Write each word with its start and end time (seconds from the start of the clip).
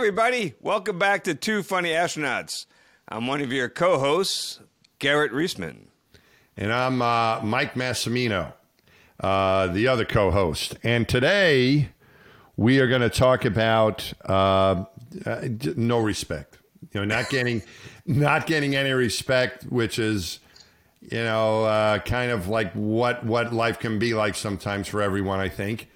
Everybody. 0.00 0.54
Welcome 0.62 0.98
back 0.98 1.24
to 1.24 1.34
Two 1.34 1.62
Funny 1.62 1.90
Astronauts. 1.90 2.64
I'm 3.06 3.26
one 3.26 3.42
of 3.42 3.52
your 3.52 3.68
co 3.68 3.98
hosts, 3.98 4.58
Garrett 4.98 5.30
Reisman. 5.30 5.88
And 6.56 6.72
I'm 6.72 7.02
uh, 7.02 7.42
Mike 7.42 7.74
Massimino, 7.74 8.54
uh, 9.22 9.66
the 9.66 9.88
other 9.88 10.06
co 10.06 10.30
host. 10.30 10.74
And 10.82 11.06
today 11.06 11.90
we 12.56 12.80
are 12.80 12.88
going 12.88 13.02
to 13.02 13.10
talk 13.10 13.44
about 13.44 14.10
uh, 14.24 14.86
uh, 15.26 15.48
no 15.76 15.98
respect. 15.98 16.56
You 16.94 17.00
know, 17.00 17.04
not 17.04 17.28
getting, 17.28 17.62
not 18.06 18.46
getting 18.46 18.74
any 18.74 18.92
respect, 18.92 19.64
which 19.64 19.98
is, 19.98 20.40
you 21.02 21.22
know, 21.22 21.64
uh, 21.64 21.98
kind 21.98 22.30
of 22.30 22.48
like 22.48 22.72
what 22.72 23.22
what 23.22 23.52
life 23.52 23.78
can 23.78 23.98
be 23.98 24.14
like 24.14 24.34
sometimes 24.34 24.88
for 24.88 25.02
everyone. 25.02 25.40
I 25.40 25.50
think, 25.50 25.90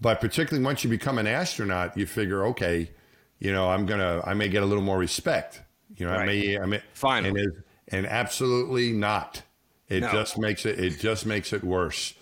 but 0.00 0.22
particularly 0.22 0.64
once 0.64 0.82
you 0.84 0.88
become 0.88 1.18
an 1.18 1.26
astronaut, 1.26 1.98
you 1.98 2.06
figure, 2.06 2.46
okay, 2.46 2.88
you 3.42 3.52
know, 3.52 3.68
I'm 3.68 3.86
gonna, 3.86 4.22
I 4.24 4.34
may 4.34 4.48
get 4.48 4.62
a 4.62 4.66
little 4.66 4.84
more 4.84 4.98
respect. 4.98 5.60
You 5.96 6.06
know, 6.06 6.12
I 6.12 6.24
may, 6.24 6.58
I 6.58 6.64
may, 6.66 6.80
Finally. 6.94 7.28
and, 7.28 7.38
it, 7.38 7.54
and 7.88 8.06
absolutely 8.06 8.92
not. 8.92 9.42
It 9.88 10.00
No. 10.00 10.12
just 10.12 10.38
makes 10.38 10.64
it, 10.64 10.78
it 10.78 11.00
just 11.00 11.26
makes 11.26 11.52
it 11.52 11.64
worse. 11.64 12.14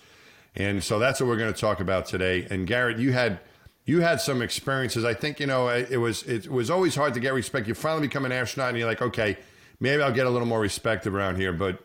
And 0.55 0.83
so 0.83 0.97
that's 0.99 1.19
what 1.21 1.27
we're 1.27 1.37
going 1.37 1.53
to 1.53 1.59
talk 1.59 1.79
about 1.79 2.05
today. 2.07 2.47
And 2.49 2.65
Garrett, 2.67 2.97
you 2.97 3.13
had 3.13 3.39
you 3.85 4.01
had 4.01 4.19
some 4.19 4.41
experiences. 4.41 5.05
I 5.05 5.13
think 5.13 5.39
you 5.39 5.45
know 5.47 5.69
it, 5.69 5.97
was 5.97 6.23
it 6.23 6.49
was 6.49 6.69
always 6.69 6.95
hard 6.95 7.13
to 7.13 7.19
get 7.19 7.33
respect. 7.33 7.67
You 7.67 7.73
finally 7.75 8.07
become 8.07 8.25
an 8.25 8.31
astronaut, 8.31 8.69
and 8.69 8.77
you're 8.79 8.87
like, 8.87 9.01
okay, 9.01 9.37
maybe 9.79 10.01
I'll 10.03 10.11
get 10.11 10.25
a 10.25 10.29
little 10.29 10.47
more 10.47 10.59
respect 10.59 11.05
around 11.07 11.37
here. 11.37 11.53
But 11.53 11.79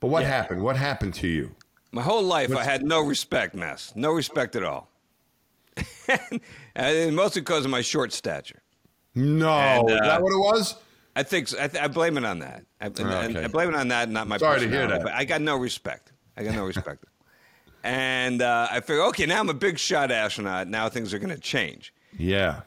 but 0.00 0.08
what 0.08 0.22
Yeah. 0.22 0.28
happened? 0.28 0.62
What 0.62 0.76
happened 0.76 1.14
to 1.14 1.28
you? 1.28 1.54
My 1.92 2.02
whole 2.02 2.22
life, 2.22 2.54
I 2.54 2.64
had 2.64 2.82
no 2.84 3.00
respect, 3.00 3.54
Mass. 3.54 3.92
No 3.94 4.10
respect 4.12 4.56
at 4.56 4.64
all. 4.64 4.88
and 6.74 7.14
mostly 7.16 7.40
because 7.42 7.64
of 7.64 7.70
my 7.70 7.80
short 7.80 8.12
stature. 8.12 8.62
No, 9.14 9.48
And, 9.50 9.90
is 9.90 10.00
uh, 10.00 10.04
that 10.04 10.22
what 10.22 10.32
it 10.32 10.38
was? 10.38 10.76
I 11.14 11.22
think 11.22 11.48
so. 11.48 11.58
I, 11.62 11.68
th- 11.68 11.82
I 11.82 11.88
blame 11.88 12.16
it 12.16 12.24
on 12.24 12.38
that. 12.38 12.64
I, 12.80 12.86
and 12.86 13.00
Okay. 13.00 13.44
I 13.44 13.48
blame 13.48 13.68
it 13.68 13.74
on 13.74 13.88
that, 13.88 14.08
not 14.08 14.26
my 14.26 14.38
Sorry 14.38 14.60
to 14.60 14.68
hear 14.68 14.86
that. 14.86 15.02
But 15.02 15.12
I 15.12 15.24
got 15.24 15.42
no 15.42 15.56
respect. 15.56 16.12
I 16.36 16.44
got 16.44 16.54
no 16.54 16.64
respect. 16.64 17.04
and 17.84 18.40
uh, 18.40 18.68
I 18.70 18.80
figure, 18.80 19.02
okay, 19.04 19.26
now 19.26 19.40
I'm 19.40 19.50
a 19.50 19.54
big 19.54 19.78
shot 19.78 20.10
astronaut. 20.10 20.68
Now 20.68 20.88
things 20.88 21.12
are 21.12 21.18
going 21.18 21.34
to 21.34 21.40
change. 21.40 21.92
Yeah, 22.18 22.60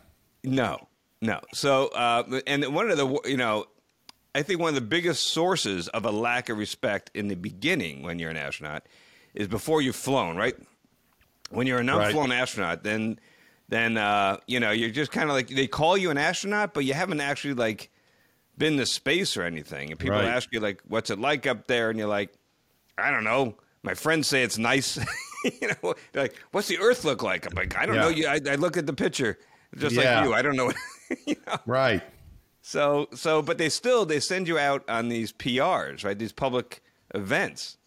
No, 0.43 0.87
no. 1.21 1.39
So, 1.53 1.87
uh, 1.87 2.39
and 2.45 2.73
one 2.73 2.89
of 2.91 2.97
the, 2.97 3.19
you 3.25 3.37
know, 3.37 3.65
I 4.35 4.41
think 4.43 4.59
one 4.59 4.69
of 4.69 4.75
the 4.75 4.81
biggest 4.81 5.27
sources 5.27 5.87
of 5.89 6.05
a 6.05 6.11
lack 6.11 6.49
of 6.49 6.57
respect 6.57 7.09
in 7.13 7.27
the 7.29 7.35
beginning 7.35 8.03
when 8.03 8.19
you're 8.19 8.29
an 8.31 8.37
astronaut 8.37 8.85
is 9.33 9.47
before 9.47 9.81
you've 9.81 9.95
flown, 9.95 10.35
right? 10.35 10.55
When 11.49 11.65
you're 11.67 11.79
an 11.79 11.87
Right. 11.87 12.07
unflown 12.07 12.31
astronaut, 12.31 12.83
then, 12.83 13.19
then 13.69 13.97
uh, 13.97 14.37
you 14.47 14.59
know, 14.59 14.71
you're 14.71 14.89
just 14.91 15.11
kind 15.11 15.29
of 15.29 15.35
like 15.35 15.47
they 15.49 15.67
call 15.67 15.97
you 15.97 16.11
an 16.11 16.17
astronaut, 16.17 16.73
but 16.73 16.85
you 16.85 16.93
haven't 16.93 17.21
actually 17.21 17.53
like 17.55 17.89
been 18.57 18.77
to 18.77 18.85
space 18.85 19.35
or 19.37 19.43
anything. 19.43 19.91
And 19.91 19.99
people 19.99 20.15
Right. 20.17 20.25
ask 20.27 20.47
you 20.51 20.59
like, 20.59 20.81
"What's 20.87 21.09
it 21.09 21.19
like 21.19 21.45
up 21.47 21.67
there?" 21.67 21.89
And 21.89 21.97
you're 21.99 22.07
like, 22.07 22.31
"I 22.97 23.11
don't 23.11 23.23
know." 23.23 23.55
My 23.83 23.93
friends 23.93 24.27
say 24.27 24.43
it's 24.43 24.57
nice. 24.57 24.97
you 25.61 25.67
know, 25.69 25.93
they're 26.11 26.23
like, 26.23 26.35
"What's 26.51 26.67
the 26.67 26.77
Earth 26.79 27.03
look 27.05 27.21
like?" 27.23 27.45
I'm 27.45 27.53
like, 27.55 27.75
"I 27.77 27.85
don't 27.85 27.95
Yeah. 27.95 28.01
know." 28.01 28.07
You, 28.09 28.27
I, 28.27 28.39
I 28.51 28.55
look 28.55 28.77
at 28.77 28.85
the 28.85 28.93
picture, 28.93 29.37
just 29.77 29.95
Yeah. 29.95 30.19
like 30.19 30.27
you. 30.27 30.33
I 30.33 30.41
don't 30.41 30.55
know. 30.55 30.71
you 31.27 31.35
know? 31.47 31.57
right. 31.65 32.01
So, 32.61 33.07
so, 33.13 33.41
but 33.43 33.57
they 33.59 33.69
still 33.69 34.05
they 34.05 34.19
send 34.19 34.47
you 34.47 34.57
out 34.57 34.83
on 34.89 35.09
these 35.09 35.31
PRs, 35.31 36.03
right? 36.03 36.17
These 36.17 36.31
public 36.31 36.81
events. 37.13 37.77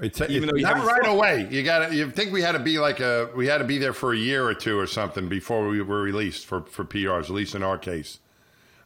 It's, 0.00 0.20
Even 0.22 0.48
though 0.48 0.56
you 0.56 0.62
not 0.62 0.84
right 0.84 1.06
away. 1.06 1.46
You 1.50 1.62
got 1.62 1.88
to. 1.88 1.94
You 1.94 2.10
think 2.10 2.32
we 2.32 2.42
had 2.42 2.52
to 2.52 2.58
be 2.58 2.78
like 2.78 2.98
a. 3.00 3.30
We 3.36 3.46
had 3.46 3.58
to 3.58 3.64
be 3.64 3.78
there 3.78 3.92
for 3.92 4.12
a 4.12 4.16
year 4.16 4.44
or 4.44 4.52
two 4.54 4.76
or 4.78 4.86
something 4.88 5.28
before 5.28 5.68
we 5.68 5.80
were 5.82 6.02
released 6.02 6.46
for 6.46 6.62
for 6.62 6.84
PRs. 6.84 7.24
At 7.24 7.30
least 7.30 7.54
in 7.54 7.62
our 7.62 7.78
case, 7.78 8.18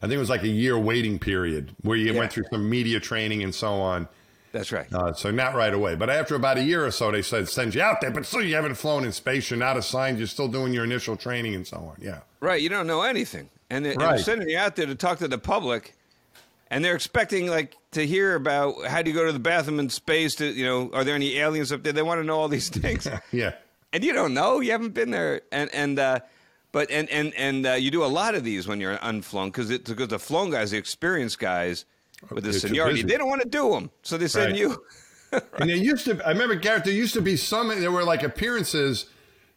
I 0.01 0.07
think 0.07 0.13
it 0.13 0.19
was 0.19 0.29
like 0.29 0.43
a 0.43 0.47
year 0.47 0.77
waiting 0.77 1.17
period 1.17 1.75
where 1.81 1.97
you 1.97 2.13
Yeah. 2.13 2.19
went 2.19 2.31
through 2.33 2.43
some 2.51 2.69
media 2.69 2.99
training 2.99 3.41
and 3.43 3.53
so 3.55 3.73
on. 3.73 4.07
That's 4.51 4.71
right. 4.71 4.91
Uh, 4.93 5.13
so 5.13 5.29
not 5.31 5.55
right 5.55 5.73
away, 5.73 5.95
but 5.95 6.09
after 6.11 6.33
about 6.35 6.57
a 6.57 6.63
year 6.63 6.85
or 6.85 6.91
so, 6.91 7.11
they 7.11 7.21
said 7.23 7.47
send 7.49 7.73
you 7.75 7.81
out 7.81 8.01
there. 8.01 8.11
But 8.11 8.25
still, 8.27 8.43
you 8.43 8.53
haven't 8.55 8.75
flown 8.75 9.03
in 9.03 9.11
space. 9.11 9.49
You're 9.49 9.59
not 9.59 9.77
assigned. 9.77 10.19
You're 10.19 10.27
still 10.27 10.47
doing 10.47 10.73
your 10.73 10.83
initial 10.83 11.15
training 11.15 11.55
and 11.55 11.65
so 11.65 11.77
on. 11.77 11.97
Yeah. 12.01 12.19
Right. 12.39 12.61
You 12.61 12.69
don't 12.69 12.85
know 12.87 13.01
anything, 13.01 13.49
and 13.71 13.83
they- 13.83 13.93
and 13.93 14.01
they're 14.01 14.17
sending 14.19 14.47
you 14.49 14.57
out 14.59 14.75
there 14.75 14.85
to 14.85 14.95
talk 14.95 15.17
to 15.19 15.27
the 15.27 15.37
public, 15.39 15.93
and 16.69 16.83
they're 16.83 16.95
expecting 16.95 17.47
like 17.47 17.75
to 17.91 18.05
hear 18.05 18.35
about 18.35 18.85
how 18.87 19.01
do 19.01 19.09
you 19.09 19.15
go 19.15 19.25
to 19.25 19.31
the 19.31 19.39
bathroom 19.39 19.79
in 19.79 19.89
space? 19.89 20.35
To 20.35 20.45
you 20.45 20.65
know, 20.65 20.89
are 20.93 21.03
there 21.03 21.15
any 21.15 21.37
aliens 21.37 21.71
up 21.71 21.83
there? 21.83 21.93
They 21.93 22.01
want 22.03 22.19
to 22.21 22.25
know 22.25 22.39
all 22.39 22.47
these 22.47 22.69
things. 22.69 23.07
Yeah. 23.31 23.53
and 23.93 24.03
you 24.03 24.13
don't 24.13 24.33
know 24.33 24.59
you 24.59 24.71
haven't 24.71 24.93
been 24.93 25.09
there 25.11 25.41
and 25.51 25.69
and 25.73 25.97
uh 25.99 26.19
but 26.71 26.91
and 26.91 27.09
and 27.09 27.33
and 27.35 27.65
uh, 27.65 27.71
you 27.73 27.89
do 27.89 28.03
a 28.03 28.07
lot 28.21 28.35
of 28.35 28.43
these 28.43 28.67
when 28.67 28.79
you're 28.79 28.99
unflown 29.01 29.49
because 29.49 29.69
because 29.69 30.07
the 30.09 30.19
flown 30.19 30.51
guys 30.51 30.69
the 30.71 30.77
experienced 30.77 31.39
guys 31.39 31.85
with 32.29 32.43
the 32.43 32.51
They're 32.51 32.59
seniority 32.59 33.01
they 33.01 33.17
don't 33.17 33.29
want 33.29 33.41
to 33.41 33.49
do 33.49 33.71
them 33.71 33.89
so 34.03 34.17
they 34.17 34.27
send 34.27 34.51
Right. 34.51 34.59
you 34.59 34.83
And 35.59 35.69
there 35.69 35.75
used 35.77 36.05
to, 36.05 36.19
I 36.25 36.29
remember 36.31 36.55
Garrett. 36.55 36.85
There 36.85 36.93
used 36.93 37.13
to 37.13 37.21
be 37.21 37.37
some. 37.37 37.67
There 37.67 37.91
were 37.91 38.03
like 38.03 38.23
appearances 38.23 39.05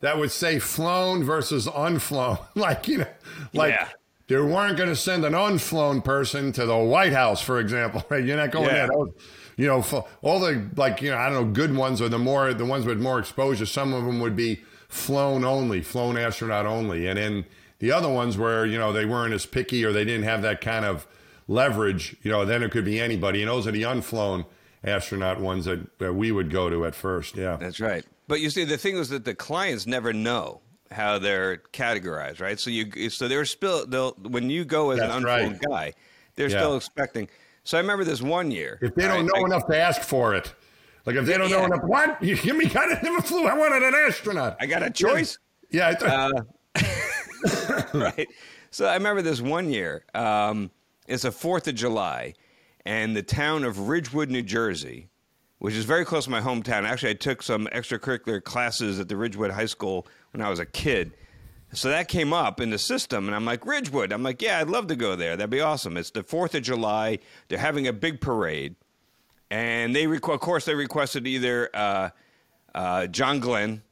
that 0.00 0.18
would 0.18 0.30
say 0.30 0.58
flown 0.58 1.24
versus 1.24 1.66
unflown. 1.66 2.36
like 2.54 2.88
you 2.88 2.98
know, 2.98 3.06
like 3.54 3.72
Yeah. 3.72 3.88
They 4.28 4.36
weren't 4.36 4.76
going 4.76 4.88
to 4.88 4.96
send 4.96 5.24
an 5.24 5.34
unflown 5.34 6.00
person 6.02 6.52
to 6.52 6.64
the 6.66 6.76
White 6.76 7.12
House, 7.12 7.40
for 7.42 7.58
example. 7.60 8.04
Right? 8.10 8.24
You're 8.24 8.36
not 8.36 8.50
going 8.50 8.66
Yeah. 8.66 8.86
there. 8.86 8.96
Was- 8.98 9.12
you 9.58 9.66
know, 9.66 9.84
all 10.22 10.40
the 10.40 10.66
like 10.76 11.02
you 11.02 11.10
know, 11.10 11.18
I 11.18 11.28
don't 11.28 11.34
know, 11.46 11.52
good 11.52 11.76
ones 11.76 12.00
or 12.00 12.08
the 12.08 12.18
more 12.18 12.54
the 12.54 12.64
ones 12.64 12.86
with 12.86 12.98
more 13.00 13.18
exposure. 13.18 13.66
Some 13.66 13.92
of 13.92 14.04
them 14.04 14.18
would 14.20 14.34
be 14.34 14.62
flown 14.88 15.44
only, 15.44 15.82
flown 15.82 16.16
astronaut 16.16 16.64
only, 16.64 17.06
and 17.06 17.18
then 17.18 17.44
the 17.78 17.92
other 17.92 18.08
ones 18.08 18.38
where 18.38 18.64
you 18.64 18.78
know 18.78 18.94
they 18.94 19.04
weren't 19.04 19.34
as 19.34 19.44
picky 19.44 19.84
or 19.84 19.92
they 19.92 20.06
didn't 20.06 20.24
have 20.24 20.40
that 20.42 20.62
kind 20.62 20.86
of 20.86 21.06
leverage. 21.48 22.16
You 22.22 22.30
know, 22.32 22.44
then 22.46 22.62
it 22.62 22.70
could 22.70 22.86
be 22.86 22.98
anybody, 22.98 23.42
and 23.42 23.50
those 23.50 23.66
are 23.66 23.72
the 23.72 23.82
unflown 23.82 24.46
astronaut 24.82 25.38
ones 25.38 25.66
that, 25.66 25.98
that 25.98 26.14
we 26.14 26.32
would 26.32 26.50
go 26.50 26.70
to 26.70 26.86
at 26.86 26.94
first. 26.94 27.36
Yeah. 27.36 27.56
that's 27.56 27.78
right 27.78 28.04
but 28.26 28.40
you 28.40 28.48
see 28.50 28.64
the 28.64 28.78
thing 28.78 28.96
is 28.96 29.10
that 29.10 29.24
the 29.24 29.34
clients 29.34 29.86
never 29.86 30.12
know 30.12 30.60
how 30.92 31.18
they're 31.18 31.58
categorized 31.72 32.40
right 32.40 32.58
so 32.60 32.70
you 32.70 33.10
so 33.10 33.28
they're 33.28 33.44
still 33.44 33.86
they'll 33.86 34.12
when 34.28 34.48
you 34.50 34.64
go 34.64 34.90
as 34.90 34.98
That's 34.98 35.10
an 35.12 35.16
unflown 35.26 35.52
right. 35.52 35.60
guy 35.68 35.92
they're 36.36 36.48
Yeah. 36.48 36.58
still 36.58 36.76
expecting 36.76 37.28
so 37.64 37.76
i 37.78 37.80
remember 37.80 38.04
this 38.04 38.22
one 38.22 38.50
year 38.50 38.78
If 38.82 38.94
they 38.94 39.02
don't 39.02 39.26
right, 39.26 39.34
know 39.34 39.42
I- 39.42 39.46
enough 39.46 39.66
to 39.68 39.76
ask 39.76 40.02
for 40.02 40.34
it, 40.34 40.52
like 41.06 41.16
if 41.16 41.26
they 41.26 41.36
don't 41.38 41.50
know 41.50 41.64
enough, 41.64 41.82
what? 41.84 42.22
You 42.22 42.36
give 42.36 42.56
me 42.56 42.68
kind 42.68 42.92
of 42.92 43.02
never 43.02 43.20
flew. 43.22 43.46
I 43.46 43.54
wanted 43.54 43.82
an 43.82 43.94
astronaut. 43.94 44.56
i 44.60 44.66
got 44.66 44.82
a 44.82 44.90
choice 44.90 45.36
Yeah. 45.70 45.88
I 45.88 45.94
thought, 45.94 46.46
right. 47.94 48.28
So 48.70 48.86
I 48.86 48.94
remember 48.94 49.22
this 49.22 49.40
one 49.40 49.68
year. 49.70 50.04
Um, 50.14 50.70
it's 51.08 51.24
a 51.24 51.32
Fourth 51.32 51.66
of 51.68 51.74
July, 51.74 52.34
and 52.86 53.16
the 53.16 53.22
town 53.22 53.64
of 53.64 53.88
Ridgewood, 53.88 54.30
New 54.30 54.42
Jersey, 54.42 55.08
which 55.62 55.74
is 55.74 55.84
very 55.84 56.04
close 56.04 56.24
to 56.24 56.30
my 56.30 56.40
hometown. 56.40 56.82
Actually, 56.82 57.10
I 57.10 57.14
took 57.14 57.40
some 57.40 57.68
extracurricular 57.68 58.42
classes 58.42 58.98
at 58.98 59.08
the 59.08 59.16
Ridgewood 59.16 59.52
High 59.52 59.66
School 59.66 60.08
when 60.32 60.44
I 60.44 60.50
was 60.50 60.58
a 60.58 60.66
kid. 60.66 61.12
So 61.72 61.88
that 61.88 62.08
came 62.08 62.32
up 62.32 62.60
in 62.60 62.70
the 62.70 62.78
system, 62.78 63.28
and 63.28 63.36
I'm 63.36 63.44
like, 63.44 63.64
Ridgewood. 63.64 64.12
I'm 64.12 64.24
like, 64.24 64.42
yeah, 64.42 64.58
I'd 64.58 64.68
love 64.68 64.88
to 64.88 64.96
go 64.96 65.14
there. 65.14 65.36
That'd 65.36 65.50
be 65.50 65.60
awesome. 65.60 65.96
It's 65.96 66.10
the 66.10 66.24
Fourth 66.24 66.56
of 66.56 66.64
July. 66.64 67.20
They're 67.46 67.60
having 67.60 67.86
a 67.86 67.92
big 67.92 68.20
parade, 68.20 68.74
and 69.52 69.94
they, 69.94 70.06
requ- 70.06 70.34
of 70.34 70.40
course, 70.40 70.64
they 70.64 70.74
requested 70.74 71.28
either 71.28 71.70
uh, 71.72 72.10
uh, 72.74 73.06
John 73.06 73.38
Glenn 73.38 73.82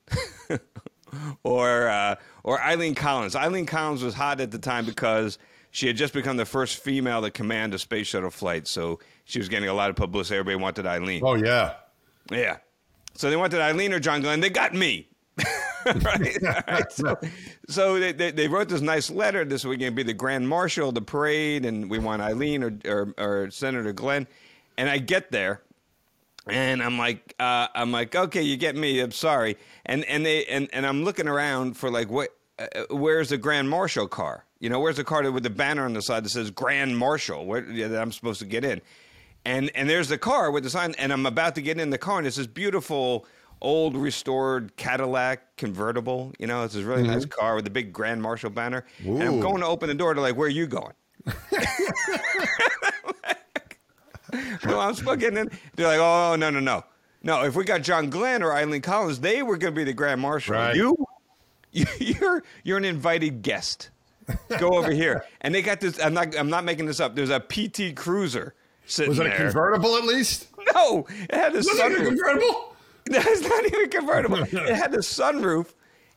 or 1.45 1.89
uh, 1.89 2.17
or 2.43 2.61
Eileen 2.61 2.97
Collins. 2.97 3.37
Eileen 3.37 3.67
Collins 3.67 4.03
was 4.03 4.15
hot 4.15 4.41
at 4.41 4.51
the 4.51 4.59
time 4.59 4.87
because 4.87 5.39
she 5.71 5.87
had 5.87 5.97
just 5.97 6.13
become 6.13 6.37
the 6.37 6.45
first 6.45 6.79
female 6.79 7.23
to 7.23 7.31
command 7.31 7.75
a 7.75 7.79
space 7.79 8.09
shuttle 8.09 8.31
flight, 8.31 8.67
so 8.67 8.99
she 9.25 9.39
was 9.39 9.49
getting 9.49 9.69
a 9.69 9.75
lot 9.75 9.91
of 9.91 9.97
publicity. 9.97 10.39
Everybody 10.39 10.63
wanted 10.63 10.87
Eileen. 10.87 11.23
oh 11.25 11.35
yeah. 11.35 11.75
Yeah. 12.31 12.59
So 13.15 13.29
they 13.29 13.37
wanted 13.37 13.61
Eileen 13.61 13.93
or 13.93 14.01
John 14.01 14.21
Glenn. 14.21 14.41
They 14.41 14.51
got 14.51 14.75
me. 14.75 15.09
right? 16.05 16.93
So, 16.93 17.19
so 17.69 17.99
they, 17.99 18.13
they, 18.13 18.31
they 18.31 18.49
wrote 18.49 18.69
this 18.69 18.81
nice 18.81 19.11
letter. 19.11 19.45
This 19.45 19.65
we're 19.65 19.77
going 19.77 19.93
to 19.93 19.97
be 19.97 20.03
the 20.03 20.15
grand 20.15 20.49
marshal 20.49 20.91
of 20.91 20.95
the 20.95 21.03
parade, 21.03 21.65
and 21.65 21.91
we 21.91 21.99
want 21.99 22.23
Eileen 22.23 22.63
or, 22.63 22.79
or, 22.85 23.15
or 23.19 23.51
Senator 23.51 23.93
Glenn. 23.93 24.27
And 24.77 24.89
I 24.89 24.99
get 24.99 25.31
there, 25.31 25.63
and 26.47 26.83
I'm 26.83 26.99
like, 26.99 27.35
uh, 27.39 27.69
I'm 27.75 27.93
like, 27.93 28.15
okay, 28.15 28.43
you 28.43 28.57
get 28.57 28.77
me. 28.77 29.01
I'm 29.01 29.13
sorry. 29.13 29.57
And 29.87 30.05
and 30.05 30.25
they 30.25 30.45
and, 30.47 30.69
and 30.73 30.87
I'm 30.87 31.05
looking 31.05 31.29
around 31.29 31.77
for 31.77 31.91
like 31.91 32.11
what. 32.11 32.31
Uh, 32.59 32.85
where's 32.91 33.31
the 33.31 33.39
grand 33.39 33.71
marshal 33.71 34.07
car? 34.07 34.45
You 34.61 34.69
know, 34.69 34.79
where's 34.79 34.97
the 34.97 35.05
car 35.05 35.29
with 35.31 35.43
the 35.43 35.51
banner 35.51 35.85
on 35.85 35.95
the 35.95 36.03
side 36.03 36.25
that 36.25 36.29
says 36.31 36.51
Grand 36.51 36.97
Marshal? 36.97 37.47
Where 37.47 37.63
that 37.63 38.01
I'm 38.01 38.13
supposed 38.13 38.41
to 38.41 38.47
get 38.47 38.65
in? 38.65 38.81
And 39.45 39.71
and 39.75 39.89
there's 39.89 40.09
the 40.09 40.19
car 40.19 40.51
with 40.51 40.65
the 40.65 40.71
sign, 40.71 40.95
and 40.99 41.13
I'm 41.13 41.27
about 41.27 41.55
to 41.55 41.63
get 41.63 41.81
in 41.81 41.91
the 41.91 41.99
car, 41.99 42.19
and 42.19 42.27
it's 42.27 42.37
this 42.37 42.47
beautiful 42.47 43.27
old 43.63 43.97
restored 43.97 44.77
Cadillac 44.77 45.57
convertible. 45.57 46.33
You 46.39 46.47
know, 46.47 46.65
it's 46.65 46.75
this 46.75 46.85
really 46.85 47.03
nice 47.03 47.25
mm-hmm. 47.25 47.41
car 47.41 47.55
with 47.57 47.65
the 47.65 47.71
big 47.71 47.93
Grand 47.93 48.23
Marshal 48.23 48.51
banner. 48.51 48.85
And 48.99 49.23
I'm 49.23 49.41
going 49.41 49.61
to 49.61 49.67
open 49.67 49.89
the 49.89 49.95
door 49.95 50.15
to 50.15 50.21
like, 50.21 50.37
where 50.37 50.47
are 50.47 50.51
you 50.51 50.67
going? 50.67 50.93
well, 54.65 54.81
I'm 54.81 54.95
supposed 54.95 55.21
to 55.21 55.29
in. 55.29 55.51
They're 55.77 55.87
like, 55.87 56.01
oh 56.01 56.37
no 56.37 56.51
no 56.51 56.61
no 56.61 56.85
no. 57.23 57.45
If 57.45 57.57
we 57.57 57.65
got 57.65 57.83
John 57.83 58.11
Glenn 58.11 58.43
or 58.43 58.53
Eileen 58.53 58.83
Collins, 58.83 59.21
they 59.21 59.43
were 59.43 59.57
going 59.57 59.75
to 59.75 59.77
be 59.77 59.85
the 59.85 59.93
Grand 59.93 60.21
Marshal. 60.21 60.55
Right. 60.55 60.77
You, 60.77 60.97
you're 61.73 62.43
you're 62.65 62.79
an 62.79 62.85
invited 62.85 63.43
guest. 63.43 63.91
Go 64.59 64.71
over 64.71 64.91
here. 64.91 65.25
And 65.41 65.55
they 65.55 65.63
got 65.63 65.81
this. 65.81 66.03
I'm 66.03 66.15
not. 66.15 66.37
I'm 66.37 66.51
not 66.51 66.65
making 66.65 66.87
this 66.87 67.01
up. 67.01 67.15
There's 67.15 67.31
a 67.31 67.41
PT 67.41 67.95
Cruiser 67.97 68.55
sitting 68.87 69.11
Was 69.11 69.19
it 69.19 69.27
a 69.27 69.29
there. 69.31 69.37
convertible 69.39 69.97
at 69.97 70.05
least? 70.05 70.49
No, 70.75 71.07
it 71.09 71.35
had 71.35 71.53
a 71.53 71.57
Was 71.59 71.67
it 71.69 71.79
a 71.79 71.83
sunroof. 71.83 72.07
convertible? 72.07 72.77
That's 73.07 73.41
not 73.43 73.65
even 73.67 73.91
convertible. 73.91 74.39
it 74.43 74.75
had 74.77 74.95
a 74.95 74.99
sunroof, 74.99 75.73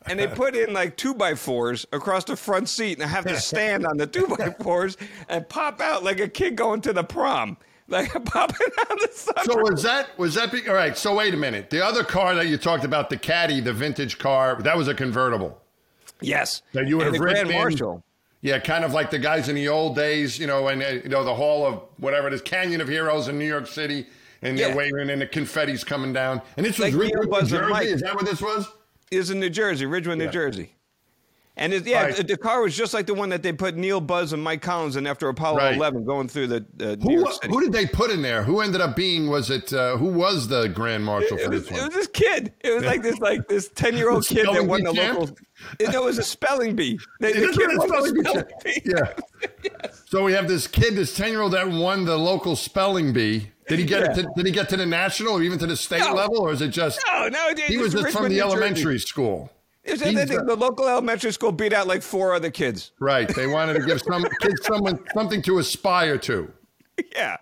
and 0.06 0.20
they 0.20 0.28
put 0.28 0.56
in 0.56 0.74
like 0.74 0.98
two 0.98 1.14
by 1.14 1.34
fours 1.34 1.86
across 1.94 2.26
the 2.26 2.36
front 2.36 2.68
seat, 2.70 2.94
and 2.98 3.04
I 3.04 3.08
have 3.08 3.26
to 3.26 3.40
stand 3.40 3.86
on 3.86 3.98
the 3.98 4.06
two 4.06 4.28
by 4.28 4.50
fours 4.62 4.98
and 5.30 5.48
pop 5.48 5.80
out 5.82 6.04
like 6.04 6.20
a 6.20 6.28
kid 6.28 6.56
going 6.56 6.82
to 6.82 6.94
the 6.94 7.04
prom, 7.04 7.58
like 7.88 8.12
popping 8.26 8.68
out 8.80 9.00
the 9.00 9.08
sunroof. 9.14 9.46
So 9.46 9.58
was 9.60 9.82
that 9.84 10.10
was 10.20 10.34
that 10.36 10.52
be, 10.52 10.68
all 10.68 10.76
right? 10.76 10.96
So 10.98 11.16
wait 11.16 11.34
a 11.34 11.38
minute. 11.38 11.70
The 11.70 11.84
other 11.84 12.04
car 12.04 12.36
that 12.36 12.48
you 12.48 12.58
talked 12.58 12.84
about, 12.84 13.10
the 13.10 13.18
Caddy, 13.18 13.62
the 13.62 13.74
vintage 13.74 14.20
car, 14.20 14.62
that 14.62 14.78
was 14.78 14.88
a 14.90 14.94
convertible. 14.94 15.60
Yes, 16.24 16.62
That 16.74 16.88
you 16.88 16.98
would 16.98 17.08
and 17.08 17.16
have 17.16 17.22
the 17.22 17.32
Grand 17.34 17.50
in- 17.52 17.56
Marshal. 17.58 18.04
Yeah, 18.42 18.60
kind 18.60 18.84
of 18.84 18.92
like 18.94 19.10
the 19.10 19.20
guys 19.20 19.48
in 19.48 19.56
the 19.56 19.70
old 19.70 19.96
days, 19.96 20.38
you 20.38 20.48
know, 20.48 20.68
and 20.68 20.84
uh, 20.84 20.88
you 20.88 21.08
know 21.10 21.24
the 21.24 21.34
Hall 21.34 21.66
of 21.66 21.82
whatever 21.98 22.28
it 22.28 22.34
is, 22.34 22.42
Canyon 22.42 22.82
of 22.82 22.90
Heroes 22.90 23.30
in 23.30 23.40
New 23.40 23.48
York 23.48 23.68
City, 23.68 24.06
and 24.42 24.58
Yeah. 24.60 24.68
they're 24.68 24.76
waving 24.76 25.10
and 25.10 25.22
the 25.22 25.28
confetti's 25.28 25.86
coming 25.86 26.12
down. 26.12 26.42
And 26.58 26.66
this 26.66 26.78
was 26.78 26.94
Like 26.94 27.02
Ridgewood, 27.02 27.44
New 27.44 27.48
Jersey. 27.50 27.86
Is 27.88 28.02
that 28.02 28.16
what 28.16 28.26
this 28.26 28.42
was? 28.42 28.68
is 29.12 29.30
in 29.30 29.40
New 29.40 29.50
Jersey, 29.50 29.86
Ridgewood, 29.86 30.18
New 30.18 30.26
Yeah. 30.26 30.32
Jersey. 30.32 30.76
And 31.56 31.72
it, 31.72 31.86
yeah, 31.86 32.06
Right. 32.06 32.16
the, 32.16 32.24
the 32.24 32.38
car 32.38 32.64
was 32.64 32.76
just 32.76 32.96
like 32.96 33.06
the 33.06 33.14
one 33.14 33.30
that 33.30 33.44
they 33.44 33.54
put 33.54 33.76
Neil 33.76 34.02
Buzz 34.02 34.34
and 34.34 34.42
Mike 34.44 34.64
Collins 34.64 34.96
in 34.96 35.06
after 35.06 35.30
Apollo 35.30 35.58
Right. 35.60 35.76
11 35.76 36.04
going 36.04 36.28
through 36.28 36.48
the 36.48 36.66
uh, 36.82 36.96
Who, 37.04 37.24
who 37.48 37.62
did 37.62 37.72
they 37.72 37.86
put 37.86 38.10
in 38.10 38.24
there? 38.24 38.42
Who 38.42 38.62
ended 38.62 38.82
up 38.82 38.96
being? 38.96 39.30
Was 39.30 39.52
it 39.52 39.72
uh, 39.72 39.98
who 39.98 40.08
was 40.08 40.48
the 40.48 40.68
Grand 40.70 41.06
Marshal 41.06 41.38
it 41.38 41.44
for 41.46 41.52
this 41.52 41.68
it 41.68 41.74
one? 41.74 41.86
was 41.86 41.94
this 41.94 42.08
kid. 42.08 42.54
It 42.62 42.72
was 42.74 42.84
like 42.84 43.04
this 43.04 43.20
like 43.20 43.48
this 43.48 43.70
10 43.70 43.96
year 43.98 44.10
old 44.10 44.26
kid 44.28 44.48
that 44.52 44.66
won 44.66 44.84
the 44.84 44.94
champ? 44.94 45.20
local. 45.20 45.38
It, 45.80 45.94
it 45.94 46.02
was 46.04 46.18
a 46.18 46.24
spelling 46.24 46.76
bee. 46.76 47.00
The, 47.20 47.28
the 47.28 47.34
kid 47.34 47.70
it 47.70 47.78
won 47.78 47.88
the 47.88 47.88
spelling 47.88 48.14
bee 48.16 48.24
spelling 48.24 48.46
bee. 48.64 48.82
Yeah. 48.86 49.14
So 50.06 50.24
we 50.24 50.34
have 50.34 50.48
this 50.48 50.68
kid, 50.68 50.96
this 50.96 51.16
ten 51.16 51.30
year 51.30 51.42
old 51.42 51.54
that 51.54 51.68
won 51.70 52.06
the 52.06 52.16
local 52.18 52.56
spelling 52.56 53.14
bee. 53.14 53.50
Did 53.68 53.80
he 53.80 53.86
get 53.86 54.04
it? 54.04 54.14
To, 54.22 54.30
did 54.36 54.46
he 54.46 54.52
get 54.52 54.70
to 54.70 54.78
the 54.78 54.86
national 54.86 55.34
or 55.34 55.42
even 55.44 55.58
to 55.58 55.66
the 55.66 55.76
state 55.76 56.02
No. 56.02 56.14
level, 56.14 56.38
or 56.42 56.52
is 56.52 56.62
it 56.62 56.68
just 56.70 57.00
No, 57.08 57.30
no, 57.30 57.48
it, 57.50 57.60
he 57.62 57.78
was 57.78 57.94
just 57.94 58.10
from 58.12 58.24
the 58.24 58.30
New 58.30 58.36
Jersey. 58.36 58.48
elementary 58.48 59.00
school? 59.00 59.50
It 59.84 59.92
was- 59.92 60.02
He's 60.02 60.18
I 60.18 60.26
think 60.26 60.40
the- 60.40 60.46
the 60.46 60.56
local 60.56 60.88
elementary 60.88 61.32
school 61.34 61.52
beat 61.52 61.74
out 61.74 61.88
like 61.88 62.02
four 62.02 62.34
other 62.34 62.50
kids. 62.52 62.92
Right. 63.00 63.28
They 63.28 63.48
wanted 63.48 63.74
to 63.74 63.86
give 63.86 64.02
some 64.08 64.26
kids 64.42 64.66
someone 64.66 65.00
something 65.14 65.42
to 65.44 65.60
aspire 65.60 66.18
to. 66.20 66.52
Yeah. 67.16 67.38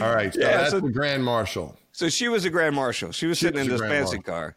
All 0.00 0.14
right. 0.14 0.32
So 0.34 0.40
Yeah, 0.40 0.56
that's 0.58 0.70
so- 0.72 0.80
the 0.80 0.90
Grand 0.90 1.24
Marshal. 1.24 1.76
So 1.92 2.08
she 2.08 2.28
was 2.28 2.44
a 2.44 2.50
grand 2.50 2.74
marshal. 2.76 3.12
She 3.12 3.26
was 3.26 3.36
She 3.38 3.46
sitting 3.46 3.58
was 3.58 3.66
in 3.66 3.72
this 3.72 3.80
fancy 3.80 4.16
marshal. 4.18 4.22
car. 4.22 4.56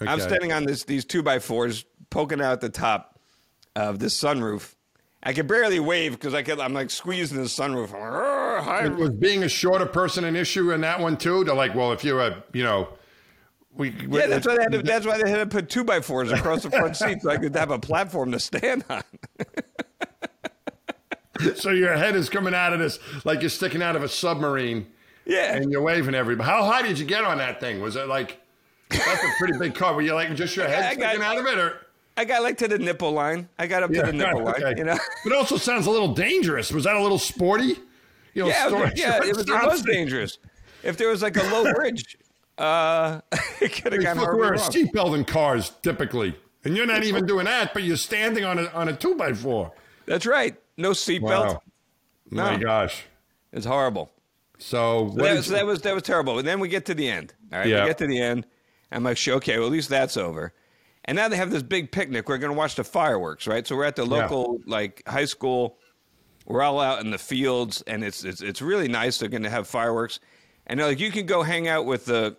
I'm 0.00 0.20
standing 0.20 0.52
on 0.52 0.64
this 0.64 0.84
these 0.84 1.04
two 1.04 1.22
by 1.22 1.38
fours, 1.38 1.84
poking 2.10 2.40
out 2.42 2.60
the 2.60 2.68
top 2.68 3.18
of 3.76 3.98
this 4.00 4.20
sunroof. 4.20 4.74
I 5.22 5.32
could 5.32 5.46
barely 5.46 5.78
wave 5.78 6.12
because 6.12 6.34
I 6.34 6.42
could. 6.42 6.58
I'm 6.58 6.74
like 6.74 6.90
squeezing 6.90 7.38
the 7.38 7.44
sunroof. 7.44 7.94
"Arr, 7.94 8.60
hi." 8.60 8.88
Was 8.88 9.10
being 9.10 9.44
a 9.44 9.48
shorter 9.48 9.86
person 9.86 10.24
an 10.24 10.34
issue 10.34 10.72
in 10.72 10.80
that 10.80 10.98
one 11.00 11.16
too? 11.16 11.44
To 11.44 11.54
like, 11.54 11.74
well, 11.74 11.92
if 11.92 12.02
you're 12.02 12.20
a, 12.20 12.42
you 12.52 12.64
know, 12.64 12.88
we. 13.74 13.90
we- 14.08 14.18
Yeah, 14.20 14.26
that's 14.26 14.46
why 14.46 14.56
they 14.56 14.62
had 14.62 14.72
to, 14.72 14.82
that's 14.82 15.06
why 15.06 15.22
they 15.22 15.30
had 15.30 15.38
to 15.38 15.46
put 15.46 15.68
two 15.68 15.84
by 15.84 16.00
fours 16.00 16.30
across 16.32 16.62
the 16.62 16.70
front 16.70 16.96
seat 16.96 17.22
so 17.22 17.30
I 17.30 17.36
could 17.38 17.54
have 17.56 17.70
a 17.70 17.78
platform 17.78 18.32
to 18.32 18.38
stand 18.40 18.84
on. 18.90 19.02
So 21.56 21.70
your 21.70 21.96
head 21.96 22.14
is 22.14 22.28
coming 22.30 22.54
out 22.54 22.72
of 22.72 22.78
this 22.78 23.00
like 23.24 23.40
you're 23.40 23.50
sticking 23.50 23.82
out 23.82 23.96
of 23.96 24.04
a 24.04 24.08
submarine. 24.08 24.86
Yeah. 25.24 25.56
And 25.56 25.72
you're 25.72 25.82
waving 25.82 26.14
everybody. 26.14 26.48
How 26.48 26.64
high 26.64 26.82
did 26.82 26.98
you 27.00 27.04
get 27.06 27.24
on 27.24 27.38
that 27.38 27.58
thing? 27.58 27.80
Was 27.80 27.96
it 27.96 28.06
like 28.06 28.38
that's 28.90 29.24
a 29.24 29.28
pretty 29.38 29.58
big 29.58 29.74
car? 29.74 29.92
Were 29.94 30.02
you 30.02 30.14
like 30.14 30.32
just 30.36 30.54
your 30.54 30.68
head 30.68 30.84
I 30.84 30.94
got- 30.94 31.10
sticking 31.10 31.22
out 31.26 31.38
of 31.38 31.46
it, 31.46 31.58
or? 31.58 31.80
I 32.16 32.26
got 32.26 32.42
like 32.42 32.58
to 32.58 32.68
the 32.68 32.78
nipple 32.78 33.10
line. 33.10 33.48
I 33.58 33.66
got 33.66 33.82
up 33.82 33.90
to 33.92 34.02
the 34.02 34.12
nipple 34.12 34.44
line. 34.44 34.76
You 34.76 34.84
know. 34.84 34.98
But 35.24 35.32
it 35.32 35.36
also 35.36 35.56
sounds 35.56 35.86
a 35.86 35.90
little 35.90 36.12
dangerous. 36.14 36.70
Was 36.70 36.84
that 36.84 36.94
a 36.94 37.02
little 37.02 37.18
sporty? 37.18 37.76
You 38.34 38.44
know, 38.44 38.48
Yeah, 38.48 38.66
it 38.68 38.72
was, 38.72 38.92
yeah, 38.94 39.16
it 39.24 39.36
was, 39.36 39.48
it 39.48 39.64
was 39.66 39.82
dangerous. 39.82 40.38
If 40.84 40.96
there 40.96 41.08
was 41.08 41.22
like 41.22 41.36
a 41.38 41.42
low 41.44 41.72
bridge, 41.74 42.18
uh, 42.62 43.20
it 43.60 43.72
could 43.72 43.92
have 43.92 44.02
gone 44.02 44.16
wear 44.38 44.54
a 44.54 44.58
seatbelt 44.58 45.16
in 45.16 45.24
cars 45.24 45.72
typically, 45.82 46.36
and 46.64 46.76
you're 46.76 46.86
not 46.86 47.02
even 47.04 47.26
doing 47.26 47.46
that. 47.46 47.74
But 47.74 47.82
you're 47.82 47.96
standing 47.96 48.44
on 48.44 48.58
a 48.58 48.66
on 48.68 48.88
a 48.88 48.96
two 48.96 49.14
by 49.16 49.32
four. 49.32 49.72
That's 50.06 50.26
right. 50.26 50.56
No 50.76 50.90
seatbelt. 50.90 51.22
Wow. 51.54 51.62
My 52.30 52.56
gosh. 52.56 53.04
It's 53.52 53.66
horrible. 53.66 54.10
So 54.58 55.04
what? 55.04 55.16
That, 55.16 55.44
so 55.44 55.52
that 55.54 55.66
was 55.66 55.82
that 55.82 55.94
was 55.94 56.02
terrible. 56.04 56.38
And 56.38 56.46
then 56.46 56.60
we 56.60 56.68
get 56.68 56.86
to 56.86 56.94
the 56.94 57.08
end. 57.08 57.34
All 57.52 57.58
right, 57.58 57.68
Yeah. 57.68 57.82
we 57.82 57.90
get 57.90 57.98
to 57.98 58.06
the 58.06 58.20
end. 58.20 58.46
I'm 58.90 59.02
like, 59.04 59.16
"Sure, 59.16 59.36
okay, 59.36 59.58
well 59.58 59.66
at 59.66 59.72
least 59.72 59.88
that's 59.88 60.16
over. 60.16 60.52
And 61.04 61.16
now 61.16 61.28
they 61.28 61.36
have 61.36 61.50
this 61.50 61.62
big 61.64 61.90
picnic. 61.90 62.28
We're 62.28 62.38
going 62.38 62.52
to 62.52 62.56
watch 62.58 62.76
the 62.76 62.84
fireworks, 62.84 63.46
right? 63.48 63.66
So 63.66 63.74
we're 63.76 63.84
at 63.84 63.96
the 63.96 64.04
local 64.06 64.60
like 64.66 65.02
high 65.06 65.24
school. 65.24 65.78
We're 66.46 66.62
all 66.62 66.78
out 66.80 67.00
in 67.00 67.10
the 67.10 67.18
fields, 67.18 67.82
and 67.86 68.04
it's 68.04 68.24
it's 68.24 68.40
it's 68.40 68.62
really 68.62 68.88
nice. 68.88 69.18
They're 69.18 69.28
going 69.28 69.42
to 69.42 69.50
have 69.50 69.66
fireworks, 69.66 70.20
and 70.66 70.78
they're 70.78 70.86
like, 70.86 71.00
you 71.00 71.10
can 71.10 71.26
go 71.26 71.42
hang 71.42 71.66
out 71.68 71.86
with 71.86 72.04
the 72.06 72.36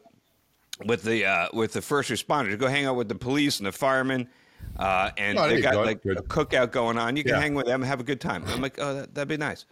with 0.86 1.04
the 1.04 1.26
uh, 1.26 1.48
with 1.54 1.74
the 1.74 1.82
first 1.82 2.10
responders. 2.10 2.58
Go 2.58 2.68
hang 2.68 2.86
out 2.86 2.96
with 2.96 3.08
the 3.10 3.16
police 3.16 3.60
and 3.60 3.68
the 3.68 3.72
firemen. 3.72 4.28
Uh, 4.78 5.12
and 5.18 5.38
Oh, 5.38 5.48
they 5.48 5.62
got 5.62 5.74
go. 5.74 5.82
like 5.84 6.02
Good. 6.02 6.18
a 6.18 6.22
cookout 6.22 6.72
going 6.72 6.98
on. 6.98 7.16
You 7.18 7.24
can 7.24 7.34
Yeah. 7.36 7.42
hang 7.42 7.54
with 7.54 7.66
them 7.66 7.82
and 7.82 7.88
have 7.90 8.00
a 8.00 8.04
good 8.04 8.22
time. 8.22 8.44
I'm 8.48 8.62
like, 8.62 8.80
oh, 8.80 8.94
that, 8.96 9.14
that'd 9.14 9.28
be 9.28 9.38
nice. 9.38 9.66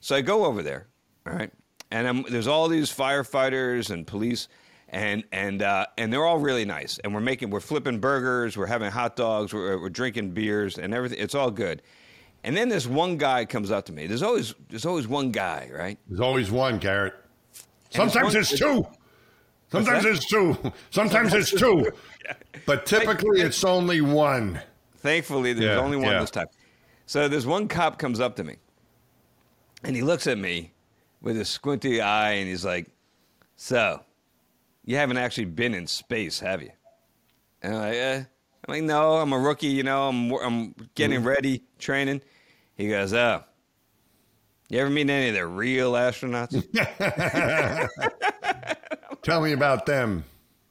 So 0.00 0.14
I 0.14 0.20
go 0.20 0.44
over 0.44 0.62
there, 0.62 0.86
all 1.26 1.32
right, 1.34 1.50
and 1.90 2.06
I'm, 2.06 2.22
there's 2.30 2.46
all 2.46 2.68
these 2.68 2.88
firefighters 2.88 3.90
and 3.90 4.06
police, 4.06 4.46
and 4.90 5.24
and 5.32 5.60
uh, 5.60 5.86
and 5.98 6.12
they're 6.12 6.24
all 6.24 6.38
really 6.38 6.64
nice. 6.64 6.98
And 7.02 7.12
we're 7.12 7.20
making, 7.20 7.50
we're 7.50 7.58
flipping 7.60 7.98
burgers, 7.98 8.56
we're 8.56 8.66
having 8.66 8.90
hot 8.92 9.16
dogs, 9.16 9.52
we're, 9.52 9.76
we're 9.78 9.90
drinking 9.90 10.30
beers, 10.30 10.78
and 10.78 10.94
everything. 10.94 11.18
It's 11.18 11.34
all 11.34 11.50
good. 11.50 11.82
And 12.44 12.56
then 12.56 12.68
this 12.68 12.86
one 12.86 13.16
guy 13.16 13.44
comes 13.44 13.72
up 13.72 13.86
to 13.86 13.92
me. 13.92 14.06
There's 14.06 14.22
always 14.22 14.54
there's 14.70 14.86
always 14.86 15.08
one 15.08 15.32
guy, 15.32 15.68
right? 15.74 15.98
There's 16.06 16.20
always 16.20 16.48
one, 16.50 16.78
Garrett. 16.78 17.14
And 17.94 18.10
Sometimes 18.12 18.34
one- 18.34 18.44
two. 18.44 18.86
Sometimes 19.70 20.04
it's 20.04 20.26
two. 20.26 20.56
Sometimes 20.90 21.34
it's 21.34 21.50
two. 21.52 21.90
But 22.66 22.84
typically 22.84 23.40
it's 23.40 23.64
only 23.64 24.00
one. 24.02 24.60
Thankfully, 24.98 25.54
there's 25.54 25.76
Yeah, 25.76 25.80
only 25.80 25.96
one 25.96 26.06
yeah. 26.12 26.20
this 26.20 26.30
time. 26.30 26.48
So 27.06 27.26
this 27.28 27.46
one 27.46 27.68
cop 27.68 27.98
comes 27.98 28.20
up 28.20 28.36
to 28.36 28.44
me, 28.44 28.56
and 29.82 29.96
he 29.96 30.02
looks 30.02 30.26
at 30.26 30.36
me 30.36 30.72
with 31.22 31.38
a 31.40 31.44
squinty 31.46 32.02
eye, 32.02 32.32
and 32.32 32.46
he's 32.48 32.66
like, 32.66 32.88
"So, 33.56 34.02
you 34.84 34.96
haven't 34.96 35.16
actually 35.16 35.46
been 35.46 35.72
in 35.72 35.86
space, 35.86 36.40
have 36.40 36.60
you?" 36.60 36.72
And 37.62 37.74
I'm 37.74 37.80
like, 37.80 37.94
eh. 37.94 38.16
I'm 38.66 38.74
like, 38.74 38.82
"No, 38.82 39.14
I'm 39.16 39.32
a 39.32 39.38
rookie. 39.38 39.68
You 39.68 39.84
know, 39.84 40.08
I'm 40.08 40.30
I'm 40.32 40.74
getting 40.94 41.20
Mm-hmm. 41.20 41.28
ready, 41.28 41.62
training." 41.78 42.20
He 42.76 42.88
goes, 42.88 43.14
"Oh, 43.14 43.42
you 44.68 44.80
ever 44.80 44.90
meet 44.90 45.08
any 45.08 45.28
of 45.30 45.34
the 45.34 45.46
real 45.46 45.92
astronauts?" 45.92 46.52
Tell 49.28 49.40
me 49.40 49.52
about 49.52 49.86
them. 49.86 50.24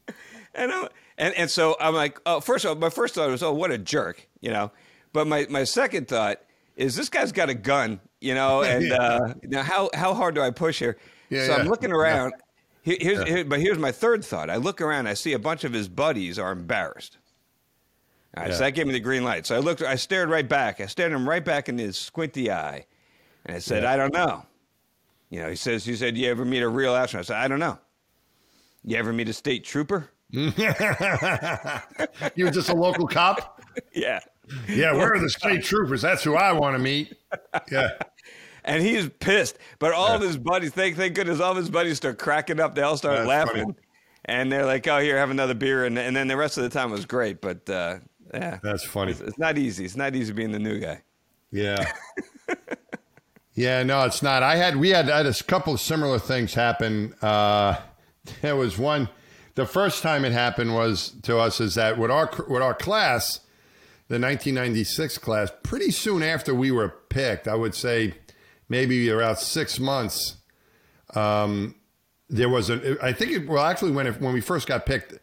and, 0.54 0.72
I'm, 0.72 0.88
and 1.16 1.34
and 1.34 1.50
so 1.50 1.76
I'm 1.80 1.94
like, 1.94 2.18
oh, 2.26 2.40
first 2.40 2.64
of 2.64 2.70
all, 2.70 2.76
my 2.76 2.90
first 2.90 3.14
thought 3.14 3.30
was, 3.30 3.42
oh, 3.42 3.52
what 3.52 3.70
a 3.70 3.78
jerk, 3.78 4.28
you 4.40 4.50
know. 4.50 4.70
But 5.12 5.26
my, 5.26 5.46
my 5.48 5.64
second 5.64 6.08
thought 6.08 6.40
is, 6.76 6.94
this 6.96 7.08
guy's 7.08 7.32
got 7.32 7.48
a 7.48 7.54
gun, 7.54 8.00
you 8.20 8.34
know, 8.34 8.62
and 8.64 8.92
uh, 8.92 9.34
now 9.44 9.62
how 9.62 9.90
how 9.94 10.14
hard 10.14 10.34
do 10.34 10.40
I 10.42 10.50
push 10.50 10.78
here? 10.78 10.96
Yeah, 11.30 11.46
so 11.46 11.54
I'm 11.54 11.68
looking 11.68 11.92
around. 11.92 12.32
Here- 12.82 12.96
Here's, 13.00 13.22
here- 13.28 13.44
but 13.44 13.60
here's 13.60 13.78
my 13.78 13.92
third 13.92 14.24
thought. 14.24 14.48
I 14.48 14.56
look 14.56 14.80
around. 14.80 15.08
I 15.08 15.14
see 15.14 15.34
a 15.34 15.38
bunch 15.38 15.62
of 15.64 15.72
his 15.74 15.88
buddies 15.88 16.38
are 16.38 16.52
embarrassed. 16.52 17.18
All 18.36 18.44
right, 18.44 18.52
so 18.52 18.60
that 18.60 18.70
gave 18.70 18.86
me 18.86 18.92
the 18.92 19.00
green 19.00 19.24
light. 19.24 19.46
So 19.46 19.56
I 19.56 19.58
looked. 19.58 19.82
I 19.82 19.96
stared 19.96 20.30
right 20.30 20.48
back. 20.48 20.80
I 20.80 20.86
stared 20.86 21.12
him 21.12 21.28
right 21.28 21.44
back 21.44 21.68
in 21.68 21.76
his 21.78 21.98
squinty 21.98 22.50
eye, 22.50 22.86
and 23.44 23.56
I 23.56 23.58
said, 23.58 23.82
Yeah. 23.82 23.92
"I 23.92 23.96
don't 23.96 24.12
know." 24.12 24.44
You 25.30 25.42
know, 25.42 25.48
he 25.50 25.56
says, 25.56 25.84
"He 25.84 25.96
said, 25.96 26.16
you 26.16 26.30
ever 26.30 26.44
meet 26.44 26.62
a 26.62 26.68
real 26.68 26.94
astronaut?" 26.94 27.24
I 27.24 27.26
said, 27.26 27.36
"I 27.36 27.48
don't 27.48 27.58
know." 27.58 27.78
You 28.84 28.96
ever 28.96 29.12
meet 29.12 29.28
a 29.28 29.32
state 29.32 29.64
trooper? 29.64 30.10
You 32.34 32.44
were 32.44 32.50
just 32.50 32.68
a 32.68 32.74
local 32.74 33.06
cop? 33.06 33.60
yeah. 33.94 34.20
Yeah, 34.68 34.92
where 34.92 35.14
are 35.14 35.18
the 35.18 35.30
state 35.30 35.62
troopers? 35.64 36.02
That's 36.02 36.22
who 36.22 36.34
I 36.34 36.52
want 36.52 36.76
to 36.76 36.82
meet. 36.82 37.14
Yeah. 37.70 37.90
And 38.64 38.82
he's 38.82 39.08
pissed. 39.20 39.56
But 39.78 39.92
all 39.92 40.14
of 40.14 40.20
his 40.20 40.36
buddies, 40.36 40.72
thank, 40.72 40.96
thank 40.96 41.14
goodness, 41.14 41.40
all 41.40 41.52
of 41.52 41.56
his 41.56 41.70
buddies 41.70 41.96
start 41.96 42.18
cracking 42.18 42.60
up. 42.60 42.74
They 42.74 42.82
all 42.82 42.98
start 42.98 43.16
That's 43.16 43.28
laughing. 43.28 43.62
funny. 43.62 43.74
And 44.26 44.52
they're 44.52 44.66
like, 44.66 44.86
oh, 44.86 44.98
here, 44.98 45.16
have 45.16 45.30
another 45.30 45.54
beer. 45.54 45.86
And, 45.86 45.98
and 45.98 46.14
then 46.14 46.28
the 46.28 46.36
rest 46.36 46.58
of 46.58 46.64
the 46.64 46.68
time 46.68 46.90
was 46.90 47.06
great. 47.06 47.40
But 47.40 47.70
uh, 47.70 47.98
yeah, 48.34 48.58
That's 48.62 48.84
funny. 48.84 49.12
it's, 49.12 49.22
it's 49.22 49.38
not 49.38 49.56
easy. 49.56 49.86
It's 49.86 49.96
not 49.96 50.14
easy 50.14 50.34
being 50.34 50.52
the 50.52 50.58
new 50.58 50.80
guy. 50.80 51.00
Yeah. 51.50 51.90
yeah, 53.54 53.82
no, 53.84 54.04
it's 54.04 54.22
not. 54.22 54.42
I 54.42 54.56
had 54.56 54.76
we 54.76 54.90
had, 54.90 55.08
I 55.08 55.18
had 55.18 55.26
a 55.26 55.34
couple 55.44 55.72
of 55.72 55.80
similar 55.80 56.18
things 56.18 56.52
happen. 56.52 57.14
Uh, 57.22 57.76
there 58.42 58.56
was 58.56 58.78
one. 58.78 59.08
The 59.54 59.66
first 59.66 60.02
time 60.02 60.24
it 60.24 60.32
happened 60.32 60.74
was 60.74 61.10
to 61.22 61.38
us 61.38 61.60
is 61.60 61.74
that 61.74 61.98
with 61.98 62.10
our 62.10 62.30
with 62.48 62.62
our 62.62 62.74
class, 62.74 63.40
the 64.08 64.14
1996 64.14 65.18
class, 65.18 65.50
pretty 65.62 65.90
soon 65.90 66.22
after 66.22 66.54
we 66.54 66.70
were 66.70 66.88
picked, 66.88 67.48
I 67.48 67.54
would 67.54 67.74
say 67.74 68.14
maybe 68.68 69.10
around 69.10 69.38
six 69.38 69.78
months. 69.80 70.36
Um, 71.14 71.74
there 72.30 72.48
was 72.48 72.70
a. 72.70 72.96
I 73.02 73.12
think 73.12 73.32
it 73.32 73.48
well 73.48 73.64
actually 73.64 73.92
when 73.92 74.06
it, 74.06 74.20
when 74.20 74.32
we 74.32 74.40
first 74.40 74.66
got 74.66 74.86
picked, 74.86 75.14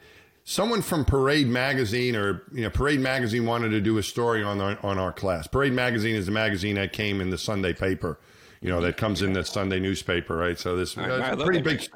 someone 0.44 0.82
from 0.82 1.04
Parade 1.04 1.48
Magazine 1.48 2.16
or 2.16 2.44
you 2.54 2.62
know 2.62 2.70
Parade 2.70 3.00
Magazine 3.02 3.46
wanted 3.46 3.70
to 3.70 3.82
do 3.82 3.98
a 3.98 4.04
story 4.04 4.42
on 4.44 4.62
our, 4.62 4.78
on 4.84 4.98
our 4.98 5.12
class. 5.12 5.48
Parade 5.48 5.74
Magazine 5.74 6.16
is 6.16 6.28
a 6.28 6.32
magazine 6.32 6.76
that 6.76 6.94
came 6.94 7.20
in 7.20 7.30
the 7.30 7.38
Sunday 7.38 7.74
paper, 7.74 8.20
you 8.62 8.70
know, 8.70 8.80
that 8.82 8.96
comes 8.98 9.22
in 9.22 9.34
the 9.34 9.44
Sunday 9.44 9.80
newspaper, 9.80 10.38
right? 10.38 10.58
So 10.58 10.76
this 10.76 10.96
Right, 10.96 11.10
uh, 11.10 11.44
pretty 11.44 11.62
big, 11.62 11.88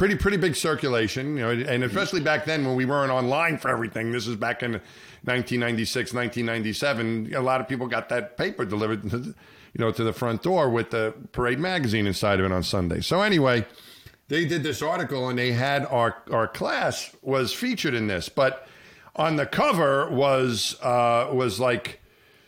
pretty 0.00 0.16
pretty 0.16 0.38
big 0.38 0.56
circulation, 0.56 1.36
you 1.36 1.42
know, 1.42 1.50
and 1.50 1.84
especially 1.84 2.22
back 2.22 2.46
then 2.46 2.64
when 2.64 2.74
we 2.74 2.86
weren't 2.86 3.12
online 3.12 3.58
for 3.58 3.68
everything. 3.68 4.12
This 4.12 4.26
is 4.26 4.34
back 4.34 4.62
in 4.62 4.72
1996, 4.72 6.14
1997. 6.14 7.34
A 7.34 7.42
lot 7.42 7.60
of 7.60 7.68
people 7.68 7.86
got 7.86 8.08
that 8.08 8.38
paper 8.38 8.64
delivered, 8.64 9.04
you 9.12 9.34
know, 9.76 9.92
to 9.92 10.02
the 10.02 10.14
front 10.14 10.42
door 10.42 10.70
with 10.70 10.88
the 10.88 11.12
Parade 11.32 11.58
Magazine 11.58 12.06
inside 12.06 12.40
of 12.40 12.46
it 12.46 12.52
on 12.52 12.62
Sunday. 12.62 13.02
So 13.02 13.20
anyway 13.20 13.66
they 14.28 14.46
did 14.46 14.62
this 14.62 14.80
article 14.80 15.28
and 15.28 15.38
they 15.38 15.52
had 15.52 15.84
our 15.84 16.22
our 16.32 16.48
class 16.48 17.14
was 17.20 17.52
featured 17.52 17.92
in 17.92 18.06
this, 18.06 18.30
but 18.30 18.66
on 19.16 19.36
the 19.36 19.44
cover 19.44 20.08
was 20.08 20.78
uh, 20.80 21.28
was 21.30 21.60
like 21.60 21.99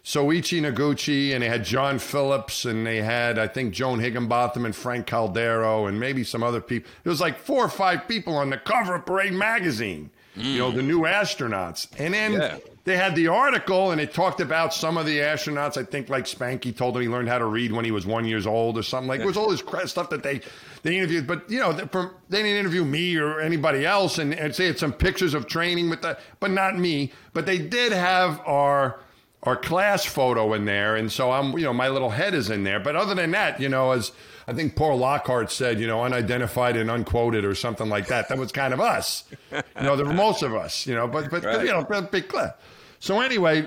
Soichi 0.04 0.61
Noguchi 0.61 1.32
and 1.32 1.42
they 1.42 1.49
had 1.49 1.64
John 1.64 1.99
Phillips 1.99 2.64
and 2.64 2.85
they 2.87 3.00
had 3.02 3.38
I 3.38 3.47
think 3.47 3.73
Joan 3.73 4.00
Higginbotham 4.00 4.64
and 4.64 4.75
Frank 4.75 5.06
Caldeiro 5.06 5.88
and 5.88 5.99
maybe 6.00 6.25
some 6.25 6.42
other 6.42 6.61
people. 6.61 6.90
It 7.04 7.09
was 7.09 7.21
like 7.21 7.38
four 7.38 7.64
or 7.64 7.68
five 7.68 8.09
people 8.09 8.35
on 8.37 8.50
the 8.50 8.56
cover 8.59 8.97
of 8.97 9.06
Parade 9.06 9.32
magazine. 9.32 10.11
You 10.35 10.59
know, 10.59 10.71
the 10.71 10.82
new 10.82 11.00
astronauts. 11.02 11.88
And 11.99 12.14
then 12.14 12.32
Yeah. 12.32 12.56
they 12.85 12.97
had 12.97 13.14
the 13.14 13.28
article 13.28 13.90
and 13.92 14.00
it 14.00 14.14
talked 14.14 14.40
about 14.40 14.73
some 14.75 14.97
of 14.97 15.04
the 15.06 15.18
astronauts. 15.18 15.76
I 15.76 15.85
think 15.85 16.09
like 16.09 16.25
Spanky 16.25 16.75
told 16.75 16.97
him 16.97 17.02
he 17.02 17.09
learned 17.09 17.28
how 17.28 17.38
to 17.38 17.44
read 17.44 17.71
when 17.71 17.85
he 17.85 17.90
was 17.92 18.04
one 18.06 18.25
years 18.25 18.47
old 18.47 18.78
or 18.78 18.82
something. 18.82 19.09
Like 19.09 19.21
it 19.21 19.26
was 19.26 19.37
all 19.37 19.50
this 19.50 19.62
stuff 19.90 20.09
that 20.11 20.23
they 20.25 20.40
they 20.82 20.97
interviewed, 20.97 21.26
but 21.28 21.49
you 21.49 21.61
know, 21.61 21.73
from 21.92 22.11
they 22.28 22.38
didn't 22.42 22.56
interview 22.59 22.85
me 22.85 23.16
or 23.18 23.40
anybody 23.40 23.87
else, 23.87 24.18
and, 24.18 24.35
and 24.35 24.52
say 24.52 24.66
it's 24.66 24.80
some 24.80 24.92
pictures 24.94 25.32
of 25.35 25.47
training 25.47 25.90
with 25.90 26.02
the, 26.02 26.18
but 26.40 26.50
not 26.50 26.76
me. 26.76 27.12
But 27.35 27.47
they 27.47 27.59
did 27.59 27.92
have 27.92 28.40
our 28.47 28.99
our 29.44 29.56
class 29.56 30.04
photo 30.04 30.52
in 30.54 30.64
there, 30.64 30.94
and 30.96 31.11
so 31.11 31.32
I'm 31.32 31.52
you 31.58 31.64
know 31.64 31.72
my 31.72 31.88
little 31.88 32.11
head 32.11 32.34
is 32.34 32.50
in 32.50 32.64
there. 32.64 32.80
But 32.80 32.96
other 32.96 33.14
than 33.14 33.30
that, 33.32 33.61
you 33.61 33.68
know, 33.68 33.92
as 33.92 34.12
I 34.46 34.52
think 34.52 34.75
Paul 34.76 34.99
Lockhart 34.99 35.50
said, 35.50 35.78
you 35.80 35.87
know, 35.87 36.02
unidentified 36.04 36.76
and 36.76 36.90
unquoted 36.90 37.44
or 37.44 37.54
something 37.54 37.88
like 37.88 38.08
that. 38.08 38.28
That 38.28 38.38
was 38.38 38.50
kind 38.52 38.75
of 38.75 38.80
us. 38.80 39.25
You 39.52 39.62
know, 39.82 39.96
there 39.96 40.06
were 40.06 40.12
most 40.12 40.42
of 40.42 40.54
us. 40.54 40.87
You 40.87 40.94
know, 40.94 41.06
but 41.08 41.30
but, 41.30 41.44
Right. 41.44 41.64
you 41.66 41.72
know, 41.72 42.02
big 42.02 42.28
class. 42.28 42.52
So 42.99 43.20
anyway, 43.20 43.66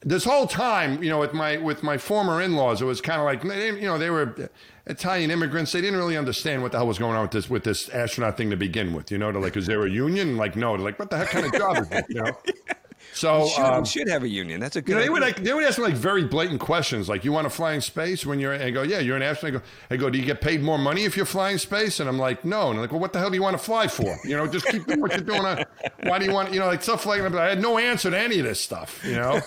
this 0.00 0.24
whole 0.24 0.46
time, 0.46 1.02
you 1.02 1.10
know, 1.10 1.18
with 1.18 1.32
my 1.34 1.56
with 1.58 1.82
my 1.82 1.98
former 1.98 2.40
in-laws, 2.40 2.80
it 2.80 2.84
was 2.86 3.00
kind 3.00 3.20
of 3.20 3.24
like 3.26 3.44
you 3.80 3.86
know 3.86 3.98
they 3.98 4.10
were 4.10 4.50
Italian 4.86 5.30
immigrants. 5.30 5.72
They 5.72 5.80
didn't 5.80 5.98
really 5.98 6.16
understand 6.16 6.62
what 6.62 6.72
the 6.72 6.78
hell 6.78 6.86
was 6.86 6.98
going 6.98 7.16
on 7.16 7.22
with 7.22 7.30
this 7.32 7.50
with 7.50 7.64
this 7.64 7.88
astronaut 7.88 8.36
thing 8.36 8.50
to 8.50 8.56
begin 8.56 8.94
with. 8.94 9.10
You 9.10 9.18
know, 9.18 9.32
to 9.32 9.38
like, 9.38 9.56
is 9.56 9.66
there 9.66 9.84
a 9.84 9.90
union? 9.90 10.36
Like, 10.36 10.54
no. 10.56 10.76
They're 10.76 10.84
like, 10.84 10.98
what 10.98 11.10
the 11.10 11.18
heck 11.18 11.28
kind 11.30 11.46
of 11.46 11.52
job 11.52 11.78
is 11.78 11.90
it? 11.90 12.04
You 12.08 12.22
know. 12.22 12.38
So 13.16 13.46
Should, 13.46 13.62
um, 13.64 13.80
we 13.80 13.88
should 13.88 14.08
have 14.08 14.24
a 14.24 14.28
union. 14.28 14.60
That's 14.60 14.76
a 14.76 14.82
good. 14.82 14.90
you 14.90 14.94
know, 14.96 15.02
they 15.02 15.08
would 15.08 15.22
like 15.22 15.42
they 15.42 15.54
would 15.54 15.64
ask 15.64 15.78
me 15.78 15.84
like 15.84 15.94
very 15.94 16.24
blatant 16.24 16.60
questions, 16.60 17.08
like, 17.08 17.24
"You 17.24 17.32
want 17.32 17.46
to 17.46 17.50
fly 17.50 17.72
in 17.72 17.80
space 17.80 18.26
when 18.26 18.38
you're?" 18.38 18.52
I 18.52 18.70
go, 18.70 18.82
"Yeah, 18.82 18.98
you're 18.98 19.16
an 19.16 19.22
astronaut." 19.22 19.62
I 19.62 19.64
go, 19.64 19.64
I 19.92 19.96
go, 19.96 20.10
"Do 20.10 20.18
you 20.18 20.26
get 20.26 20.42
paid 20.42 20.62
more 20.62 20.76
money 20.76 21.04
if 21.04 21.16
you're 21.16 21.24
flying 21.24 21.56
space?" 21.56 21.98
And 21.98 22.10
I'm 22.10 22.18
like, 22.18 22.44
"No." 22.44 22.68
And 22.68 22.74
they're 22.74 22.82
like, 22.82 22.92
"Well, 22.92 23.00
what 23.00 23.14
the 23.14 23.18
hell 23.18 23.30
do 23.30 23.34
you 23.34 23.42
want 23.42 23.56
to 23.56 23.64
fly 23.64 23.86
for? 23.88 24.18
You 24.22 24.36
know, 24.36 24.46
just 24.46 24.66
keep 24.66 24.86
doing 24.86 25.00
what 25.00 25.12
you're 25.12 25.22
doing. 25.22 25.46
Uh, 25.46 25.64
Why 26.02 26.18
do 26.18 26.26
you 26.26 26.32
want? 26.32 26.52
You 26.52 26.60
know, 26.60 26.66
like 26.66 26.82
stuff 26.82 27.06
like 27.06 27.22
that." 27.22 27.34
I 27.34 27.48
had 27.48 27.62
no 27.62 27.78
answer 27.78 28.10
to 28.10 28.18
any 28.18 28.38
of 28.38 28.44
this 28.44 28.60
stuff. 28.60 29.02
You 29.02 29.14
know. 29.14 29.40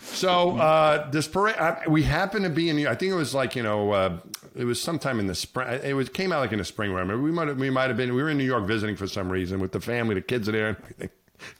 So 0.00 0.56
uh, 0.56 1.10
this 1.10 1.28
parade, 1.28 1.56
I, 1.56 1.82
we 1.88 2.02
happened 2.02 2.44
to 2.44 2.50
be 2.50 2.70
in. 2.70 2.86
I 2.86 2.94
think 2.94 3.12
it 3.12 3.16
was 3.16 3.34
like 3.34 3.56
you 3.56 3.62
know, 3.62 3.92
uh, 3.92 4.18
it 4.54 4.64
was 4.64 4.80
sometime 4.80 5.20
in 5.20 5.26
the 5.26 5.34
spring. 5.34 5.80
It 5.84 5.92
was 5.94 6.08
came 6.08 6.32
out 6.32 6.40
like 6.40 6.52
in 6.52 6.58
the 6.58 6.64
spring. 6.64 6.92
Where 6.92 7.00
I 7.00 7.02
remember 7.02 7.22
we 7.22 7.30
might 7.32 7.48
have, 7.48 7.58
we 7.58 7.68
might 7.68 7.88
have 7.88 7.98
been. 7.98 8.14
We 8.14 8.22
were 8.22 8.30
in 8.30 8.38
New 8.38 8.44
York 8.44 8.64
visiting 8.66 8.96
for 8.96 9.06
some 9.06 9.28
reason 9.30 9.60
with 9.60 9.72
the 9.72 9.80
family. 9.80 10.14
The 10.14 10.22
kids 10.22 10.48
are 10.48 10.52
there. 10.52 10.78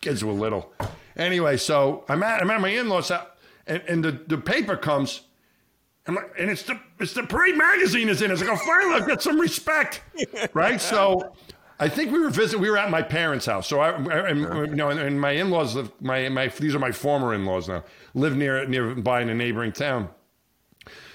Kids 0.01 0.25
were 0.25 0.33
little. 0.33 0.73
Anyway, 1.17 1.57
so 1.57 2.05
I'm 2.09 2.23
at 2.23 2.43
I'm 2.43 2.51
at 2.51 2.61
my 2.61 2.69
in-laws 2.69 3.09
house, 3.09 3.27
and, 3.67 3.83
and 3.89 4.05
the, 4.05 4.13
the 4.13 4.39
paper 4.39 4.77
comes. 4.77 5.23
Like, 6.09 6.33
and 6.39 6.51
it's 6.51 6.63
the 6.63 6.79
it's 7.01 7.15
the 7.15 7.25
parade 7.25 7.57
magazine 7.57 8.09
is 8.09 8.23
in. 8.23 8.31
It's 8.31 8.41
like, 8.41 8.51
oh, 8.51 8.57
finally, 8.57 9.01
I've 9.01 9.09
got 9.09 9.23
some 9.23 9.41
respect, 9.41 10.03
right? 10.55 10.81
So, 10.81 11.33
I 11.81 11.89
think 11.89 12.13
we 12.13 12.21
were 12.21 12.31
visiting. 12.31 12.61
We 12.61 12.71
were 12.71 12.79
at 12.79 12.91
my 12.91 13.03
parents' 13.03 13.47
house. 13.47 13.67
So 13.67 13.81
I, 13.81 13.91
I 13.91 14.29
and, 14.29 14.41
you 14.69 14.77
know, 14.77 14.91
and, 14.91 15.01
and 15.01 15.21
my 15.21 15.33
in-laws 15.33 15.75
live. 15.75 15.91
My 16.01 16.29
my 16.29 16.49
these 16.49 16.75
are 16.75 16.79
my 16.79 16.93
former 16.93 17.35
in-laws 17.35 17.69
now. 17.69 17.83
Live 18.15 18.37
near 18.37 18.67
nearby 18.67 19.21
in 19.21 19.29
a 19.29 19.35
neighboring 19.35 19.73
town. 19.73 20.09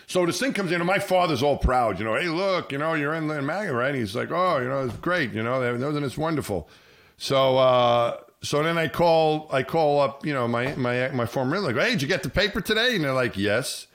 So 0.08 0.26
this 0.26 0.40
thing 0.42 0.52
comes 0.52 0.72
in, 0.74 0.82
and 0.82 0.86
my 0.88 1.00
father's 1.00 1.42
all 1.42 1.58
proud. 1.58 1.98
You 1.98 2.04
know, 2.06 2.16
hey, 2.16 2.28
look, 2.28 2.74
you 2.74 2.78
know, 2.78 2.96
you're 2.96 3.14
in 3.14 3.28
the 3.28 3.42
magazine, 3.42 3.76
right? 3.78 3.96
He's 3.96 4.14
like, 4.14 4.30
oh, 4.30 4.58
you 4.58 4.68
know, 4.68 4.86
it's 4.86 4.98
great. 4.98 5.32
You 5.32 5.42
know, 5.42 5.62
wasn't 5.80 6.06
it's 6.06 6.18
wonderful? 6.18 6.68
So, 7.16 7.58
uh, 7.58 8.18
so 8.44 8.64
then 8.64 8.78
I 8.78 8.88
call, 8.88 9.48
I 9.52 9.64
call 9.64 10.00
up, 10.02 10.26
you 10.26 10.34
know, 10.34 10.48
my 10.48 10.76
my 10.76 11.10
my 11.10 11.26
former 11.26 11.58
in-law. 11.58 11.74
Hey, 11.74 11.92
did 11.92 12.02
you 12.02 12.08
get 12.08 12.24
the 12.24 12.30
paper 12.30 12.62
today? 12.62 12.96
And 12.96 13.04
they're 13.04 13.14
like, 13.14 13.38
yes. 13.38 13.88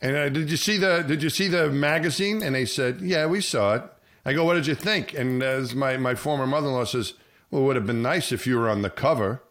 And 0.00 0.16
uh, 0.16 0.28
did 0.28 0.50
you 0.50 0.56
see 0.56 0.76
the 0.76 1.02
Did 1.02 1.22
you 1.22 1.30
see 1.30 1.48
the 1.48 1.70
magazine? 1.70 2.42
And 2.42 2.54
they 2.54 2.66
said, 2.66 3.00
Yeah, 3.00 3.26
we 3.26 3.40
saw 3.40 3.76
it. 3.76 3.82
I 4.24 4.34
go, 4.34 4.44
What 4.44 4.54
did 4.54 4.66
you 4.66 4.74
think? 4.74 5.14
And 5.14 5.42
as 5.42 5.74
my 5.74 5.96
my 5.96 6.14
former 6.14 6.46
mother 6.46 6.68
in 6.68 6.74
law 6.74 6.84
says, 6.84 7.14
Well, 7.50 7.62
it 7.62 7.64
would 7.66 7.76
have 7.76 7.86
been 7.86 8.02
nice 8.02 8.30
if 8.32 8.46
you 8.46 8.58
were 8.58 8.68
on 8.68 8.82
the 8.82 8.90
cover. 8.90 9.42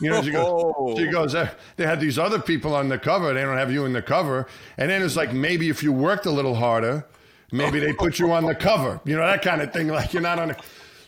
You 0.00 0.10
know, 0.10 0.22
she 0.22 0.32
goes, 0.32 0.96
she 0.98 1.06
goes 1.06 1.34
"Eh, 1.34 1.48
they 1.76 1.86
had 1.86 2.00
these 2.00 2.18
other 2.18 2.40
people 2.40 2.74
on 2.74 2.88
the 2.88 2.98
cover. 2.98 3.32
They 3.32 3.42
don't 3.42 3.56
have 3.56 3.72
you 3.72 3.84
in 3.84 3.92
the 3.92 4.02
cover. 4.02 4.46
And 4.76 4.90
then 4.90 5.02
it's 5.02 5.16
like 5.16 5.32
maybe 5.32 5.68
if 5.68 5.82
you 5.82 5.92
worked 5.92 6.26
a 6.26 6.30
little 6.30 6.56
harder, 6.56 7.06
maybe 7.52 7.78
they 7.78 7.92
put 7.92 8.18
you 8.18 8.32
on 8.32 8.44
the 8.44 8.54
cover. 8.54 9.00
You 9.04 9.16
know, 9.16 9.26
that 9.26 9.42
kind 9.42 9.62
of 9.62 9.72
thing. 9.72 9.88
Like 9.88 10.12
you're 10.12 10.22
not 10.22 10.38
on 10.38 10.48
the. 10.48 10.56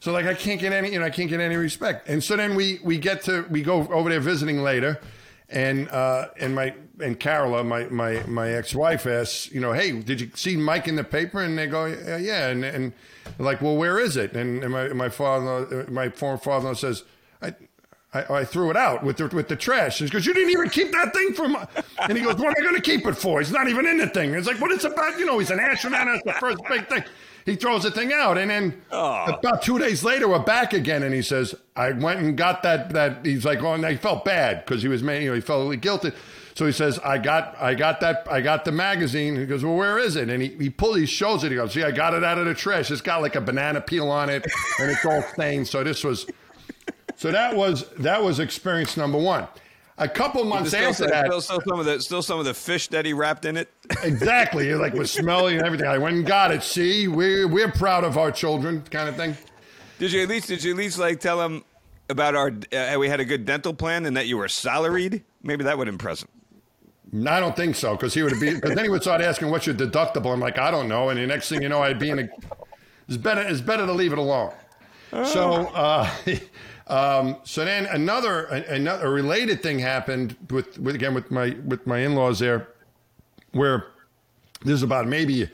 So 0.06 0.12
like 0.12 0.26
I 0.26 0.34
can't 0.34 0.60
get 0.60 0.72
any, 0.72 0.92
you 0.92 1.00
know, 1.00 1.04
I 1.04 1.10
can't 1.10 1.28
get 1.28 1.40
any 1.40 1.56
respect. 1.56 2.08
And 2.08 2.22
so 2.22 2.36
then 2.36 2.54
we 2.54 2.78
we 2.84 2.96
get 2.96 3.22
to 3.22 3.44
we 3.50 3.60
go 3.60 3.88
over 3.88 4.08
there 4.08 4.20
visiting 4.20 4.62
later, 4.62 5.00
and 5.48 5.88
uh, 5.88 6.28
and 6.38 6.54
my 6.54 6.74
and 7.00 7.18
Carola, 7.18 7.64
my 7.64 7.86
my 7.86 8.22
my 8.28 8.52
ex 8.52 8.72
wife 8.72 9.04
asks, 9.08 9.50
you 9.50 9.58
know, 9.58 9.72
hey, 9.72 10.00
did 10.00 10.20
you 10.20 10.30
see 10.36 10.56
Mike 10.56 10.86
in 10.86 10.94
the 10.94 11.02
paper? 11.02 11.42
And 11.42 11.58
they 11.58 11.66
go, 11.66 11.86
yeah, 11.86 12.18
yeah. 12.18 12.46
And 12.50 12.64
and 12.64 12.92
like, 13.40 13.60
well, 13.60 13.76
where 13.76 13.98
is 13.98 14.16
it? 14.16 14.34
And, 14.34 14.62
and 14.62 14.72
my 14.72 14.86
my 14.90 15.08
father, 15.08 15.84
my 15.90 16.08
former 16.10 16.38
father-in-law 16.38 16.74
says, 16.74 17.02
I. 17.42 17.56
I, 18.14 18.38
I 18.38 18.44
threw 18.44 18.70
it 18.70 18.76
out 18.76 19.02
with 19.02 19.16
the 19.16 19.26
with 19.26 19.48
the 19.48 19.56
trash. 19.56 19.98
He 19.98 20.08
goes, 20.08 20.24
"You 20.24 20.32
didn't 20.32 20.50
even 20.50 20.70
keep 20.70 20.90
that 20.92 21.12
thing 21.12 21.34
from." 21.34 21.56
And 21.98 22.16
he 22.16 22.24
goes, 22.24 22.36
"What 22.36 22.46
am 22.46 22.54
I 22.56 22.62
going 22.62 22.76
to 22.76 22.80
keep 22.80 23.04
it 23.04 23.14
for? 23.14 23.40
He's 23.40 23.50
not 23.50 23.68
even 23.68 23.84
in 23.86 23.98
the 23.98 24.06
thing." 24.06 24.32
It's 24.32 24.46
like, 24.46 24.60
"What 24.60 24.70
it's 24.70 24.84
about?" 24.84 25.18
You 25.18 25.26
know, 25.26 25.38
he's 25.38 25.50
an 25.50 25.60
astronaut. 25.60 26.06
That's 26.06 26.22
the 26.22 26.32
first 26.34 26.58
big 26.68 26.88
thing. 26.88 27.04
He 27.46 27.54
throws 27.54 27.84
the 27.84 27.92
thing 27.92 28.12
out, 28.12 28.36
and 28.38 28.50
then 28.50 28.82
ah. 28.90 29.24
about 29.38 29.62
two 29.62 29.78
days 29.78 30.02
later, 30.02 30.26
we're 30.26 30.40
back 30.40 30.72
again, 30.72 31.04
and 31.04 31.14
he 31.14 31.22
says, 31.22 31.54
"I 31.76 31.92
went 31.92 32.18
and 32.18 32.36
got 32.36 32.64
that." 32.64 32.90
That 32.90 33.24
he's 33.24 33.44
like, 33.44 33.62
"Oh," 33.62 33.72
and 33.72 33.86
he 33.86 33.96
felt 33.96 34.24
bad 34.24 34.66
because 34.66 34.82
he 34.82 34.88
was, 34.88 35.00
made, 35.00 35.22
you 35.22 35.28
know, 35.28 35.36
he 35.36 35.40
felt 35.40 35.62
really 35.62 35.76
guilty. 35.76 36.10
So 36.56 36.66
he 36.66 36.72
says, 36.72 36.98
"I 36.98 37.18
got, 37.18 37.56
I 37.60 37.74
got 37.74 38.00
that, 38.00 38.26
I 38.28 38.40
got 38.40 38.64
the 38.64 38.72
magazine." 38.72 39.36
He 39.36 39.46
goes, 39.46 39.64
"Well, 39.64 39.76
where 39.76 39.96
is 39.96 40.16
it?" 40.16 40.28
And 40.28 40.42
he 40.42 40.48
he 40.58 40.70
pulls, 40.70 40.96
he 40.96 41.06
shows 41.06 41.44
it. 41.44 41.52
He 41.52 41.56
goes, 41.56 41.72
"See, 41.72 41.84
I 41.84 41.92
got 41.92 42.14
it 42.14 42.24
out 42.24 42.36
of 42.36 42.46
the 42.46 42.54
trash. 42.54 42.90
It's 42.90 43.00
got 43.00 43.22
like 43.22 43.36
a 43.36 43.40
banana 43.40 43.80
peel 43.80 44.10
on 44.10 44.28
it, 44.28 44.44
and 44.80 44.90
it's 44.90 45.06
all 45.06 45.22
stained." 45.22 45.68
So 45.68 45.84
this 45.84 46.02
was. 46.02 46.26
So 47.14 47.30
that 47.30 47.56
was 47.56 47.88
that 47.98 48.24
was 48.24 48.40
experience 48.40 48.96
number 48.96 49.18
one. 49.18 49.46
A 49.98 50.08
couple 50.08 50.44
months 50.44 50.70
Still, 50.70 50.90
after 50.90 51.06
that, 51.06 51.26
still, 51.26 51.40
still 51.40 51.60
some 51.66 51.80
of 51.80 51.86
the 51.86 52.00
still 52.00 52.22
some 52.22 52.38
of 52.38 52.44
the 52.44 52.52
fish 52.52 52.88
that 52.88 53.06
he 53.06 53.14
wrapped 53.14 53.46
in 53.46 53.56
it. 53.56 53.72
exactly, 54.02 54.74
like 54.74 54.92
was 54.92 55.10
smelly 55.10 55.56
and 55.56 55.64
everything. 55.64 55.86
I 55.86 55.96
went 55.96 56.16
and 56.16 56.26
got 56.26 56.50
it. 56.50 56.62
See, 56.62 57.08
we're 57.08 57.48
we're 57.48 57.72
proud 57.72 58.04
of 58.04 58.18
our 58.18 58.30
children, 58.30 58.82
kind 58.90 59.08
of 59.08 59.16
thing. 59.16 59.36
Did 59.98 60.12
you 60.12 60.22
at 60.22 60.28
least 60.28 60.48
did 60.48 60.62
you 60.62 60.72
at 60.72 60.76
least 60.76 60.98
like 60.98 61.20
tell 61.20 61.40
him 61.40 61.64
about 62.10 62.34
our 62.34 62.52
uh, 62.72 62.96
we 62.98 63.08
had 63.08 63.20
a 63.20 63.24
good 63.24 63.46
dental 63.46 63.72
plan 63.72 64.04
and 64.04 64.16
that 64.18 64.26
you 64.26 64.36
were 64.36 64.48
salaried? 64.48 65.24
Maybe 65.42 65.64
that 65.64 65.78
would 65.78 65.88
impress 65.88 66.22
him. 66.22 66.28
I 67.26 67.40
don't 67.40 67.56
think 67.56 67.76
so, 67.76 67.92
because 67.94 68.12
he 68.12 68.22
would 68.22 68.38
be. 68.40 68.54
Because 68.54 68.74
then 68.74 68.84
he 68.84 68.90
would 68.90 69.02
start 69.02 69.20
asking, 69.20 69.50
"What's 69.50 69.66
your 69.66 69.76
deductible?" 69.76 70.32
I'm 70.32 70.40
like, 70.40 70.58
"I 70.58 70.70
don't 70.70 70.88
know." 70.88 71.08
And 71.08 71.18
the 71.18 71.26
next 71.26 71.48
thing 71.48 71.62
you 71.62 71.68
know, 71.68 71.82
I'd 71.82 71.98
be 71.98 72.10
in 72.10 72.18
a. 72.18 72.28
It's 73.08 73.16
better. 73.16 73.40
It's 73.40 73.60
better 73.60 73.86
to 73.86 73.92
leave 73.92 74.12
it 74.12 74.18
alone. 74.18 74.52
So, 75.24 75.68
uh, 75.68 76.10
um, 76.86 77.38
so 77.42 77.64
then 77.64 77.86
another 77.86 78.44
another 78.44 79.10
related 79.10 79.62
thing 79.62 79.78
happened 79.78 80.36
with, 80.50 80.78
with 80.78 80.94
again 80.94 81.14
with 81.14 81.30
my 81.30 81.56
with 81.64 81.86
my 81.86 81.98
in 81.98 82.14
laws 82.14 82.38
there, 82.38 82.68
where 83.52 83.86
this 84.62 84.74
is 84.74 84.82
about 84.82 85.06
maybe 85.08 85.50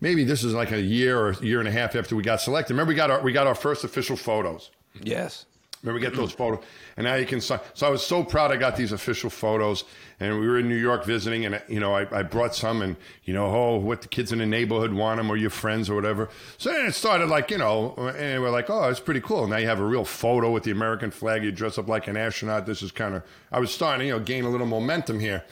maybe 0.00 0.24
this 0.24 0.42
is 0.42 0.54
like 0.54 0.72
a 0.72 0.80
year 0.80 1.18
or 1.18 1.30
a 1.30 1.36
year 1.40 1.60
and 1.60 1.68
a 1.68 1.72
half 1.72 1.94
after 1.94 2.16
we 2.16 2.22
got 2.22 2.40
selected. 2.40 2.74
Remember, 2.74 2.90
we 2.90 2.96
got 2.96 3.10
our 3.10 3.22
we 3.22 3.32
got 3.32 3.46
our 3.46 3.54
first 3.54 3.84
official 3.84 4.16
photos. 4.16 4.70
Yes. 5.00 5.46
Remember, 5.82 5.98
get 5.98 6.14
those 6.14 6.30
photos, 6.30 6.62
and 6.96 7.04
now 7.04 7.16
you 7.16 7.26
can. 7.26 7.40
sign. 7.40 7.58
So 7.74 7.88
I 7.88 7.90
was 7.90 8.06
so 8.06 8.22
proud 8.22 8.52
I 8.52 8.56
got 8.56 8.76
these 8.76 8.92
official 8.92 9.30
photos, 9.30 9.82
and 10.20 10.38
we 10.38 10.46
were 10.46 10.60
in 10.60 10.68
New 10.68 10.76
York 10.76 11.04
visiting, 11.04 11.44
and 11.44 11.60
you 11.66 11.80
know, 11.80 11.92
I, 11.92 12.20
I 12.20 12.22
brought 12.22 12.54
some, 12.54 12.82
and 12.82 12.94
you 13.24 13.34
know, 13.34 13.46
oh, 13.46 13.76
what 13.78 14.00
the 14.00 14.06
kids 14.06 14.30
in 14.30 14.38
the 14.38 14.46
neighborhood 14.46 14.92
want 14.92 15.16
them, 15.16 15.28
or 15.28 15.36
your 15.36 15.50
friends, 15.50 15.90
or 15.90 15.96
whatever. 15.96 16.28
So 16.56 16.70
then 16.70 16.86
it 16.86 16.92
started 16.92 17.28
like, 17.28 17.50
you 17.50 17.58
know, 17.58 17.94
and 18.16 18.40
we're 18.40 18.50
like, 18.50 18.70
oh, 18.70 18.88
it's 18.90 19.00
pretty 19.00 19.20
cool. 19.22 19.48
Now 19.48 19.56
you 19.56 19.66
have 19.66 19.80
a 19.80 19.84
real 19.84 20.04
photo 20.04 20.52
with 20.52 20.62
the 20.62 20.70
American 20.70 21.10
flag. 21.10 21.42
You 21.42 21.50
dress 21.50 21.78
up 21.78 21.88
like 21.88 22.06
an 22.06 22.16
astronaut. 22.16 22.64
This 22.64 22.82
is 22.82 22.92
kind 22.92 23.16
of. 23.16 23.24
I 23.50 23.58
was 23.58 23.74
starting, 23.74 24.00
to, 24.00 24.06
you 24.06 24.12
know, 24.12 24.20
gain 24.20 24.44
a 24.44 24.50
little 24.50 24.68
momentum 24.68 25.18
here, 25.18 25.42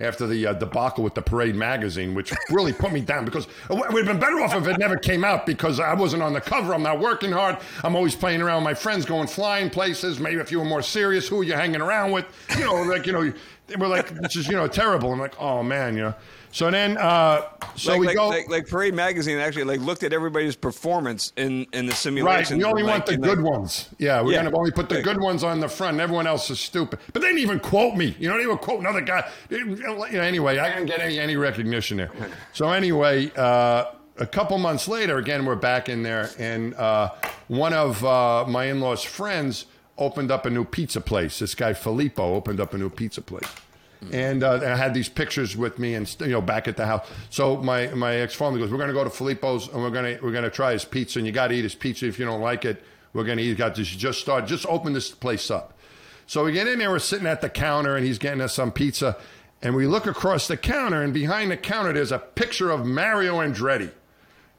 after 0.00 0.26
the 0.26 0.46
uh, 0.46 0.52
debacle 0.54 1.04
with 1.04 1.14
the 1.14 1.22
Parade 1.22 1.54
magazine, 1.54 2.14
which 2.14 2.32
really 2.50 2.72
put 2.72 2.92
me 2.92 3.00
down 3.00 3.24
because 3.24 3.46
have 3.68 4.06
been 4.06 4.20
better 4.20 4.40
off 4.40 4.54
if 4.54 4.66
it 4.66 4.78
never 4.78 4.96
came 4.96 5.24
out 5.24 5.46
because 5.46 5.80
I 5.80 5.94
wasn't 5.94 6.22
on 6.22 6.32
the 6.32 6.40
cover. 6.40 6.74
I'm 6.74 6.82
not 6.82 7.00
working 7.00 7.32
hard. 7.32 7.58
I'm 7.82 7.96
always 7.96 8.14
playing 8.14 8.42
around 8.42 8.62
with 8.62 8.64
my 8.64 8.74
friends, 8.74 9.04
going 9.04 9.28
flying 9.28 9.70
places. 9.70 10.20
Maybe 10.20 10.40
if 10.40 10.52
you 10.52 10.58
were 10.58 10.64
more 10.64 10.82
serious, 10.82 11.28
who 11.28 11.40
are 11.40 11.44
you 11.44 11.54
hanging 11.54 11.80
around 11.80 12.12
with? 12.12 12.26
You 12.56 12.64
know, 12.64 12.82
like 12.82 13.06
you 13.06 13.12
know, 13.12 13.32
they 13.68 13.76
were 13.76 13.86
like, 13.88 14.08
this 14.20 14.34
is 14.36 14.48
you 14.48 14.54
know 14.54 14.66
terrible. 14.66 15.12
I'm 15.12 15.20
like, 15.20 15.38
oh 15.40 15.62
man, 15.62 15.96
you 15.96 16.02
know. 16.02 16.14
So 16.50 16.70
then, 16.70 16.96
uh, 16.96 17.42
so 17.76 17.92
like, 17.92 18.00
we 18.00 18.06
like, 18.06 18.16
go. 18.16 18.28
like, 18.28 18.48
like 18.48 18.66
Parade 18.66 18.94
Magazine 18.94 19.36
actually 19.38 19.64
like 19.64 19.80
looked 19.80 20.02
at 20.02 20.14
everybody's 20.14 20.56
performance 20.56 21.32
in 21.36 21.66
in 21.74 21.84
the 21.86 21.94
simulation. 21.94 22.56
Right, 22.58 22.64
we 22.64 22.70
only 22.70 22.82
want 22.82 23.04
the 23.06 23.18
good 23.18 23.40
ones. 23.42 23.90
Yeah, 23.98 24.22
we're 24.22 24.32
Yeah. 24.32 24.44
gonna 24.44 24.56
only 24.56 24.70
put 24.70 24.88
the 24.88 25.02
good 25.02 25.20
ones 25.20 25.44
on 25.44 25.60
the 25.60 25.68
front. 25.68 25.92
and 25.92 26.00
Everyone 26.00 26.26
else 26.26 26.48
is 26.50 26.58
stupid. 26.58 26.98
But 27.12 27.20
they 27.20 27.28
didn't 27.28 27.42
even 27.42 27.60
quote 27.60 27.96
me. 27.96 28.16
You 28.18 28.30
know, 28.30 28.38
they 28.38 28.46
would 28.46 28.60
quote 28.62 28.80
another 28.80 29.02
guy. 29.02 29.30
You 29.50 29.64
know, 29.66 30.02
anyway, 30.04 30.58
I 30.58 30.70
didn't 30.70 30.86
get 30.86 31.00
any 31.00 31.18
any 31.20 31.36
recognition 31.36 31.98
there. 31.98 32.10
So 32.54 32.70
anyway, 32.70 33.30
uh, 33.36 33.84
a 34.16 34.26
couple 34.26 34.56
months 34.58 34.88
later, 34.88 35.18
again, 35.18 35.44
we're 35.44 35.54
back 35.54 35.88
in 35.88 36.02
there, 36.02 36.30
and 36.38 36.74
uh, 36.74 37.10
one 37.48 37.72
of 37.74 38.02
uh, 38.04 38.46
my 38.48 38.64
in-laws' 38.64 39.04
friends 39.04 39.66
opened 39.98 40.30
up 40.30 40.46
a 40.46 40.50
new 40.50 40.64
pizza 40.64 41.00
place. 41.00 41.38
This 41.38 41.54
guy 41.54 41.72
Filippo 41.74 42.34
opened 42.34 42.60
up 42.60 42.72
a 42.74 42.78
new 42.78 42.90
pizza 42.90 43.20
place. 43.20 43.48
And 44.12 44.44
uh, 44.44 44.60
I 44.62 44.76
had 44.76 44.94
these 44.94 45.08
pictures 45.08 45.56
with 45.56 45.80
me, 45.80 45.94
and 45.94 46.14
you 46.20 46.28
know, 46.28 46.40
back 46.40 46.68
at 46.68 46.76
the 46.76 46.86
house. 46.86 47.06
So 47.30 47.56
my 47.56 47.88
my 47.88 48.14
ex 48.14 48.32
father 48.34 48.56
goes, 48.56 48.70
"We're 48.70 48.78
going 48.78 48.88
to 48.88 48.94
go 48.94 49.02
to 49.02 49.10
Filippo's, 49.10 49.66
and 49.68 49.82
we're 49.82 49.90
going 49.90 50.16
to 50.16 50.24
we're 50.24 50.30
going 50.30 50.44
to 50.44 50.50
try 50.50 50.72
his 50.72 50.84
pizza, 50.84 51.18
and 51.18 51.26
you 51.26 51.32
got 51.32 51.48
to 51.48 51.54
eat 51.54 51.64
his 51.64 51.74
pizza. 51.74 52.06
If 52.06 52.18
you 52.18 52.24
don't 52.24 52.40
like 52.40 52.64
it, 52.64 52.82
we're 53.12 53.24
going 53.24 53.38
to 53.38 53.44
eat. 53.44 53.58
Got 53.58 53.74
this 53.74 53.88
just 53.88 54.20
start, 54.20 54.46
just 54.46 54.66
open 54.66 54.92
this 54.92 55.10
place 55.10 55.50
up." 55.50 55.74
So 56.28 56.44
we 56.44 56.52
get 56.52 56.68
in 56.68 56.78
there, 56.78 56.90
we're 56.90 57.00
sitting 57.00 57.26
at 57.26 57.40
the 57.40 57.48
counter, 57.48 57.96
and 57.96 58.06
he's 58.06 58.18
getting 58.18 58.40
us 58.40 58.54
some 58.54 58.70
pizza, 58.70 59.16
and 59.62 59.74
we 59.74 59.86
look 59.86 60.06
across 60.06 60.46
the 60.46 60.58
counter, 60.58 61.02
and 61.02 61.12
behind 61.12 61.50
the 61.50 61.56
counter, 61.56 61.92
there's 61.92 62.12
a 62.12 62.18
picture 62.18 62.70
of 62.70 62.86
Mario 62.86 63.38
Andretti. 63.38 63.90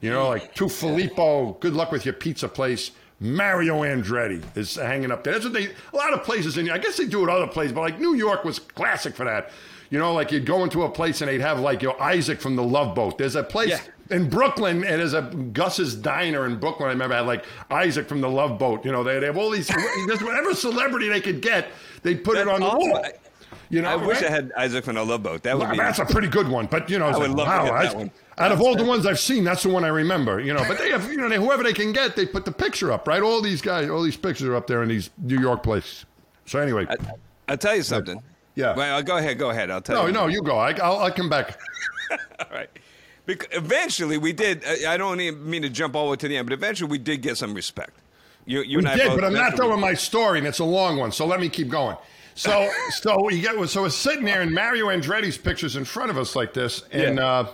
You 0.00 0.10
know, 0.10 0.28
like 0.28 0.54
to 0.56 0.68
Filippo, 0.68 1.52
good 1.60 1.74
luck 1.74 1.92
with 1.92 2.04
your 2.04 2.14
pizza 2.14 2.48
place. 2.48 2.90
Mario 3.20 3.82
Andretti 3.82 4.42
is 4.56 4.74
hanging 4.76 5.10
up 5.12 5.22
there. 5.24 5.34
That's 5.34 5.44
what 5.44 5.52
they, 5.52 5.66
a 5.66 5.96
lot 5.96 6.12
of 6.14 6.24
places 6.24 6.56
in, 6.56 6.70
I 6.70 6.78
guess 6.78 6.96
they 6.96 7.06
do 7.06 7.22
it 7.22 7.28
other 7.28 7.46
places, 7.46 7.72
but 7.72 7.82
like 7.82 8.00
New 8.00 8.14
York 8.14 8.44
was 8.44 8.58
classic 8.58 9.14
for 9.14 9.24
that. 9.24 9.50
You 9.90 9.98
know, 9.98 10.14
like 10.14 10.30
you'd 10.32 10.46
go 10.46 10.62
into 10.64 10.84
a 10.84 10.88
place 10.88 11.20
and 11.20 11.28
they'd 11.28 11.40
have 11.40 11.60
like, 11.60 11.82
you 11.82 11.88
know, 11.88 11.96
Isaac 11.98 12.40
from 12.40 12.56
the 12.56 12.62
Love 12.62 12.94
Boat. 12.94 13.18
There's 13.18 13.34
a 13.34 13.42
place 13.42 13.70
Yeah. 13.70 13.80
in 14.16 14.30
Brooklyn, 14.30 14.84
and 14.84 15.00
there's 15.00 15.14
a 15.14 15.22
Gus's 15.52 15.96
Diner 15.96 16.46
in 16.46 16.56
Brooklyn. 16.60 16.88
I 16.88 16.92
remember 16.92 17.14
I 17.16 17.18
had 17.18 17.26
like 17.26 17.44
Isaac 17.70 18.08
from 18.08 18.20
the 18.20 18.30
Love 18.30 18.56
Boat. 18.58 18.84
You 18.84 18.92
know, 18.92 19.02
they, 19.02 19.18
they 19.18 19.26
have 19.26 19.36
all 19.36 19.50
these, 19.50 19.66
there's 20.06 20.22
whatever 20.22 20.54
celebrity 20.54 21.08
they 21.08 21.20
could 21.20 21.42
get, 21.42 21.68
they'd 22.02 22.22
put 22.22 22.38
it 22.38 22.46
on 22.48 22.60
the 22.60 22.66
awesome. 22.66 22.90
wall. 22.90 23.04
You 23.70 23.82
know, 23.82 23.88
I 23.88 23.96
wish 23.96 24.20
right? 24.20 24.30
I 24.30 24.34
had 24.34 24.52
Isaac 24.56 24.84
from 24.84 24.96
a 24.96 25.02
Love 25.02 25.22
Boat. 25.22 25.44
That 25.44 25.56
would 25.56 25.64
Wow, 25.68 25.70
be. 25.72 25.78
that's 25.78 26.00
a 26.00 26.04
pretty 26.04 26.26
good 26.28 26.48
one, 26.48 26.66
but 26.66 26.90
you 26.90 26.98
know, 26.98 27.06
I 27.06 27.16
would 27.16 27.30
like, 27.30 27.36
love 27.36 27.46
to 27.46 27.50
wow, 27.50 27.64
get 27.64 27.82
that 27.84 27.94
I- 27.94 27.98
one. 27.98 28.10
Out 28.38 28.52
of 28.52 28.60
all 28.62 28.74
the 28.74 28.84
ones 28.84 29.04
I've 29.04 29.18
seen, 29.20 29.44
that's 29.44 29.62
the 29.64 29.68
one 29.68 29.84
I 29.84 29.88
remember. 29.88 30.40
You 30.40 30.54
know, 30.54 30.64
but 30.66 30.78
they 30.78 30.90
have, 30.90 31.10
you 31.10 31.18
know, 31.18 31.28
they, 31.28 31.36
whoever 31.36 31.62
they 31.62 31.74
can 31.74 31.92
get, 31.92 32.16
they 32.16 32.24
put 32.24 32.46
the 32.46 32.52
picture 32.52 32.90
up, 32.90 33.06
right? 33.06 33.22
All 33.22 33.42
these 33.42 33.60
guys, 33.60 33.90
all 33.90 34.02
these 34.02 34.16
pictures 34.16 34.46
are 34.48 34.56
up 34.56 34.66
there 34.66 34.82
in 34.82 34.88
these 34.88 35.10
New 35.18 35.38
York 35.38 35.62
places. 35.62 36.06
So 36.46 36.58
anyway, 36.58 36.86
I, 36.88 36.96
I'll 37.48 37.58
tell 37.58 37.76
you 37.76 37.82
something. 37.82 38.22
Yeah. 38.54 38.74
Well, 38.74 39.02
go 39.02 39.18
ahead. 39.18 39.38
Go 39.38 39.50
ahead. 39.50 39.70
I'll 39.70 39.82
tell 39.82 39.96
no, 40.02 40.06
you. 40.06 40.12
no, 40.12 40.20
no, 40.22 40.26
you 40.28 40.42
go. 40.42 40.56
I, 40.58 40.72
I'll, 40.72 40.96
I'll 40.96 41.12
come 41.12 41.28
back. 41.28 41.60
All 42.10 42.46
right. 42.50 42.70
Because 43.26 43.48
eventually 43.52 44.16
we 44.16 44.32
did. 44.32 44.64
I 44.64 44.96
don't 44.96 45.20
even 45.20 45.48
mean 45.48 45.62
to 45.62 45.68
jump 45.68 45.94
all 45.94 46.06
the 46.06 46.10
way 46.12 46.16
to 46.16 46.26
the 46.28 46.36
end, 46.38 46.48
but 46.48 46.54
eventually 46.54 46.90
we 46.90 46.98
did 46.98 47.20
get 47.22 47.36
some 47.36 47.52
respect. 47.54 47.92
You, 48.46 48.62
you 48.62 48.78
We 48.78 48.84
and 48.84 48.88
I 48.88 48.96
did, 48.96 49.14
but 49.14 49.22
I'm 49.22 49.34
not 49.34 49.52
with 49.58 49.78
my 49.78 49.92
story, 49.94 50.38
and 50.38 50.46
it's 50.48 50.58
a 50.58 50.64
long 50.64 50.96
one. 50.96 51.12
So 51.12 51.26
let 51.26 51.38
me 51.40 51.48
keep 51.50 51.68
going. 51.68 51.96
So, 52.34 52.70
so 52.90 53.22
we 53.24 53.40
get 53.40 53.68
so 53.68 53.82
we're 53.82 53.90
sitting 53.90 54.24
there, 54.24 54.40
and 54.40 54.52
Mario 54.52 54.86
Andretti's 54.86 55.36
pictures 55.38 55.76
in 55.76 55.84
front 55.84 56.10
of 56.10 56.18
us 56.18 56.34
like 56.36 56.54
this, 56.54 56.84
and 56.92 57.16
Yeah. 57.16 57.26
uh, 57.26 57.48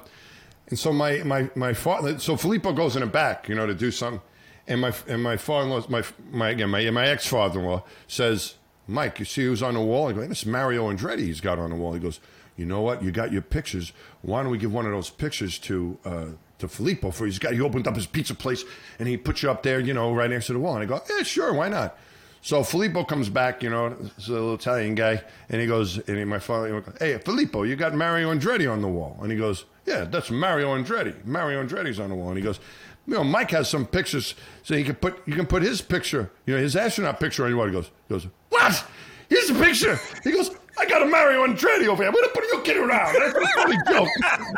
and 0.69 0.79
so 0.79 0.93
my 0.93 1.19
my 1.25 1.51
my 1.55 1.73
father, 1.73 2.19
so 2.19 2.37
Filippo 2.37 2.73
goes 2.73 2.97
in 2.97 3.01
the 3.01 3.07
back, 3.07 3.49
you 3.49 3.55
know, 3.55 3.67
to 3.67 3.75
do 3.75 3.91
something, 3.91 4.21
and 4.69 4.81
my 4.81 4.93
and 5.09 5.23
my 5.23 5.37
father-in-law, 5.37 5.85
my 5.89 6.03
my 6.31 6.51
again 6.51 6.71
my 6.71 6.89
my 6.91 7.07
ex 7.07 7.27
father-in-law 7.27 7.83
says, 8.07 8.55
Mike, 8.87 9.19
you 9.19 9.25
see 9.25 9.45
who's 9.45 9.63
on 9.63 9.75
the 9.75 9.81
wall? 9.81 10.09
I 10.09 10.13
go, 10.13 10.27
this 10.27 10.41
is 10.43 10.47
Mario 10.47 10.91
Andretti. 10.91 11.21
He's 11.21 11.41
got 11.41 11.59
on 11.59 11.71
the 11.71 11.77
wall. 11.77 11.93
He 11.93 12.01
goes, 12.01 12.21
you 12.57 12.67
know 12.67 12.81
what? 12.81 13.03
You 13.03 13.11
got 13.11 13.33
your 13.33 13.43
pictures. 13.43 13.93
Why 14.23 14.43
don't 14.43 14.51
we 14.53 14.59
give 14.59 14.73
one 14.73 14.87
of 14.87 14.93
those 14.93 15.11
pictures 15.11 15.59
to 15.61 15.99
uh, 16.05 16.27
to 16.59 16.69
Filippo 16.69 17.11
for 17.11 17.27
he's 17.27 17.39
got 17.39 17.53
he 17.55 17.61
opened 17.61 17.87
up 17.87 17.95
his 17.97 18.07
pizza 18.07 18.35
place 18.35 18.65
and 18.99 19.09
he 19.09 19.17
put 19.17 19.43
you 19.43 19.51
up 19.51 19.63
there, 19.63 19.81
you 19.81 19.95
know, 19.95 20.13
right 20.13 20.31
next 20.31 20.47
to 20.47 20.53
the 20.53 20.59
wall. 20.59 20.75
And 20.75 20.83
I 20.83 20.87
go, 20.87 21.01
yeah, 21.17 21.23
sure, 21.23 21.53
why 21.53 21.69
not? 21.69 21.99
So 22.47 22.63
Filippo 22.63 23.03
comes 23.03 23.29
back, 23.29 23.65
you 23.65 23.71
know, 23.71 23.89
this 23.89 24.29
little 24.29 24.55
Italian 24.55 24.95
guy, 24.95 25.21
and 25.49 25.61
he 25.61 25.67
goes, 25.67 25.99
and 25.99 26.17
he, 26.17 26.23
my 26.23 26.39
father, 26.39 26.77
he 26.77 26.81
goes, 26.81 26.97
hey, 27.01 27.19
Filippo, 27.19 27.65
you 27.65 27.75
got 27.75 27.93
Mario 27.93 28.33
Andretti 28.33 28.71
on 28.73 28.83
the 28.83 28.87
wall. 28.87 29.19
And 29.21 29.33
he 29.33 29.37
goes, 29.37 29.65
yeah, 29.85 30.05
that's 30.05 30.31
Mario 30.31 30.73
Andretti. 30.77 31.25
Mario 31.25 31.61
Andretti's 31.67 31.99
on 31.99 32.09
the 32.09 32.15
wall. 32.15 32.29
And 32.29 32.39
he 32.39 32.45
goes, 32.45 32.61
you 33.09 33.15
know, 33.15 33.25
Mike 33.25 33.51
has 33.51 33.69
some 33.69 33.85
pictures, 33.85 34.37
so 34.63 34.77
you 34.77 34.85
can 34.85 34.95
put 34.95 35.27
you 35.27 35.35
can 35.35 35.47
put 35.47 35.65
his 35.65 35.83
picture, 35.83 36.31
you 36.47 36.55
know, 36.55 36.63
his 36.63 36.77
astronaut 36.77 37.19
picture 37.19 37.43
on 37.43 37.51
your 37.51 37.59
wall. 37.59 37.67
He 37.67 37.73
goes, 37.73 37.91
he 38.07 38.15
goes, 38.15 38.29
what? 38.51 38.85
Here's 39.29 39.49
the 39.49 39.55
picture. 39.55 39.99
He 40.23 40.31
goes, 40.31 40.53
I 40.79 40.85
got 40.85 41.03
a 41.03 41.07
Mario 41.07 41.47
Andretti 41.47 41.87
over 41.87 42.03
here. 42.03 42.09
I'm 42.09 42.15
gonna 42.15 42.29
put 42.29 42.45
you 42.45 42.61
kidding 42.63 42.83
around. 42.83 43.15
That's 43.15 43.35
a 43.35 43.47
funny 43.55 43.77
joke. 43.89 44.09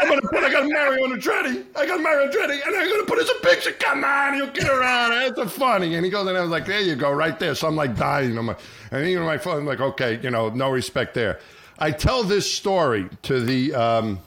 I'm 0.01 0.09
gonna 0.09 0.23
put 0.23 0.43
I 0.43 0.51
got 0.51 0.69
Mario 0.69 1.07
Andretti. 1.07 1.65
I 1.77 1.87
got 1.87 2.01
Mario 2.01 2.31
Andretti, 2.31 2.67
and 2.67 2.77
I'm 2.77 2.89
gonna 2.89 3.05
put 3.05 3.19
his 3.19 3.31
picture. 3.43 3.73
Come 3.73 4.03
on, 4.05 4.37
you 4.37 4.47
kidding 4.49 4.69
around. 4.69 5.11
That's 5.11 5.39
a 5.39 5.49
funny. 5.49 5.95
And 5.95 6.05
he 6.05 6.11
goes, 6.11 6.27
and 6.27 6.37
I 6.37 6.41
was 6.41 6.51
like, 6.51 6.67
there 6.67 6.81
you 6.81 6.97
go, 6.97 7.13
right 7.13 7.39
there. 7.39 7.55
So 7.55 7.69
I'm 7.69 7.77
like 7.77 7.97
dying. 7.97 8.37
I'm 8.37 8.47
like, 8.47 8.59
and 8.91 9.07
even 9.07 9.25
my 9.25 9.39
phone, 9.39 9.59
I'm 9.59 9.67
like, 9.67 9.81
okay, 9.81 10.19
you 10.23 10.31
know, 10.31 10.49
no 10.49 10.71
respect 10.71 11.15
there. 11.15 11.39
I 11.79 11.93
tell 11.93 12.25
this 12.25 12.53
story 12.53 13.09
to 13.23 13.41
the 13.41 13.75
um, 13.75 14.19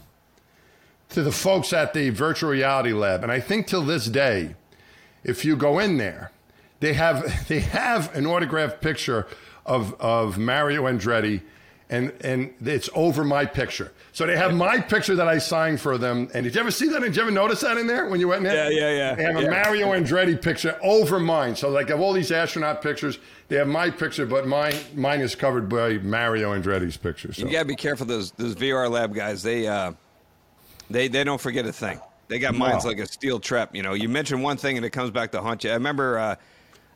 to 1.10 1.21
the 1.21 1.32
folks 1.32 1.73
at 1.73 1.93
the 1.93 2.10
virtual 2.10 2.51
reality 2.51 2.93
lab, 2.93 3.23
and 3.23 3.32
I 3.32 3.41
think 3.41 3.67
till 3.67 3.84
this 3.84 4.06
day, 4.06 4.56
if 5.23 5.43
you 5.43 5.58
go 5.58 5.80
in 5.80 5.97
there, 5.97 6.32
they 6.80 6.93
have 6.93 7.47
they 7.47 7.60
have 7.60 8.15
an 8.15 8.25
autographed 8.25 8.82
picture 8.82 9.27
of 9.65 9.93
of 9.99 10.38
Mario 10.38 10.84
Andretti, 10.84 11.41
and 11.91 12.12
and 12.21 12.54
it's 12.62 12.89
over 12.95 13.23
my 13.23 13.45
picture. 13.45 13.91
So 14.13 14.25
they 14.25 14.36
have 14.38 14.54
my 14.54 14.80
picture 14.80 15.15
that 15.15 15.27
I 15.27 15.38
signed 15.38 15.80
for 15.80 15.97
them. 15.97 16.30
And 16.34 16.43
did 16.43 16.56
you 16.56 16.62
ever 16.62 16.71
see 16.71 16.88
that? 16.89 17.01
Did 17.01 17.15
you 17.15 17.21
ever 17.21 17.32
notice 17.32 17.62
that 17.62 17.77
in 17.77 17.86
there 17.86 18.08
when 18.08 18.19
you 18.19 18.30
went 18.30 18.39
in 18.39 18.43
there? 18.45 18.71
Yeah, 18.71 18.80
yeah, 18.89 18.97
yeah. 18.97 19.15
They 19.15 19.23
have 19.23 19.36
a 19.38 19.43
Yeah. 19.43 19.49
Mario 19.49 19.88
Andretti 19.93 20.41
picture 20.41 20.77
over 20.82 21.19
mine. 21.19 21.56
So 21.56 21.69
like, 21.69 21.89
have 21.89 21.99
all 21.99 22.13
these 22.13 22.32
astronaut 22.32 22.82
pictures. 22.82 23.19
They 23.49 23.58
have 23.58 23.67
my 23.67 23.89
picture, 23.89 24.25
but 24.25 24.47
mine 24.47 24.73
mine 24.95 25.21
is 25.21 25.36
covered 25.36 25.69
by 25.69 25.97
Mario 25.99 26.54
Andretti's 26.60 26.97
picture. 26.97 27.34
So. 27.34 27.45
You 27.45 27.51
gotta 27.51 27.65
be 27.65 27.75
careful. 27.75 28.06
Those 28.06 28.32
those 28.32 28.56
VR 28.56 28.89
lab 28.89 29.13
guys. 29.13 29.43
They 29.43 29.67
uh, 29.67 29.91
they 30.89 31.08
they 31.10 31.23
don't 31.23 31.41
forget 31.41 31.65
a 31.65 31.73
thing. 31.73 31.99
They 32.30 32.39
got 32.39 32.56
minds 32.56 32.86
No. 32.86 32.91
like 32.91 32.99
a 32.99 33.06
steel 33.06 33.41
trap. 33.41 33.75
You 33.75 33.84
know, 33.84 33.93
you 33.93 34.08
mention 34.08 34.41
one 34.41 34.56
thing 34.56 34.77
and 34.77 34.86
it 34.86 34.91
comes 34.91 35.12
back 35.12 35.32
to 35.34 35.41
haunt 35.41 35.65
you. 35.65 35.69
I 35.69 35.73
remember 35.73 36.17
uh, 36.17 36.36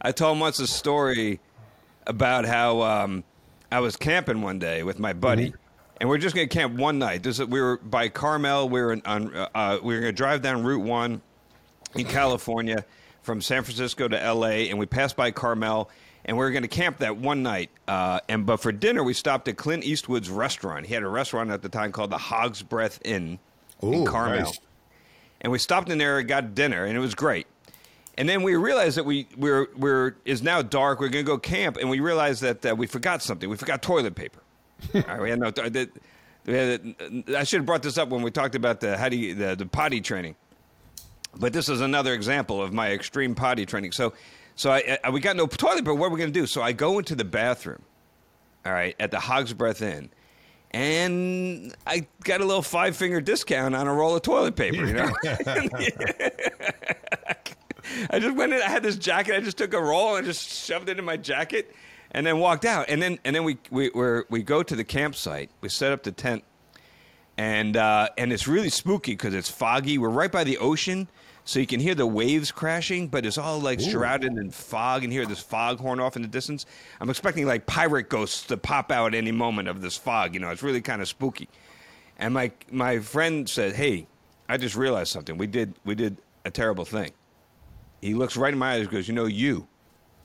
I 0.01 0.13
told 0.13 0.39
once 0.39 0.59
a 0.59 0.67
story 0.67 1.41
about 2.07 2.45
how 2.45 2.81
um, 2.81 3.23
I 3.75 3.79
was 3.79 3.97
camping 3.97 4.41
one 4.41 4.57
day 4.57 4.83
with 4.83 4.99
my 4.99 5.11
buddy, 5.11 5.53
and 5.99 6.09
we 6.09 6.15
are 6.15 6.17
just 6.17 6.33
gonna 6.33 6.47
camp 6.47 6.75
one 6.75 6.97
night. 6.97 7.23
This 7.23 7.39
is, 7.41 7.45
we 7.47 7.59
were 7.59 7.75
by 7.75 8.07
Carmel. 8.07 8.69
We 8.69 8.79
were 8.79 8.93
in, 8.93 9.01
on 9.03 9.35
uh, 9.35 9.79
we 9.83 9.95
were 9.95 9.99
gonna 9.99 10.13
drive 10.13 10.41
down 10.41 10.63
Route 10.63 10.81
One 10.81 11.21
in 11.93 12.05
California 12.05 12.85
from 13.21 13.41
San 13.41 13.63
Francisco 13.63 14.07
to 14.07 14.33
LA, 14.33 14.69
and 14.69 14.79
we 14.79 14.85
passed 14.85 15.17
by 15.17 15.29
Carmel, 15.31 15.89
and 16.23 16.37
we 16.37 16.45
were 16.45 16.51
going 16.51 16.61
to 16.61 16.69
camp 16.69 16.99
that 16.99 17.17
one 17.17 17.43
night. 17.43 17.69
Uh, 17.85 18.21
and 18.29 18.45
but 18.45 18.61
for 18.61 18.71
dinner, 18.71 19.03
we 19.03 19.13
stopped 19.13 19.49
at 19.49 19.57
Clint 19.57 19.83
Eastwood's 19.83 20.29
restaurant. 20.29 20.85
He 20.85 20.93
had 20.93 21.03
a 21.03 21.09
restaurant 21.09 21.51
at 21.51 21.61
the 21.61 21.67
time 21.67 21.91
called 21.91 22.11
the 22.11 22.17
Hog's 22.17 22.61
Breath 22.61 23.01
Inn 23.03 23.39
in 23.81 24.05
Carmel, 24.05 24.39
nice. 24.39 24.59
and 25.41 25.51
we 25.51 25.59
stopped 25.59 25.89
in 25.89 25.97
there 25.97 26.19
and 26.19 26.29
got 26.29 26.55
dinner, 26.55 26.85
and 26.85 26.95
it 26.95 27.01
was 27.01 27.13
great. 27.13 27.45
And 28.17 28.29
then 28.29 28.43
we 28.43 28.55
realized 28.55 28.97
that 28.97 29.05
we 29.05 29.27
we're 29.37 29.67
we're 29.75 30.15
is 30.23 30.41
now 30.41 30.61
dark. 30.61 30.99
We're 30.99 31.09
going 31.09 31.25
to 31.25 31.29
go 31.29 31.37
camp, 31.37 31.77
and 31.77 31.89
we 31.89 31.99
realized 31.99 32.41
that 32.41 32.65
uh, 32.65 32.75
we 32.75 32.87
forgot 32.87 33.21
something. 33.21 33.49
We 33.49 33.57
forgot 33.57 33.81
toilet 33.81 34.15
paper. 34.15 34.39
All 34.93 35.01
right, 35.01 35.21
we 35.21 35.29
had 35.29 35.39
no. 35.39 35.51
That, 35.51 35.89
we 36.45 36.53
had, 36.53 36.95
I 37.35 37.43
should 37.43 37.59
have 37.59 37.65
brought 37.65 37.83
this 37.83 37.97
up 37.97 38.09
when 38.09 38.21
we 38.21 38.31
talked 38.31 38.55
about 38.55 38.79
the 38.79 38.97
how 38.97 39.09
do 39.09 39.17
you, 39.17 39.35
the, 39.35 39.55
the 39.55 39.65
potty 39.65 39.99
training. 39.99 40.35
But 41.37 41.51
this 41.51 41.67
is 41.67 41.81
another 41.81 42.13
example 42.13 42.61
of 42.61 42.71
my 42.71 42.91
extreme 42.91 43.35
potty 43.35 43.65
training. 43.65 43.91
So, 43.91 44.13
so 44.55 44.71
I, 44.71 44.97
I 45.03 45.09
we 45.09 45.19
got 45.19 45.35
no 45.35 45.47
toilet 45.47 45.79
paper. 45.79 45.93
What 45.93 46.07
are 46.07 46.11
we 46.11 46.19
going 46.19 46.31
to 46.31 46.39
do? 46.39 46.45
So 46.45 46.61
I 46.61 46.71
go 46.71 46.99
into 46.99 47.15
the 47.15 47.25
bathroom, 47.25 47.81
all 48.65 48.71
right, 48.71 48.95
at 48.99 49.11
the 49.11 49.19
Hog's 49.19 49.53
Breath 49.53 49.81
Inn, 49.81 50.09
and 50.71 51.75
I 51.85 52.07
got 52.23 52.39
a 52.39 52.45
little 52.45 52.61
five 52.61 52.95
finger 52.95 53.19
discount 53.19 53.75
on 53.75 53.87
a 53.87 53.93
roll 53.93 54.15
of 54.15 54.21
toilet 54.21 54.55
paper. 54.55 54.85
You 54.85 54.93
know, 54.93 55.11
I 58.09 58.19
just 58.19 58.35
went 58.35 58.53
in. 58.53 58.61
I 58.61 58.69
had 58.69 58.83
this 58.83 58.97
jacket. 58.97 59.35
I 59.35 59.41
just 59.41 59.57
took 59.57 59.73
a 59.73 59.81
roll 59.81 60.15
and 60.15 60.25
just 60.25 60.49
shoved 60.49 60.89
it 60.89 60.99
in 60.99 61.05
my 61.05 61.17
jacket, 61.17 61.75
and 62.11 62.25
then 62.25 62.39
walked 62.39 62.65
out. 62.65 62.85
And 62.89 63.01
then 63.01 63.19
and 63.23 63.35
then 63.35 63.43
we 63.43 63.57
we 63.69 63.91
we're, 63.93 64.25
we 64.29 64.43
go 64.43 64.63
to 64.63 64.75
the 64.75 64.83
campsite. 64.83 65.49
We 65.61 65.69
set 65.69 65.91
up 65.91 66.03
the 66.03 66.11
tent 66.11 66.43
and 67.37 67.75
uh, 67.77 68.09
and 68.17 68.31
it's 68.31 68.47
really 68.47 68.69
spooky 68.69 69.11
because 69.11 69.33
it's 69.33 69.49
foggy. 69.49 69.97
We're 69.97 70.09
right 70.09 70.31
by 70.31 70.43
the 70.43 70.57
ocean, 70.57 71.07
so 71.43 71.59
you 71.59 71.67
can 71.67 71.79
hear 71.79 71.95
the 71.95 72.07
waves 72.07 72.51
crashing, 72.51 73.07
but 73.07 73.25
it's 73.25 73.37
all 73.37 73.59
like 73.59 73.79
shrouded 73.79 74.37
in 74.37 74.51
fog, 74.51 75.03
and 75.03 75.11
hear 75.11 75.25
this 75.25 75.41
fog 75.41 75.79
horn 75.79 75.99
off 75.99 76.15
in 76.15 76.21
the 76.21 76.27
distance. 76.27 76.65
I'm 76.99 77.09
expecting 77.09 77.45
like 77.45 77.65
pirate 77.65 78.09
ghosts 78.09 78.43
to 78.47 78.57
pop 78.57 78.91
out 78.91 79.13
any 79.13 79.31
moment 79.31 79.67
of 79.67 79.81
this 79.81 79.97
fog. 79.97 80.33
You 80.33 80.39
know, 80.39 80.49
it's 80.49 80.63
really 80.63 80.81
kind 80.81 81.01
of 81.01 81.07
spooky. 81.07 81.49
And 82.17 82.33
my 82.33 82.51
my 82.71 82.99
friend 82.99 83.49
said, 83.49 83.75
"Hey, 83.75 84.07
I 84.47 84.57
just 84.57 84.75
realized 84.75 85.11
something. 85.11 85.37
We 85.37 85.47
did 85.47 85.73
we 85.83 85.95
did 85.95 86.17
a 86.45 86.51
terrible 86.51 86.85
thing." 86.85 87.11
He 88.05 88.13
looks 88.13 88.37
right 88.37 88.53
in 88.53 88.59
my 88.59 88.73
eyes 88.73 88.81
and 88.81 88.91
goes, 88.91 89.07
"You 89.07 89.15
know, 89.15 89.25
you 89.25 89.67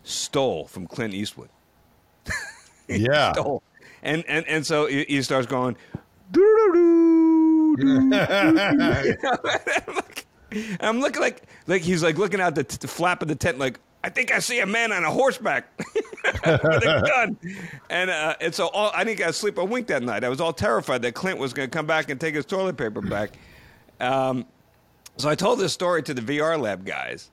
stole 0.02 0.66
from 0.66 0.86
Clint 0.86 1.14
Eastwood." 1.14 1.48
Yeah. 2.88 3.32
stole. 3.32 3.62
And 4.02 4.24
and 4.26 4.44
and 4.48 4.66
so 4.66 4.86
he, 4.86 5.04
he 5.04 5.22
starts 5.22 5.46
going. 5.46 5.76
"Doo-doo-doo, 6.32 7.76
and 7.80 8.12
I'm 10.80 11.00
looking 11.00 11.22
like 11.22 11.44
like 11.68 11.82
he's 11.82 12.02
like 12.02 12.18
looking 12.18 12.40
out 12.40 12.56
the, 12.56 12.64
t- 12.64 12.78
the 12.80 12.88
flap 12.88 13.22
of 13.22 13.28
the 13.28 13.36
tent 13.36 13.60
like 13.60 13.78
I 14.02 14.08
think 14.08 14.32
I 14.32 14.38
see 14.40 14.58
a 14.60 14.66
man 14.66 14.92
on 14.92 15.04
a 15.04 15.10
horseback 15.10 15.68
with 16.24 16.44
a 16.44 17.02
gun. 17.06 17.36
And 17.90 18.10
uh, 18.10 18.34
and 18.40 18.54
so 18.54 18.68
all, 18.68 18.90
I 18.94 19.04
didn't 19.04 19.18
get 19.18 19.26
to 19.28 19.32
sleep 19.32 19.58
a 19.58 19.64
wink 19.64 19.86
that 19.88 20.02
night. 20.02 20.24
I 20.24 20.28
was 20.28 20.40
all 20.40 20.52
terrified 20.52 21.02
that 21.02 21.14
Clint 21.14 21.38
was 21.38 21.52
going 21.52 21.68
to 21.70 21.76
come 21.76 21.86
back 21.86 22.10
and 22.10 22.20
take 22.20 22.34
his 22.34 22.46
toilet 22.46 22.76
paper 22.76 23.00
back. 23.02 23.30
Um, 24.00 24.46
so 25.16 25.28
I 25.28 25.34
told 25.34 25.58
this 25.58 25.72
story 25.72 26.02
to 26.04 26.14
the 26.14 26.22
VR 26.22 26.58
lab 26.58 26.84
guys. 26.84 27.30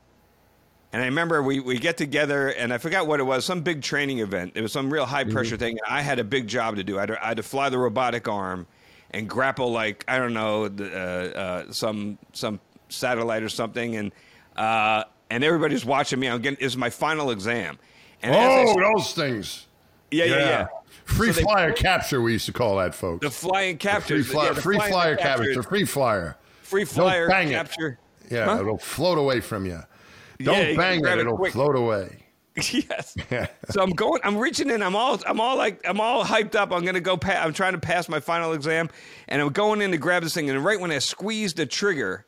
And 0.94 1.02
I 1.02 1.06
remember 1.06 1.44
we, 1.44 1.60
we 1.60 1.78
get 1.80 1.98
together, 1.98 2.48
and 2.48 2.74
I 2.74 2.78
forgot 2.78 3.08
what 3.08 3.20
it 3.20 3.24
was, 3.24 3.44
some 3.46 3.62
big 3.62 3.82
training 3.82 4.20
event. 4.20 4.54
It 4.56 4.62
was 4.62 4.72
some 4.72 4.92
real 4.92 5.06
high 5.06 5.26
pressure 5.26 5.58
thing. 5.58 5.78
I 5.88 6.02
had 6.02 6.18
a 6.18 6.24
big 6.24 6.48
job 6.48 6.78
to 6.78 6.84
do. 6.84 6.98
I 6.98 7.02
had 7.02 7.06
to, 7.10 7.24
I 7.24 7.28
had 7.30 7.38
to 7.38 7.44
fly 7.44 7.70
the 7.70 7.78
robotic 7.78 8.28
arm 8.28 8.68
and 9.12 9.30
grapple 9.30 9.72
like 9.72 10.06
I 10.08 10.18
don't 10.18 10.34
know 10.34 10.68
the, 10.70 10.86
uh, 10.94 11.40
uh, 11.40 11.72
some 11.72 12.18
some 12.34 12.60
satellite 12.90 13.44
or 13.44 13.50
something, 13.50 13.98
and 13.98 14.12
uh, 14.56 15.04
and 15.30 15.44
everybody's 15.44 15.84
watching 15.86 16.20
me. 16.22 16.28
I'm 16.28 16.42
getting 16.42 16.60
is 16.66 16.78
my 16.78 16.90
final 16.90 17.32
exam. 17.32 17.78
And 18.24 18.34
Oh, 18.36 18.74
those 18.96 19.14
things. 19.14 19.68
yeah, 20.10 20.24
yeah, 20.26 20.36
yeah. 20.38 20.68
Free 21.04 21.28
So 21.32 21.34
they- 21.40 21.44
flyer 21.44 21.72
capture, 21.74 22.22
we 22.22 22.32
used 22.34 22.46
to 22.48 22.54
call 22.54 22.78
that, 22.78 22.96
folks. 22.96 23.24
The 23.26 23.30
flying 23.30 23.78
capture, 23.78 24.16
free 24.16 24.24
flyer, 24.24 24.48
yeah, 24.48 24.54
the 24.54 24.62
free 24.62 24.78
flyer 24.80 25.16
capture- 25.18 25.44
capture, 25.54 25.64
free 25.64 25.86
flyer. 25.86 26.38
free 26.64 26.86
flyer 26.86 27.28
bang 27.30 27.50
it. 27.50 27.52
capture. 27.52 28.00
Yeah, 28.32 28.46
Huh? 28.46 28.62
it'll 28.62 28.78
float 28.78 29.18
away 29.18 29.42
from 29.42 29.66
you. 29.66 29.82
Don't 30.40 30.70
Yeah, 30.70 30.76
bang 30.76 31.00
it; 31.00 31.08
it 31.08 31.20
it'll 31.20 31.38
quick. 31.38 31.54
float 31.54 31.76
away. 31.76 32.24
yes. 32.72 33.16
so 33.70 33.82
I'm 33.82 33.92
going. 33.92 34.20
I'm 34.24 34.38
reaching 34.38 34.70
in. 34.70 34.82
I'm 34.82 34.96
all. 34.96 35.20
I'm 35.26 35.40
all 35.40 35.58
like. 35.58 35.82
I'm 35.86 36.00
all 36.00 36.24
hyped 36.24 36.56
up. 36.56 36.72
I'm 36.72 36.84
gonna 36.84 37.00
go. 37.00 37.16
Pa- 37.18 37.42
I'm 37.44 37.54
trying 37.54 37.74
to 37.74 37.80
pass 37.80 38.10
my 38.10 38.20
final 38.20 38.54
exam, 38.54 38.90
and 39.28 39.42
I'm 39.42 39.50
going 39.50 39.82
in 39.82 39.92
to 39.92 39.98
grab 39.98 40.24
this 40.24 40.34
thing. 40.34 40.50
And 40.50 40.64
right 40.66 40.80
when 40.80 40.92
I 40.92 41.00
squeeze 41.00 41.54
the 41.54 41.66
trigger 41.66 42.26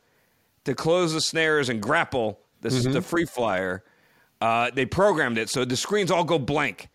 to 0.64 0.74
close 0.74 1.12
the 1.12 1.20
snares 1.20 1.68
and 1.68 1.82
grapple, 1.82 2.40
this 2.60 2.74
is 2.74 2.84
the 2.84 3.02
free 3.02 3.24
flyer. 3.24 3.82
Uh, 4.40 4.70
they 4.72 4.86
programmed 4.86 5.36
it 5.36 5.50
so 5.50 5.64
the 5.64 5.76
screens 5.76 6.10
all 6.10 6.24
go 6.24 6.38
blank, 6.38 6.88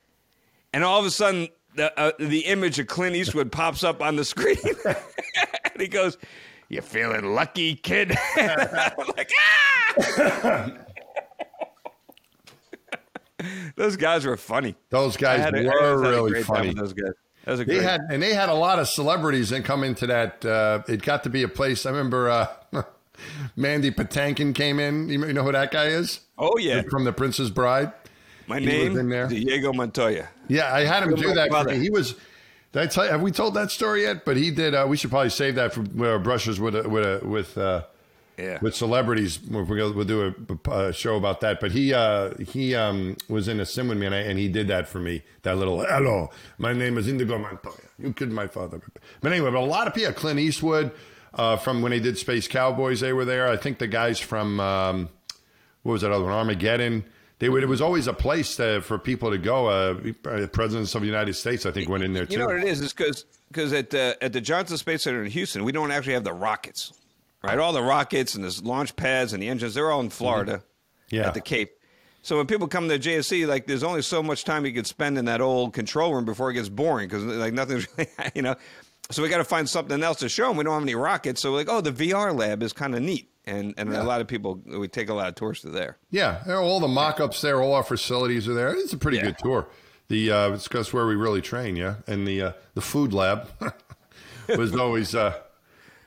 and 0.73 0.83
all 0.83 0.99
of 0.99 1.05
a 1.05 1.11
sudden 1.11 1.49
the 1.75 1.97
uh, 1.99 2.11
the 2.17 2.45
image 2.45 2.79
of 2.79 2.87
Clint 2.87 3.15
Eastwood 3.15 3.51
pops 3.51 3.83
up 3.83 4.01
on 4.01 4.15
the 4.15 4.25
screen, 4.25 4.57
and 4.85 4.95
he 5.79 5.87
goes. 5.87 6.17
You 6.67 6.81
feeling 6.81 7.35
lucky, 7.35 7.75
kid? 7.75 8.17
Like, 8.35 9.31
ah! 9.37 10.71
Those 13.75 13.95
guys 13.97 14.25
were 14.25 14.37
funny. 14.37 14.75
Those 14.89 15.17
guys 15.17 15.45
a- 15.45 15.51
were 15.51 15.71
always 15.81 15.93
had 15.93 15.93
a 15.93 15.97
really 15.97 16.43
funny. 16.43 16.73
Those 16.73 16.93
guys. 16.93 17.11
That 17.43 17.51
was 17.51 17.59
a 17.59 17.65
They 17.65 17.83
had 17.83 18.01
and 18.09 18.21
they 18.23 18.33
had 18.33 18.49
a 18.49 18.53
lot 18.53 18.79
of 18.79 18.87
celebrities 18.87 19.49
that 19.49 19.63
come 19.65 19.83
into 19.83 20.07
that. 20.07 20.43
Uh, 20.43 20.81
it 20.87 21.01
got 21.03 21.23
to 21.23 21.29
be 21.29 21.43
a 21.43 21.47
place. 21.47 21.85
I 21.85 21.91
remember 21.91 22.29
uh, 22.29 22.47
Mandy 23.55 23.91
Patinkin 23.91 24.55
came 24.55 24.79
in. 24.79 25.09
You 25.09 25.19
know 25.33 25.43
who 25.43 25.51
that 25.51 25.71
guy 25.71 25.87
is? 25.87 26.21
oh 26.37 26.57
yeah, 26.57 26.81
From 26.89 27.03
The 27.03 27.13
Princess 27.13 27.49
Bride. 27.49 27.91
my 28.47 28.59
he 28.59 28.65
name 28.65 28.97
in 28.97 29.09
there. 29.09 29.27
Diego 29.27 29.73
Montoya. 29.73 30.27
Yeah, 30.47 30.73
I 30.73 30.85
had 30.85 31.03
him 31.03 31.11
With 31.11 31.21
do 31.21 31.33
that. 31.33 31.71
He 31.71 31.89
was. 31.89 32.15
Did 32.71 32.81
I 32.81 32.87
tell 32.87 33.05
you? 33.05 33.11
Have 33.11 33.21
we 33.21 33.31
told 33.31 33.53
that 33.53 33.71
story 33.71 34.01
yet? 34.03 34.25
But 34.25 34.35
he 34.37 34.51
did. 34.51 34.73
Uh, 34.75 34.85
we 34.89 34.97
should 34.97 35.09
probably 35.09 35.29
save 35.29 35.55
that 35.55 35.73
for 35.73 35.81
uh, 36.05 36.17
brushes 36.19 36.59
with 36.59 36.75
a, 36.75 36.89
with 36.89 37.05
a, 37.05 37.25
with 37.25 37.57
uh, 37.57 37.83
Yeah. 38.37 38.59
with 38.61 38.75
celebrities. 38.75 39.37
Gonna, 39.37 39.63
we'll 39.63 40.05
do 40.05 40.33
a, 40.67 40.71
a 40.71 40.93
show 40.93 41.15
about 41.15 41.41
that. 41.41 41.59
But 41.59 41.71
he 41.71 41.93
uh, 41.93 42.33
he 42.37 42.75
um, 42.75 43.17
was 43.29 43.47
in 43.47 43.59
a 43.59 43.65
sim 43.65 43.87
with 43.87 43.97
me, 43.97 44.05
and, 44.05 44.15
I, 44.15 44.19
and 44.19 44.37
he 44.37 44.47
did 44.47 44.67
that 44.67 44.87
for 44.87 44.99
me. 44.99 45.23
That 45.43 45.57
little 45.57 45.85
hello, 45.85 46.29
my 46.57 46.73
name 46.73 46.97
is 46.97 47.07
Indigo 47.07 47.37
Montoya. 47.37 47.75
You 47.97 48.13
killed 48.13 48.31
my 48.31 48.47
father. 48.47 48.81
But 49.21 49.31
anyway, 49.31 49.51
but 49.51 49.59
a 49.59 49.65
lot 49.65 49.87
of 49.87 49.93
people. 49.93 50.13
Clint 50.13 50.39
Eastwood 50.39 50.91
uh, 51.33 51.57
from 51.57 51.81
when 51.81 51.91
he 51.91 51.99
did 51.99 52.17
Space 52.17 52.47
Cowboys, 52.47 52.99
they 52.99 53.13
were 53.13 53.25
there. 53.25 53.47
I 53.49 53.57
think 53.57 53.79
the 53.79 53.87
guys 53.87 54.19
from 54.19 54.59
um, 54.59 55.09
what 55.83 55.93
was 55.93 56.01
that 56.01 56.11
other 56.11 56.23
one? 56.23 56.33
Armageddon. 56.33 57.05
They 57.39 57.49
would. 57.49 57.63
It 57.63 57.67
was 57.67 57.81
always 57.81 58.07
a 58.07 58.13
place 58.13 58.55
to, 58.55 58.81
for 58.81 58.97
people 58.97 59.29
to 59.29 59.37
go. 59.37 59.67
Uh, 59.67 60.47
presidents 60.47 60.95
of 60.95 61.01
the 61.01 61.07
United 61.07 61.33
States, 61.33 61.65
I 61.65 61.71
think, 61.71 61.89
went 61.89 62.03
in 62.03 62.13
there 62.13 62.25
too. 62.25 62.33
You 62.33 62.39
know 62.39 62.45
what 62.45 62.55
it 62.55 62.63
is? 62.63 62.81
It's 62.81 62.93
because 62.93 63.73
at 63.73 63.89
the 63.89 64.17
at 64.21 64.31
the 64.31 64.39
Johnson 64.39 64.77
Space 64.77 65.03
Center 65.03 65.21
in 65.23 65.29
Houston, 65.29 65.65
we 65.65 65.73
don't 65.73 65.91
actually 65.91 66.13
have 66.13 66.23
the 66.23 66.33
rockets, 66.33 66.93
right? 67.45 67.59
All 67.59 67.73
the 67.73 67.81
rockets 67.83 68.35
and 68.35 68.43
the 68.43 68.61
launch 68.63 68.95
pads 68.95 69.33
and 69.33 69.41
the 69.41 69.47
engines, 69.49 69.73
they're 69.73 69.91
all 69.91 70.01
in 70.01 70.09
Florida, 70.09 70.57
Mm-hmm. 70.57 71.15
Yeah. 71.15 71.27
at 71.27 71.33
the 71.35 71.41
Cape. 71.41 71.71
So 72.23 72.37
when 72.37 72.47
people 72.47 72.67
come 72.67 72.89
to 72.89 72.97
JSC, 72.97 73.45
like 73.47 73.67
there's 73.67 73.83
only 73.83 74.01
so 74.01 74.23
much 74.23 74.43
time 74.43 74.65
you 74.65 74.73
could 74.73 74.87
spend 74.87 75.17
in 75.19 75.25
that 75.25 75.39
old 75.39 75.73
control 75.73 76.13
room 76.15 76.25
before 76.25 76.49
it 76.49 76.55
gets 76.55 76.67
boring 76.69 77.07
because 77.07 77.23
like 77.23 77.53
nothing's 77.53 77.87
really, 77.97 78.09
you 78.33 78.41
know. 78.41 78.55
So 79.11 79.21
we 79.21 79.29
got 79.29 79.37
to 79.37 79.43
find 79.43 79.69
something 79.69 80.01
else 80.01 80.17
to 80.19 80.29
show 80.29 80.47
them. 80.47 80.57
We 80.57 80.63
don't 80.63 80.73
have 80.73 80.81
any 80.81 80.95
rockets, 80.95 81.39
so 81.41 81.51
we're 81.51 81.57
like, 81.59 81.69
oh, 81.69 81.81
the 81.81 81.91
VR 81.91 82.35
lab 82.35 82.63
is 82.63 82.73
kind 82.73 82.95
of 82.95 83.03
neat, 83.03 83.29
and 83.45 83.75
and 83.77 83.93
a 83.93 84.03
lot 84.03 84.19
of 84.19 84.27
people 84.27 84.59
we 84.65 84.87
take 84.87 85.09
a 85.09 85.13
lot 85.13 85.27
of 85.29 85.35
tours 85.35 85.61
to 85.61 85.69
there. 85.69 85.97
Yeah, 86.09 86.41
all 86.47 86.79
the 86.79 86.87
mock-ups 86.87 87.39
there, 87.41 87.61
all 87.61 87.75
our 87.75 87.83
facilities 87.83 88.47
are 88.47 88.55
there. 88.55 88.73
It's 88.75 88.93
a 88.93 88.97
pretty 88.97 89.17
Yeah. 89.17 89.25
good 89.25 89.37
tour. 89.37 89.67
The 90.07 90.31
uh, 90.31 90.49
it's 90.53 90.67
that's 90.67 90.91
where 90.91 91.05
we 91.05 91.13
really 91.15 91.41
train, 91.41 91.75
yeah. 91.75 91.97
And 92.07 92.27
the 92.27 92.41
uh, 92.41 92.51
the 92.73 92.81
food 92.81 93.13
lab 93.13 93.47
was 94.57 94.75
always. 94.75 95.13
Uh, 95.13 95.35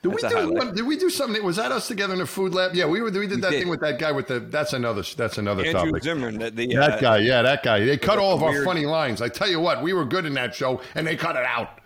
did 0.09 0.14
we 0.16 0.23
That's 0.23 0.35
a 0.35 0.37
do? 0.37 0.42
highlight. 0.42 0.66
One, 0.66 0.75
did 0.75 0.87
we 0.87 0.97
do 0.97 1.11
something? 1.11 1.44
Was 1.44 1.57
that 1.57 1.73
us 1.73 1.88
together 1.88 2.14
in 2.14 2.21
a 2.21 2.27
food 2.27 2.55
lab? 2.55 2.75
Yeah, 2.75 2.87
we 2.87 3.01
were. 3.01 3.11
We 3.11 3.27
did 3.27 3.40
that 3.42 3.51
did. 3.51 3.61
thing 3.61 3.68
with 3.68 3.81
that 3.81 3.99
guy 3.99 4.12
with 4.12 4.27
the. 4.29 4.40
That's 4.40 4.73
another. 4.73 5.03
That's 5.16 5.38
another 5.38 5.64
Andrew 5.64 5.90
topic. 5.90 6.03
Zimmern, 6.03 6.38
the, 6.38 6.51
the 6.51 6.66
That 6.75 6.92
uh, 6.94 7.01
guy, 7.01 7.18
yeah, 7.18 7.42
that 7.42 7.62
guy. 7.62 7.85
They 7.85 7.97
cut 7.97 8.18
all 8.18 8.35
of 8.35 8.42
our 8.42 8.64
funny 8.64 8.87
lines. 8.87 9.23
I 9.23 9.29
tell 9.29 9.49
you 9.49 9.61
what, 9.61 9.83
we 9.83 9.92
were 9.92 10.05
good 10.05 10.25
in 10.27 10.35
that 10.35 10.55
show, 10.55 10.81
and 10.94 11.07
they 11.07 11.16
cut 11.16 11.37
it 11.37 11.44
out. 11.44 11.81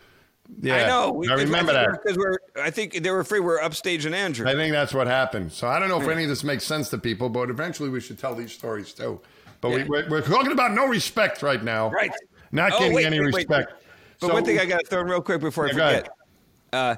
Yeah, 0.61 0.85
I 0.85 0.87
know. 0.87 1.25
I 1.31 1.35
remember 1.35 1.73
that. 1.73 1.91
because 2.03 2.19
we're. 2.19 2.37
I 2.63 2.71
think 2.71 2.95
they 3.03 3.11
were 3.11 3.21
afraid 3.21 3.41
we're 3.41 3.61
upstage 3.61 4.05
and 4.05 4.15
Andrew. 4.15 4.47
I 4.49 4.53
think 4.55 4.73
that's 4.73 4.93
what 4.93 5.07
happened. 5.07 5.53
So 5.53 5.67
I 5.69 5.79
don't 5.79 5.89
know 5.89 6.01
if 6.01 6.09
any 6.09 6.25
of 6.25 6.29
this 6.29 6.45
makes 6.45 6.65
sense 6.65 6.91
to 6.91 6.99
people, 6.99 7.29
but 7.29 7.49
eventually 7.51 7.89
we 7.89 8.01
should 8.01 8.19
tell 8.19 8.35
these 8.35 8.53
stories 8.53 8.93
too. 8.93 9.21
But 9.63 9.69
Yeah. 9.71 9.77
we, 9.77 9.85
we're, 9.85 10.09
we're 10.11 10.21
talking 10.21 10.53
about 10.53 10.73
no 10.73 10.87
respect 10.87 11.43
right 11.43 11.63
now. 11.63 11.89
Right. 11.91 12.11
Not 12.51 12.73
Oh, 12.73 12.79
getting 12.81 12.95
wait, 12.95 13.07
any 13.07 13.21
wait, 13.21 13.27
wait. 13.33 13.49
respect. 13.49 13.73
But 14.21 14.27
So- 14.27 14.33
one 14.35 14.45
thing 14.45 14.59
I 14.59 14.67
got 14.67 14.81
to 14.81 14.87
throw 14.87 15.01
in 15.01 15.07
real 15.07 15.23
quick 15.23 15.41
before 15.41 15.69
Yeah, 15.69 15.73
I 15.73 15.95
forget. 15.95 16.09
Uh, 16.73 16.97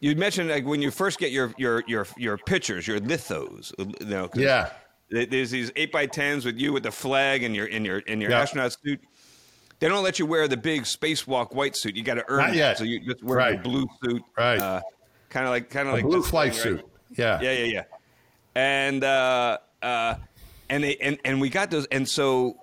you 0.00 0.14
mentioned 0.16 0.50
like 0.50 0.64
when 0.66 0.82
you 0.82 0.90
first 0.90 1.18
get 1.18 1.30
your 1.32 1.52
your 1.56 1.82
your 1.86 2.06
your 2.16 2.38
pictures, 2.38 2.86
your 2.86 3.00
lithos. 3.00 3.72
You 3.78 4.06
know, 4.06 4.28
Yeah. 4.34 4.70
There's 5.08 5.50
these 5.52 5.70
eight 5.76 5.92
by 5.92 6.06
tens 6.06 6.44
with 6.44 6.58
you 6.58 6.72
with 6.72 6.82
the 6.82 6.90
flag 6.90 7.44
and 7.44 7.54
your 7.54 7.66
in 7.66 7.84
your 7.84 7.98
in 8.00 8.20
your 8.20 8.30
Yeah. 8.30 8.40
astronaut 8.40 8.76
suit. 8.84 9.00
They 9.78 9.88
don't 9.88 10.02
let 10.02 10.18
you 10.18 10.26
wear 10.26 10.48
the 10.48 10.56
big 10.56 10.82
spacewalk 10.82 11.54
white 11.54 11.76
suit. 11.76 11.94
You 11.94 12.02
got 12.02 12.14
to 12.14 12.24
earn 12.28 12.38
Not 12.38 12.50
it. 12.50 12.56
yet. 12.56 12.78
So 12.78 12.84
you 12.84 12.98
just 13.04 13.22
wear 13.22 13.38
Right. 13.38 13.62
the 13.62 13.68
blue 13.68 13.86
suit. 14.02 14.22
Right. 14.36 14.58
Uh, 14.58 14.80
kind 15.30 15.46
of 15.46 15.50
like 15.50 15.70
kind 15.70 15.86
of 15.86 15.94
A 15.94 15.96
like 15.98 16.04
blue 16.04 16.22
flight 16.22 16.54
thing, 16.54 16.74
right? 16.74 16.80
suit. 16.80 16.90
Yeah. 17.16 17.40
Yeah, 17.40 17.52
yeah, 17.52 17.64
yeah. 17.64 17.82
And 18.54 19.04
uh, 19.04 19.58
uh, 19.82 20.14
and 20.70 20.82
they 20.82 20.96
and 20.96 21.18
and 21.24 21.40
we 21.40 21.50
got 21.50 21.70
those, 21.70 21.86
and 21.92 22.08
so, 22.08 22.56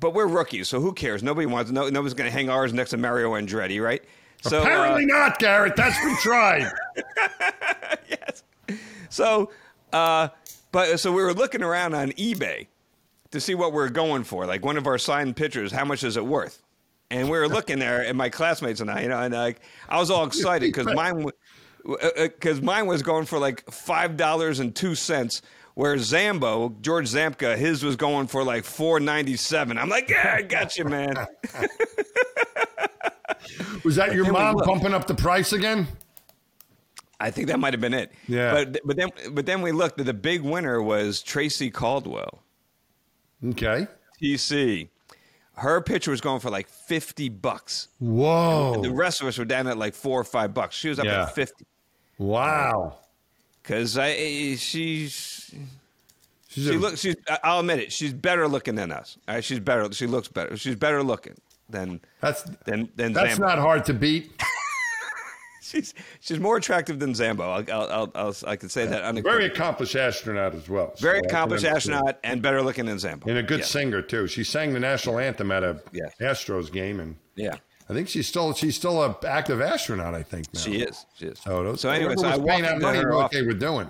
but 0.00 0.14
we're 0.14 0.26
rookies, 0.26 0.68
so 0.68 0.80
who 0.80 0.92
cares? 0.92 1.22
Nobody 1.22 1.46
wants. 1.46 1.70
No, 1.70 1.88
nobody's 1.88 2.14
going 2.14 2.28
to 2.28 2.36
hang 2.36 2.48
ours 2.48 2.72
next 2.72 2.90
to 2.90 2.96
Mario 2.96 3.32
Andretti, 3.34 3.80
right? 3.80 4.02
So 4.44 4.58
uh, 4.58 4.62
Apparently 4.62 5.06
not, 5.06 5.38
Garrett. 5.38 5.74
That's 5.74 5.98
been 6.04 6.16
tried. 6.16 6.70
yes. 8.08 8.42
So, 9.08 9.50
uh, 9.92 10.28
but 10.70 11.00
so 11.00 11.12
we 11.12 11.22
were 11.22 11.32
looking 11.32 11.62
around 11.62 11.94
on 11.94 12.10
eBay 12.12 12.66
to 13.30 13.40
see 13.40 13.54
what 13.54 13.72
we're 13.72 13.88
going 13.88 14.22
for, 14.22 14.44
like 14.44 14.62
one 14.62 14.76
of 14.76 14.86
our 14.86 14.98
signed 14.98 15.34
pictures. 15.34 15.72
How 15.72 15.84
much 15.86 16.04
is 16.04 16.18
it 16.18 16.26
worth? 16.26 16.62
And 17.10 17.30
we 17.30 17.38
were 17.38 17.48
looking 17.48 17.78
there, 17.78 18.02
and 18.02 18.18
my 18.18 18.28
classmates 18.28 18.80
and 18.80 18.90
I, 18.90 19.02
you 19.02 19.08
know, 19.08 19.18
and 19.18 19.32
like 19.32 19.60
I 19.88 19.98
was 19.98 20.10
all 20.10 20.26
excited 20.26 20.66
because 20.66 20.86
mine, 20.94 21.26
because 22.14 22.60
mine 22.60 22.86
was 22.86 23.02
going 23.02 23.24
for 23.24 23.38
like 23.38 23.70
five 23.70 24.16
dollars 24.16 24.60
and 24.60 24.74
two 24.74 24.94
cents. 24.94 25.42
Where 25.74 25.96
Zambo, 25.96 26.80
George 26.82 27.10
Zamka, 27.10 27.56
his 27.56 27.82
was 27.82 27.96
going 27.96 28.28
for 28.28 28.44
like 28.44 28.62
four 28.62 29.00
ninety 29.00 29.36
seven. 29.36 29.76
I'm 29.76 29.88
like, 29.88 30.08
yeah, 30.08 30.36
I 30.38 30.42
got 30.42 30.76
you, 30.76 30.84
man. 30.84 31.16
Was 33.84 33.96
that 33.96 34.14
your 34.14 34.30
mom 34.32 34.56
pumping 34.58 34.94
up 34.94 35.06
the 35.06 35.14
price 35.14 35.52
again? 35.52 35.86
I 37.20 37.30
think 37.30 37.48
that 37.48 37.58
might 37.60 37.72
have 37.72 37.80
been 37.80 37.94
it. 37.94 38.12
Yeah. 38.28 38.52
But 38.52 38.80
but 38.84 38.96
then 38.96 39.08
but 39.32 39.46
then 39.46 39.62
we 39.62 39.72
looked. 39.72 39.96
The 40.04 40.12
big 40.14 40.42
winner 40.42 40.82
was 40.82 41.22
Tracy 41.22 41.70
Caldwell. 41.70 42.42
Okay. 43.44 43.86
TC. 44.22 44.88
Her 45.56 45.80
picture 45.80 46.10
was 46.10 46.20
going 46.20 46.40
for 46.40 46.50
like 46.50 46.68
50 46.68 47.28
bucks. 47.28 47.88
Whoa. 48.00 48.82
The 48.82 48.90
rest 48.90 49.20
of 49.20 49.28
us 49.28 49.38
were 49.38 49.44
down 49.44 49.68
at 49.68 49.78
like 49.78 49.94
four 49.94 50.20
or 50.20 50.24
five 50.24 50.52
bucks. 50.52 50.74
She 50.74 50.88
was 50.88 50.98
up 50.98 51.04
Yeah. 51.04 51.22
at 51.24 51.34
50. 51.34 51.64
Wow. 52.18 52.98
Because 53.62 53.96
I, 53.96 54.12
she's, 54.56 55.54
She's 56.48 56.64
she 56.64 56.68
a- 56.74 56.78
looks, 56.78 57.00
she's, 57.00 57.14
I'll 57.42 57.60
admit 57.60 57.78
it, 57.78 57.92
she's 57.92 58.12
better 58.12 58.46
looking 58.48 58.74
than 58.74 58.92
us. 58.92 59.16
All 59.28 59.36
right, 59.36 59.44
she's 59.44 59.60
better, 59.60 59.90
she 59.92 60.06
looks 60.06 60.28
better. 60.28 60.56
She's 60.56 60.76
better 60.76 61.02
looking 61.02 61.34
than, 61.68 62.00
that's 62.20 62.42
than, 62.66 62.90
than 62.96 63.12
that's 63.12 63.36
Zambo. 63.36 63.40
not 63.40 63.58
hard 63.58 63.84
to 63.86 63.94
beat. 63.94 64.42
she's 65.74 65.94
she's 66.20 66.38
more 66.38 66.56
attractive 66.56 66.98
than 66.98 67.12
Zambo. 67.12 67.40
I'll, 67.40 67.82
I'll, 67.82 67.90
I'll, 67.90 68.12
I'll 68.14 68.34
I 68.46 68.56
can 68.56 68.68
say 68.68 68.86
that. 68.86 69.14
Very 69.22 69.46
accomplished 69.46 69.96
astronaut 69.96 70.54
as 70.54 70.68
well. 70.68 70.92
Very 70.98 71.20
So 71.20 71.28
accomplished 71.28 71.64
astronaut 71.64 72.18
and 72.22 72.42
better 72.42 72.62
looking 72.62 72.86
than 72.86 72.96
Zambo. 72.96 73.26
And 73.26 73.38
a 73.38 73.42
good 73.42 73.60
yeah. 73.60 73.66
singer 73.66 74.02
too. 74.02 74.26
She 74.26 74.44
sang 74.44 74.72
the 74.72 74.80
national 74.80 75.18
anthem 75.18 75.50
at 75.50 75.64
a 75.64 75.80
Yeah. 75.92 76.08
Astros 76.20 76.70
game, 76.70 77.00
and 77.00 77.16
Yeah, 77.34 77.56
I 77.88 77.94
think 77.94 78.08
she's 78.08 78.28
still 78.28 78.52
she's 78.54 78.76
still 78.76 79.02
a 79.02 79.16
active 79.26 79.60
astronaut. 79.60 80.14
I 80.14 80.22
think 80.22 80.52
now. 80.52 80.60
she 80.60 80.76
is. 80.76 81.06
She 81.16 81.26
is. 81.26 81.38
So, 81.40 81.64
those, 81.64 81.80
so 81.80 81.90
anyway, 81.90 82.14
so 82.16 82.28
I 82.28 82.36
was 82.36 82.40
walk 82.40 82.62
out 82.62 82.80
money 82.80 83.04
what 83.04 83.30
they 83.30 83.42
were 83.42 83.52
doing. 83.52 83.88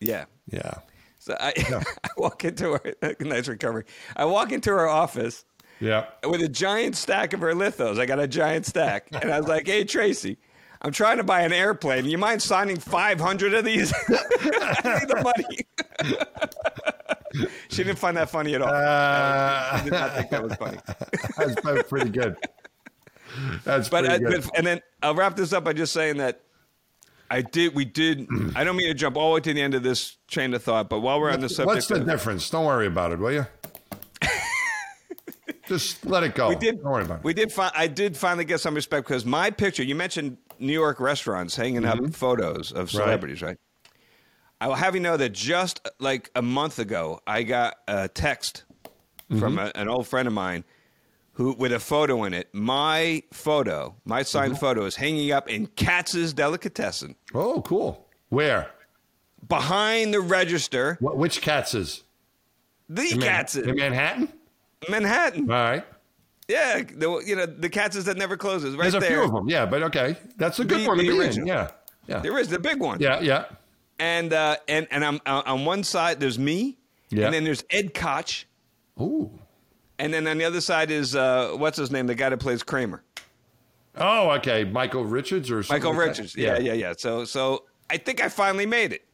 Yeah. 0.00 0.24
Yeah. 0.50 0.74
So 1.18 1.36
I, 1.40 1.52
I 2.04 2.08
walk 2.18 2.44
into 2.44 2.72
her. 2.72 3.14
Nice 3.20 3.48
recovery. 3.48 3.84
I 4.16 4.24
walk 4.26 4.52
into 4.52 4.70
her 4.70 4.86
office 4.86 5.44
Yeah. 5.80 6.06
with 6.28 6.40
a 6.42 6.48
giant 6.48 6.96
stack 6.96 7.32
of 7.32 7.40
her 7.40 7.52
lithos. 7.52 7.98
I 7.98 8.06
got 8.06 8.18
a 8.20 8.28
giant 8.28 8.66
stack, 8.66 9.08
and 9.12 9.30
I 9.32 9.38
was 9.40 9.48
like, 9.48 9.66
"Hey, 9.66 9.84
Tracy." 9.84 10.38
I'm 10.82 10.92
trying 10.92 11.16
to 11.16 11.24
buy 11.24 11.40
an 11.42 11.52
airplane. 11.52 12.04
You 12.04 12.18
mind 12.18 12.42
signing 12.42 12.76
500 12.76 13.54
of 13.54 13.64
these? 13.64 13.90
I 14.08 14.98
need 15.00 15.08
the 15.08 15.32
money. 16.02 16.26
she 17.70 17.82
didn't 17.84 17.98
find 17.98 18.16
that 18.18 18.28
funny 18.28 18.54
at 18.54 18.60
all. 18.60 18.68
Uh, 18.68 19.68
I 19.72 19.80
did 19.82 19.92
not 19.94 20.14
think 20.14 20.28
that 20.30 20.42
was 20.42 20.54
funny. 20.56 20.78
that's 21.38 21.54
that's 21.62 21.88
pretty 21.88 22.10
good. 22.10 22.36
That's 23.64 23.88
But, 23.88 24.04
pretty 24.04 24.26
uh, 24.26 24.30
good. 24.30 24.42
but 24.42 24.58
and 24.58 24.66
then 24.66 24.80
I'll 25.02 25.14
wrap 25.14 25.36
this 25.36 25.52
up 25.54 25.64
by 25.64 25.72
just 25.72 25.92
saying 25.94 26.18
that 26.18 26.42
I 27.30 27.40
did. 27.40 27.74
We 27.74 27.84
did. 27.86 28.28
I 28.54 28.62
don't 28.62 28.76
mean 28.76 28.88
to 28.88 28.94
jump 28.94 29.16
all 29.16 29.30
the 29.30 29.34
way 29.36 29.40
to 29.40 29.54
the 29.54 29.62
end 29.62 29.74
of 29.74 29.82
this 29.82 30.18
chain 30.28 30.52
of 30.54 30.62
thought, 30.62 30.88
but 30.90 31.00
while 31.00 31.18
we're 31.20 31.30
on 31.32 31.40
the 31.40 31.48
subject, 31.48 31.66
What's 31.74 31.86
the 31.86 31.96
of- 31.96 32.06
difference? 32.06 32.48
Don't 32.50 32.66
worry 32.66 32.86
about 32.86 33.10
it, 33.12 33.18
will 33.18 33.32
you? 33.32 33.46
Just 35.66 36.04
let 36.04 36.22
it 36.22 36.34
go. 36.34 36.48
we 36.48 36.56
did. 36.56 36.82
Don't 36.82 36.92
worry 36.92 37.04
about 37.04 37.18
it. 37.18 37.24
We 37.24 37.34
did. 37.34 37.52
Fi- 37.52 37.72
I 37.74 37.86
did 37.86 38.16
finally 38.16 38.44
get 38.44 38.60
some 38.60 38.74
respect 38.74 39.06
because 39.06 39.24
my 39.24 39.50
picture. 39.50 39.82
You 39.82 39.94
mentioned 39.94 40.36
New 40.58 40.72
York 40.72 41.00
restaurants 41.00 41.56
hanging 41.56 41.84
up 41.84 41.98
mm-hmm. 41.98 42.10
photos 42.10 42.72
of 42.72 42.90
celebrities, 42.90 43.42
right? 43.42 43.58
I 44.60 44.68
will 44.68 44.74
have 44.74 44.94
you 44.94 45.00
know 45.00 45.16
that 45.16 45.32
just 45.32 45.86
like 45.98 46.30
a 46.34 46.42
month 46.42 46.78
ago, 46.78 47.20
I 47.26 47.42
got 47.42 47.76
a 47.88 48.08
text 48.08 48.64
mm-hmm. 49.30 49.38
from 49.38 49.58
a, 49.58 49.72
an 49.74 49.88
old 49.88 50.06
friend 50.06 50.28
of 50.28 50.34
mine 50.34 50.64
who 51.32 51.54
with 51.54 51.72
a 51.72 51.80
photo 51.80 52.24
in 52.24 52.34
it. 52.34 52.48
My 52.52 53.22
photo, 53.32 53.94
my 54.04 54.22
signed 54.22 54.52
mm-hmm. 54.52 54.60
photo, 54.60 54.84
is 54.84 54.96
hanging 54.96 55.32
up 55.32 55.48
in 55.50 55.66
Katz's 55.66 56.32
Delicatessen 56.32 57.16
oh, 57.34 57.62
cool. 57.62 58.06
Where? 58.28 58.70
behind 59.48 60.14
the 60.14 60.20
register. 60.20 60.96
What, 61.00 61.16
which 61.16 61.40
Katz's? 61.40 62.02
The 62.88 63.02
In 63.12 63.18
Man- 63.18 63.28
Katz's, 63.28 63.66
in 63.66 63.76
Manhattan. 63.76 64.32
Manhattan. 64.88 65.50
All 65.50 65.56
right. 65.56 65.84
Yeah, 66.48 66.82
the, 66.82 67.22
you 67.24 67.36
know 67.36 67.46
the 67.46 67.70
Katz's 67.70 68.04
that 68.04 68.16
never 68.18 68.36
closes. 68.36 68.74
Right 68.76 68.82
There's 68.82 68.94
a 68.94 69.00
there. 69.00 69.10
few 69.10 69.22
of 69.22 69.32
them. 69.32 69.48
Yeah, 69.48 69.64
but 69.64 69.82
okay, 69.84 70.16
that's 70.36 70.58
a 70.58 70.64
good 70.64 70.80
The- 70.82 70.86
one 70.88 70.98
to 70.98 71.02
the 71.04 71.18
original. 71.18 71.48
Yeah. 71.48 71.70
Yeah. 72.06 72.18
There 72.20 72.38
is 72.38 72.48
the 72.48 72.58
big 72.58 72.80
one. 72.80 73.00
Yeah. 73.00 73.20
Yeah. 73.20 73.46
and 73.98 74.32
uh, 74.32 74.56
and 74.68 74.86
and 74.90 75.02
I'm 75.04 75.20
uh, 75.24 75.42
on 75.46 75.64
one 75.64 75.84
side 75.84 76.20
there's 76.20 76.38
me, 76.38 76.76
Yeah. 77.08 77.24
and 77.26 77.34
then 77.34 77.44
there's 77.44 77.64
Ed 77.70 77.94
Koch, 77.94 78.44
Ooh. 79.00 79.30
and 79.98 80.12
then 80.12 80.26
on 80.26 80.36
the 80.36 80.44
other 80.44 80.60
side 80.60 80.90
is 80.90 81.16
uh, 81.16 81.52
what's 81.56 81.78
his 81.78 81.90
name, 81.90 82.06
the 82.06 82.14
guy 82.14 82.28
that 82.28 82.38
plays 82.40 82.62
Kramer, 82.62 83.02
Oh, 83.96 84.30
okay. 84.32 84.64
Michael 84.64 85.04
Richards 85.04 85.50
or 85.50 85.62
something 85.62 85.82
Michael 85.82 85.96
like? 85.98 86.08
Richards. 86.08 86.36
Yeah, 86.36 86.58
yeah, 86.58 86.72
yeah. 86.74 86.92
So 86.98 87.24
so 87.24 87.64
I 87.88 87.96
think 87.96 88.22
I 88.22 88.28
finally 88.28 88.66
made 88.66 88.92
it. 88.92 89.04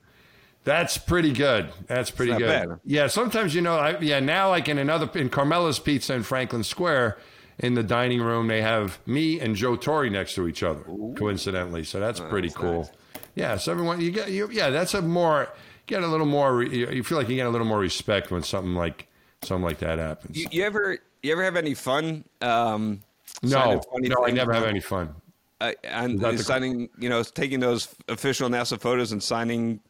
That's 0.64 0.98
pretty 0.98 1.32
good. 1.32 1.70
That's 1.86 2.10
pretty 2.10 2.32
good. 2.32 2.68
bad. 2.68 2.80
Yeah, 2.84 3.06
sometimes 3.06 3.54
you 3.54 3.62
know, 3.62 3.76
I, 3.76 3.98
yeah. 4.00 4.20
Now, 4.20 4.50
like 4.50 4.68
in 4.68 4.78
another 4.78 5.10
in 5.18 5.30
Carmela's 5.30 5.78
Pizza 5.78 6.14
in 6.14 6.22
Franklin 6.22 6.64
Square, 6.64 7.18
in 7.58 7.74
the 7.74 7.82
dining 7.82 8.20
room, 8.20 8.48
they 8.48 8.62
have 8.62 8.98
me 9.06 9.40
and 9.40 9.56
Joe 9.56 9.76
Torre 9.76 10.10
next 10.10 10.34
to 10.34 10.46
each 10.48 10.62
other, 10.62 10.82
coincidentally. 11.16 11.84
So 11.84 11.98
that's 11.98 12.20
pretty 12.20 12.48
that's 12.48 12.58
cool. 12.58 12.82
nice. 12.82 12.90
Yeah, 13.34 13.56
so 13.56 13.72
everyone, 13.72 14.00
you 14.00 14.10
get, 14.10 14.30
you, 14.30 14.50
yeah, 14.50 14.70
that's 14.70 14.92
a 14.92 15.00
more 15.00 15.48
get 15.86 16.02
a 16.02 16.06
little 16.06 16.26
more. 16.26 16.62
You 16.62 17.02
feel 17.02 17.18
like 17.18 17.28
you 17.28 17.36
get 17.36 17.46
a 17.46 17.50
little 17.50 17.66
more 17.66 17.78
respect 17.78 18.30
when 18.30 18.42
something 18.42 18.74
like 18.74 19.06
something 19.42 19.64
like 19.64 19.78
that 19.78 19.98
happens. 19.98 20.36
You, 20.36 20.46
you 20.50 20.64
ever 20.64 20.98
you 21.22 21.32
ever 21.32 21.44
have 21.44 21.56
any 21.56 21.74
fun? 21.74 22.24
Um, 22.40 23.00
no, 23.42 23.80
no, 23.94 24.26
I 24.26 24.30
never 24.30 24.52
have 24.52 24.64
any 24.64 24.80
fun. 24.80 25.14
Uh, 25.60 25.72
the- 25.82 26.38
signing, 26.38 26.88
you 26.98 27.08
know, 27.10 27.22
taking 27.22 27.60
those 27.60 27.94
official 28.08 28.48
NASA 28.48 28.80
photos 28.80 29.12
and 29.12 29.22
signing 29.22 29.80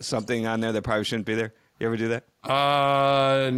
something 0.00 0.46
on 0.46 0.60
there 0.60 0.72
that 0.72 0.82
probably 0.82 1.04
shouldn't 1.04 1.26
be 1.26 1.34
there. 1.34 1.52
You 1.80 1.86
ever 1.88 1.96
do 1.96 2.08
that? 2.08 2.24
Uh, 2.48 3.50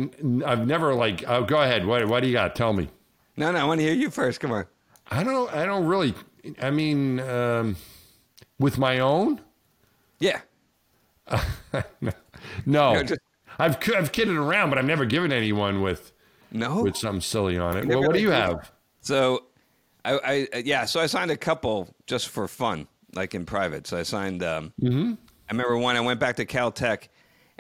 I've 0.46 0.66
never 0.66 0.94
like. 0.94 1.22
Oh, 1.29 1.44
go 1.44 1.61
ahead. 1.62 1.85
What 1.87 2.07
what 2.09 2.20
do 2.22 2.29
you 2.29 2.33
got? 2.33 2.57
Tell 2.57 2.72
me. 2.72 2.88
No, 3.37 3.53
no. 3.53 3.59
I 3.59 3.64
want 3.64 3.81
to 3.81 3.85
hear 3.85 3.94
you 3.94 4.11
first. 4.11 4.40
Come 4.40 4.53
on. 4.53 4.66
I 5.11 5.22
don't. 5.22 5.53
I 5.53 5.66
don't 5.66 5.87
really. 5.87 6.14
I 6.62 6.70
mean, 6.70 7.20
um, 7.20 7.77
with 8.59 8.79
my 8.79 8.99
own. 9.01 9.40
Yeah. 10.18 10.40
No, 12.01 12.94
No, 12.94 13.03
just- 13.03 13.20
I've 13.59 13.77
I've 13.94 14.12
kidded 14.12 14.37
around, 14.37 14.70
but 14.70 14.79
I've 14.79 14.85
never 14.85 15.05
given 15.05 15.33
anyone 15.33 15.83
with 15.83 16.12
No. 16.53 16.83
with 16.83 16.96
something 16.96 17.20
silly 17.20 17.59
on 17.59 17.77
it. 17.77 17.87
Well, 17.87 18.01
what 18.03 18.12
do 18.14 18.20
you 18.20 18.31
have? 18.31 18.70
So, 19.01 19.44
I, 20.05 20.46
I 20.53 20.59
yeah, 20.64 20.85
so 20.85 21.01
I 21.01 21.07
signed 21.07 21.31
a 21.31 21.37
couple 21.37 21.88
just 22.07 22.29
for 22.29 22.46
fun, 22.49 22.87
like 23.14 23.35
in 23.35 23.44
private. 23.44 23.87
So 23.87 23.99
I 23.99 24.03
signed. 24.05 24.42
Um, 24.42 24.72
Mm-hmm. 24.81 25.14
I 25.48 25.52
remember 25.52 25.76
when 25.78 25.96
I 25.96 26.00
went 26.00 26.18
back 26.20 26.37
to 26.37 26.44
Caltech, 26.46 27.09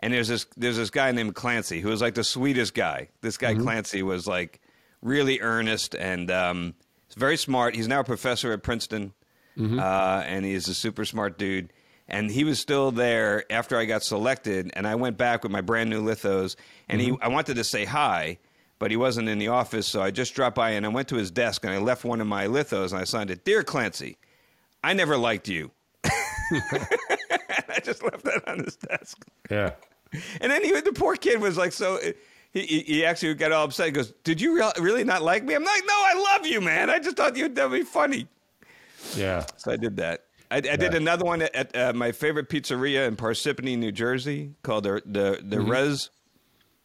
and 0.00 0.12
there's 0.12 0.28
this 0.28 0.46
there's 0.56 0.76
this 0.76 0.90
guy 0.90 1.12
named 1.12 1.34
Clancy 1.34 1.80
who 1.80 1.88
was 1.88 2.00
like 2.02 2.14
the 2.14 2.24
sweetest 2.24 2.74
guy. 2.74 3.08
This 3.20 3.36
Mm-hmm. 3.36 3.58
guy 3.58 3.62
Clancy 3.62 4.02
was 4.02 4.26
like 4.26 4.60
really 5.02 5.40
earnest 5.40 5.94
and 5.94 6.30
um, 6.30 6.74
very 7.16 7.36
smart. 7.36 7.74
He's 7.76 7.88
now 7.88 8.00
a 8.00 8.04
professor 8.04 8.52
at 8.52 8.62
Princeton, 8.62 9.12
Mm-hmm. 9.56 9.78
uh, 9.78 10.22
and 10.26 10.44
he's 10.44 10.68
a 10.68 10.74
super 10.74 11.04
smart 11.06 11.38
dude. 11.38 11.72
And 12.08 12.30
he 12.30 12.44
was 12.44 12.60
still 12.60 12.92
there 12.92 13.44
after 13.50 13.76
I 13.78 13.84
got 13.84 14.02
selected, 14.02 14.70
and 14.74 14.86
I 14.86 14.94
went 14.94 15.16
back 15.16 15.42
with 15.42 15.50
my 15.50 15.60
brand 15.60 15.90
new 15.90 16.02
lithos, 16.02 16.54
and 16.88 17.00
Mm-hmm. 17.00 17.14
he 17.14 17.18
I 17.22 17.28
wanted 17.28 17.54
to 17.56 17.64
say 17.64 17.84
hi, 17.84 18.38
but 18.78 18.90
he 18.90 18.96
wasn't 18.98 19.28
in 19.28 19.38
the 19.38 19.48
office, 19.48 19.86
so 19.86 20.02
I 20.02 20.10
just 20.10 20.34
dropped 20.34 20.54
by 20.56 20.70
and 20.70 20.84
I 20.84 20.88
went 20.90 21.08
to 21.08 21.16
his 21.16 21.30
desk 21.30 21.64
and 21.64 21.72
I 21.72 21.78
left 21.78 22.04
one 22.04 22.20
of 22.20 22.26
my 22.26 22.46
lithos 22.46 22.92
and 22.92 23.00
I 23.00 23.04
signed 23.04 23.30
it, 23.30 23.44
Dear 23.44 23.62
Clancy, 23.62 24.18
I 24.84 24.92
never 24.92 25.16
liked 25.16 25.48
you. 25.48 25.70
I 27.76 27.80
just 27.80 28.02
left 28.02 28.24
that 28.24 28.46
on 28.48 28.64
his 28.64 28.76
desk. 28.76 29.24
Yeah. 29.50 29.72
And 30.40 30.50
then 30.50 30.62
he, 30.64 30.72
the 30.80 30.92
poor 30.92 31.16
kid 31.16 31.40
was 31.40 31.56
like, 31.56 31.72
so 31.72 31.98
he, 32.52 32.62
he, 32.86 33.04
actually 33.04 33.34
got 33.34 33.52
all 33.52 33.64
upset. 33.64 33.86
He 33.86 33.92
goes, 33.92 34.12
Did 34.24 34.40
you 34.40 34.54
real, 34.56 34.72
really 34.78 35.04
not 35.04 35.22
like 35.22 35.44
me? 35.44 35.54
I'm 35.54 35.64
like, 35.64 35.82
No, 35.86 35.92
I 35.94 36.34
love 36.34 36.46
you, 36.46 36.60
man. 36.60 36.88
I 36.90 36.98
just 36.98 37.16
thought 37.16 37.36
you'd 37.36 37.54
that'd 37.54 37.72
be 37.72 37.82
funny. 37.82 38.28
Yeah. 39.14 39.44
So 39.56 39.72
I 39.72 39.76
did 39.76 39.96
that. 39.98 40.24
I, 40.50 40.58
I 40.58 40.60
did 40.60 40.94
another 40.94 41.24
one 41.24 41.42
at, 41.42 41.76
uh, 41.76 41.92
my 41.92 42.12
favorite 42.12 42.48
pizzeria 42.48 43.06
in 43.08 43.16
Parsippany, 43.16 43.76
New 43.76 43.92
Jersey, 43.92 44.54
called 44.62 44.84
the 44.84 45.02
the, 45.04 45.40
the 45.42 45.60
Res. 45.60 46.10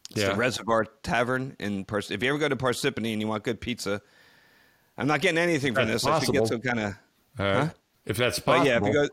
It's 0.10 0.19
Yeah. 0.21 0.30
the 0.30 0.36
Reservoir 0.36 0.86
Tavern 1.04 1.56
in 1.60 1.86
Pars. 1.86 2.12
If 2.12 2.21
you 2.21 2.30
ever 2.30 2.38
go 2.38 2.49
to 2.49 2.56
Parsippany 2.56 3.13
and 3.13 3.21
you 3.21 3.27
want 3.27 3.43
good 3.43 3.62
pizza, 3.62 4.01
I'm 4.97 5.08
not 5.08 5.21
getting 5.21 5.38
anything 5.38 5.73
from 5.73 5.88
That's 5.88 6.04
this. 6.04 6.12
I 6.12 6.19
should 6.19 6.34
get 6.34 6.47
some 6.47 6.60
kind 6.62 6.80
of. 6.80 6.93
All 7.39 7.45
right. 7.45 7.71
If 8.06 8.17
that's 8.17 8.39
But 8.39 8.58
possible. 8.58 8.67
yeah, 8.67 8.77
if 8.77 8.84
you 8.84 8.93
go, 8.93 9.08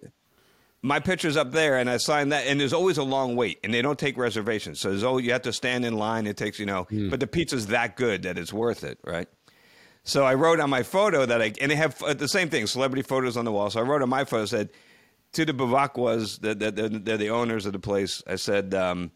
my 0.82 1.00
picture's 1.00 1.36
up 1.36 1.50
there, 1.52 1.76
and 1.78 1.90
I 1.90 1.96
signed 1.96 2.32
that. 2.32 2.46
And 2.46 2.60
there's 2.60 2.72
always 2.72 2.98
a 2.98 3.02
long 3.02 3.34
wait, 3.36 3.58
and 3.64 3.74
they 3.74 3.82
don't 3.82 3.98
take 3.98 4.16
reservations. 4.16 4.78
So 4.80 4.90
there's 4.90 5.02
always, 5.02 5.26
you 5.26 5.32
have 5.32 5.42
to 5.42 5.52
stand 5.52 5.84
in 5.84 5.96
line. 5.96 6.26
It 6.26 6.36
takes 6.36 6.58
you 6.58 6.66
know, 6.66 6.84
Hmm. 6.84 7.10
but 7.10 7.20
the 7.20 7.26
pizza's 7.26 7.66
that 7.68 7.96
good 7.96 8.22
that 8.22 8.38
it's 8.38 8.52
worth 8.52 8.84
it, 8.84 8.98
right? 9.04 9.28
So 10.04 10.24
I 10.24 10.34
wrote 10.34 10.60
on 10.60 10.70
my 10.70 10.82
photo 10.84 11.26
that 11.26 11.42
I 11.42 11.52
and 11.60 11.70
they 11.70 11.76
have 11.76 12.00
uh, 12.02 12.14
the 12.14 12.28
same 12.28 12.48
thing, 12.48 12.66
celebrity 12.66 13.02
photos 13.02 13.36
on 13.36 13.44
the 13.44 13.52
wall. 13.52 13.68
So 13.70 13.80
I 13.80 13.82
wrote 13.82 14.00
on 14.02 14.08
my 14.08 14.24
photo 14.24 14.46
said 14.46 14.70
to 15.32 15.44
the 15.44 15.52
Bavakwas, 15.52 16.40
that 16.40 16.58
that- 16.60 16.76
that- 16.76 17.04
they're 17.04 17.18
the 17.18 17.30
owners 17.30 17.66
of 17.66 17.72
the 17.72 17.78
place. 17.78 18.22
I 18.26 18.36
said, 18.36 18.72
um, 18.72 19.10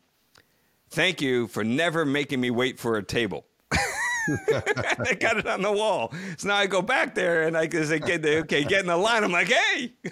"Thank 0.90 1.22
you 1.22 1.46
for 1.46 1.64
never 1.64 2.04
making 2.04 2.40
me 2.40 2.50
wait 2.50 2.78
for 2.78 2.96
a 2.98 3.02
table." 3.02 3.46
I 4.52 5.16
got 5.18 5.36
it 5.38 5.46
on 5.46 5.62
the 5.62 5.72
wall. 5.72 6.12
So 6.36 6.48
now 6.48 6.56
I 6.56 6.66
go 6.66 6.82
back 6.82 7.14
there 7.14 7.42
and 7.46 7.56
I 7.56 7.66
can 7.66 7.84
say, 7.86 7.98
"Get 7.98 8.22
the- 8.22 8.38
"Okay, 8.40 8.64
get 8.64 8.80
in 8.80 8.86
the 8.86 8.96
line." 8.96 9.24
I'm 9.24 9.32
like, 9.32 9.48
"Hey." 9.48 9.92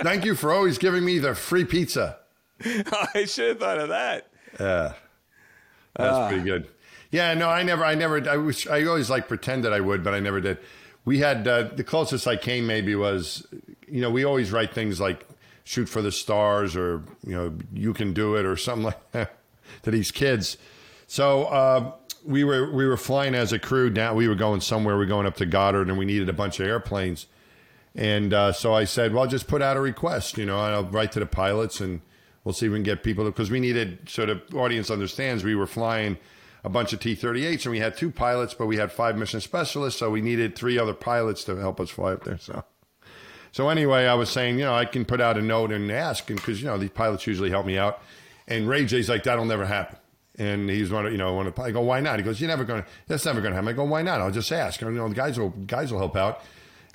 Thank 0.00 0.24
you 0.24 0.34
for 0.34 0.52
always 0.52 0.78
giving 0.78 1.04
me 1.04 1.18
the 1.18 1.34
free 1.34 1.64
pizza. 1.64 2.18
I 2.64 3.24
should 3.26 3.50
have 3.50 3.58
thought 3.60 3.78
of 3.78 3.88
that. 3.90 4.28
Yeah. 4.58 4.92
That's 5.96 6.14
Ah. 6.16 6.28
pretty 6.28 6.44
good. 6.44 6.68
Yeah, 7.10 7.34
no, 7.34 7.48
I 7.48 7.62
never, 7.62 7.84
I 7.84 7.94
never, 7.94 8.28
I 8.28 8.36
wish, 8.38 8.66
I 8.66 8.84
always 8.86 9.10
like 9.10 9.28
pretended 9.28 9.72
I 9.72 9.80
would, 9.80 10.02
but 10.02 10.14
I 10.14 10.20
never 10.20 10.40
did. 10.40 10.58
We 11.04 11.18
had, 11.18 11.46
uh, 11.46 11.64
the 11.74 11.84
closest 11.84 12.26
I 12.26 12.36
came 12.36 12.66
maybe 12.66 12.94
was, 12.94 13.46
you 13.86 14.00
know, 14.00 14.10
we 14.10 14.24
always 14.24 14.50
write 14.50 14.72
things 14.72 15.00
like 15.00 15.26
shoot 15.64 15.88
for 15.88 16.00
the 16.00 16.12
stars 16.12 16.74
or, 16.74 17.02
you 17.26 17.34
know, 17.34 17.54
you 17.72 17.92
can 17.92 18.12
do 18.14 18.36
it 18.36 18.46
or 18.46 18.56
something 18.56 18.84
like 18.84 19.12
that 19.12 19.34
to 19.82 19.90
these 19.90 20.10
kids. 20.10 20.56
So, 21.12 21.44
uh, 21.44 21.92
we 22.24 22.42
were, 22.42 22.72
we 22.72 22.86
were 22.86 22.96
flying 22.96 23.34
as 23.34 23.52
a 23.52 23.58
crew 23.58 23.90
down, 23.90 24.16
we 24.16 24.28
were 24.28 24.34
going 24.34 24.62
somewhere, 24.62 24.94
we 24.94 25.00
were 25.00 25.08
going 25.10 25.26
up 25.26 25.36
to 25.36 25.44
Goddard 25.44 25.88
and 25.88 25.98
we 25.98 26.06
needed 26.06 26.30
a 26.30 26.32
bunch 26.32 26.58
of 26.58 26.66
airplanes. 26.66 27.26
And 27.94 28.32
uh, 28.32 28.52
so 28.52 28.72
I 28.72 28.84
said, 28.84 29.12
well, 29.12 29.26
just 29.26 29.46
put 29.46 29.60
out 29.60 29.76
a 29.76 29.80
request, 29.82 30.38
you 30.38 30.46
know, 30.46 30.58
I'll 30.58 30.86
write 30.86 31.12
to 31.12 31.20
the 31.20 31.26
pilots 31.26 31.82
and 31.82 32.00
we'll 32.44 32.54
see 32.54 32.64
if 32.64 32.72
we 32.72 32.78
can 32.78 32.82
get 32.82 33.02
people 33.02 33.26
because 33.26 33.50
we 33.50 33.60
needed, 33.60 34.08
so 34.08 34.24
the 34.24 34.40
audience 34.56 34.90
understands, 34.90 35.44
we 35.44 35.54
were 35.54 35.66
flying 35.66 36.16
a 36.64 36.70
bunch 36.70 36.94
of 36.94 37.00
T-38s, 37.00 37.66
and 37.66 37.72
we 37.72 37.80
had 37.80 37.94
two 37.94 38.10
pilots, 38.10 38.54
but 38.54 38.64
we 38.64 38.78
had 38.78 38.90
five 38.90 39.18
mission 39.18 39.42
specialists, 39.42 40.00
so 40.00 40.08
we 40.08 40.22
needed 40.22 40.56
three 40.56 40.78
other 40.78 40.94
pilots 40.94 41.44
to 41.44 41.56
help 41.56 41.78
us 41.78 41.90
fly 41.90 42.12
up 42.12 42.24
there. 42.24 42.38
So, 42.38 42.64
so 43.50 43.68
anyway, 43.68 44.06
I 44.06 44.14
was 44.14 44.30
saying, 44.30 44.58
you 44.58 44.64
know, 44.64 44.74
I 44.74 44.86
can 44.86 45.04
put 45.04 45.20
out 45.20 45.36
a 45.36 45.42
note 45.42 45.72
and 45.72 45.92
ask, 45.92 46.30
and 46.30 46.38
because 46.38 46.62
you 46.62 46.68
know 46.68 46.78
these 46.78 46.88
pilots 46.88 47.26
usually 47.26 47.50
help 47.50 47.66
me 47.66 47.76
out. 47.76 48.00
And 48.48 48.66
Ray 48.66 48.86
J's 48.86 49.10
like, 49.10 49.24
that'll 49.24 49.44
never 49.44 49.66
happen. 49.66 49.98
And 50.42 50.68
he's 50.68 50.90
one 50.90 51.06
of, 51.06 51.12
you 51.12 51.18
know, 51.18 51.34
one 51.34 51.46
of, 51.46 51.58
I 51.60 51.70
go, 51.70 51.82
why 51.82 52.00
not? 52.00 52.18
He 52.18 52.24
goes, 52.24 52.40
you're 52.40 52.48
never 52.48 52.64
going 52.64 52.82
to, 52.82 52.88
that's 53.06 53.24
never 53.24 53.40
going 53.40 53.52
to 53.52 53.54
happen. 53.54 53.68
I 53.68 53.72
go, 53.72 53.84
why 53.84 54.02
not? 54.02 54.20
I'll 54.20 54.32
just 54.32 54.50
ask. 54.50 54.80
You 54.80 54.90
know, 54.90 55.08
the 55.08 55.14
guys 55.14 55.38
will, 55.38 55.50
guys 55.50 55.92
will 55.92 56.00
help 56.00 56.16
out. 56.16 56.42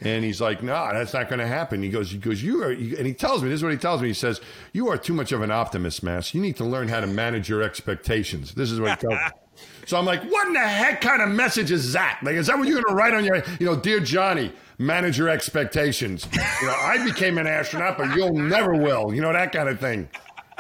And 0.01 0.23
he's 0.23 0.41
like, 0.41 0.61
no, 0.61 0.89
that's 0.93 1.13
not 1.13 1.29
going 1.29 1.39
to 1.39 1.47
happen. 1.47 1.81
He 1.81 1.89
goes, 1.89 2.11
he 2.11 2.17
goes, 2.17 2.43
you 2.43 2.61
are, 2.61 2.71
and 2.71 3.07
he 3.07 3.13
tells 3.13 3.41
me, 3.41 3.49
this 3.49 3.59
is 3.59 3.63
what 3.63 3.71
he 3.71 3.77
tells 3.77 4.01
me. 4.01 4.09
He 4.09 4.13
says, 4.13 4.41
you 4.73 4.89
are 4.89 4.97
too 4.97 5.13
much 5.13 5.31
of 5.31 5.41
an 5.41 5.49
optimist, 5.49 6.03
Mass. 6.03 6.33
You 6.35 6.41
need 6.41 6.57
to 6.57 6.65
learn 6.65 6.87
how 6.87 6.99
to 6.99 7.07
manage 7.07 7.49
your 7.49 7.63
expectations. 7.63 8.53
This 8.53 8.69
is 8.69 8.79
what 8.79 8.91
he 8.91 8.95
tells 9.07 9.13
me. 9.13 9.65
So 9.87 9.97
I'm 9.97 10.05
like, 10.05 10.23
what 10.29 10.47
in 10.47 10.53
the 10.53 10.59
heck 10.59 11.01
kind 11.01 11.21
of 11.21 11.29
message 11.29 11.71
is 11.71 11.93
that? 11.93 12.19
Like, 12.21 12.35
is 12.35 12.45
that 12.47 12.59
what 12.59 12.67
you're 12.67 12.81
going 12.81 12.95
to 12.95 13.01
write 13.01 13.13
on 13.13 13.23
your, 13.23 13.43
you 13.59 13.65
know, 13.65 13.75
dear 13.75 13.99
Johnny, 13.99 14.51
manage 14.77 15.17
your 15.17 15.29
expectations. 15.29 16.27
You 16.33 16.67
know, 16.67 16.75
I 16.75 17.03
became 17.03 17.39
an 17.39 17.47
astronaut, 17.47 17.97
but 17.97 18.15
you'll 18.15 18.33
never 18.33 18.75
will. 18.75 19.15
You 19.15 19.21
know, 19.21 19.33
that 19.33 19.51
kind 19.51 19.69
of 19.69 19.79
thing 19.79 20.09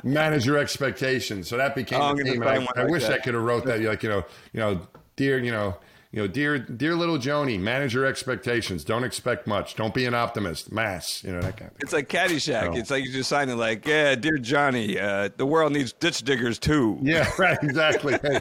manage 0.03 0.45
your 0.45 0.57
expectations. 0.57 1.47
So 1.47 1.57
that 1.57 1.75
became 1.75 2.01
Oh, 2.01 2.15
the 2.15 2.23
theme. 2.23 2.43
I, 2.43 2.57
like 2.57 2.87
wish 2.89 3.03
that. 3.03 3.13
I 3.13 3.17
could 3.19 3.33
have 3.33 3.43
wrote 3.43 3.65
that. 3.65 3.81
Like 3.81 4.03
you 4.03 4.09
know, 4.09 4.25
you 4.53 4.59
know, 4.59 4.81
dear, 5.15 5.37
you 5.39 5.51
know, 5.51 5.77
you 6.11 6.21
know, 6.21 6.27
dear, 6.27 6.57
dear 6.57 6.95
little 6.95 7.17
Joni, 7.17 7.59
manage 7.59 7.93
your 7.93 8.05
expectations. 8.05 8.83
Don't 8.83 9.03
expect 9.03 9.45
much. 9.45 9.75
Don't 9.75 9.93
be 9.93 10.05
an 10.05 10.13
optimist. 10.13 10.71
Mass, 10.71 11.23
you 11.23 11.33
know 11.33 11.41
that 11.41 11.57
kind 11.57 11.69
of. 11.71 11.77
It's 11.81 11.91
like 11.93 12.07
Caddyshack. 12.07 12.69
Oh. 12.73 12.77
It's 12.77 12.89
like 12.89 13.03
you 13.03 13.11
just 13.11 13.29
sign 13.29 13.49
it 13.49 13.55
like, 13.55 13.85
yeah, 13.85 14.15
dear 14.15 14.37
Johnny, 14.37 14.97
uh, 14.99 15.29
the 15.35 15.45
world 15.45 15.73
needs 15.73 15.91
ditch 15.93 16.21
diggers 16.23 16.59
too. 16.59 16.97
Yeah, 17.01 17.29
right. 17.37 17.57
Exactly. 17.61 18.17
Hey, 18.23 18.39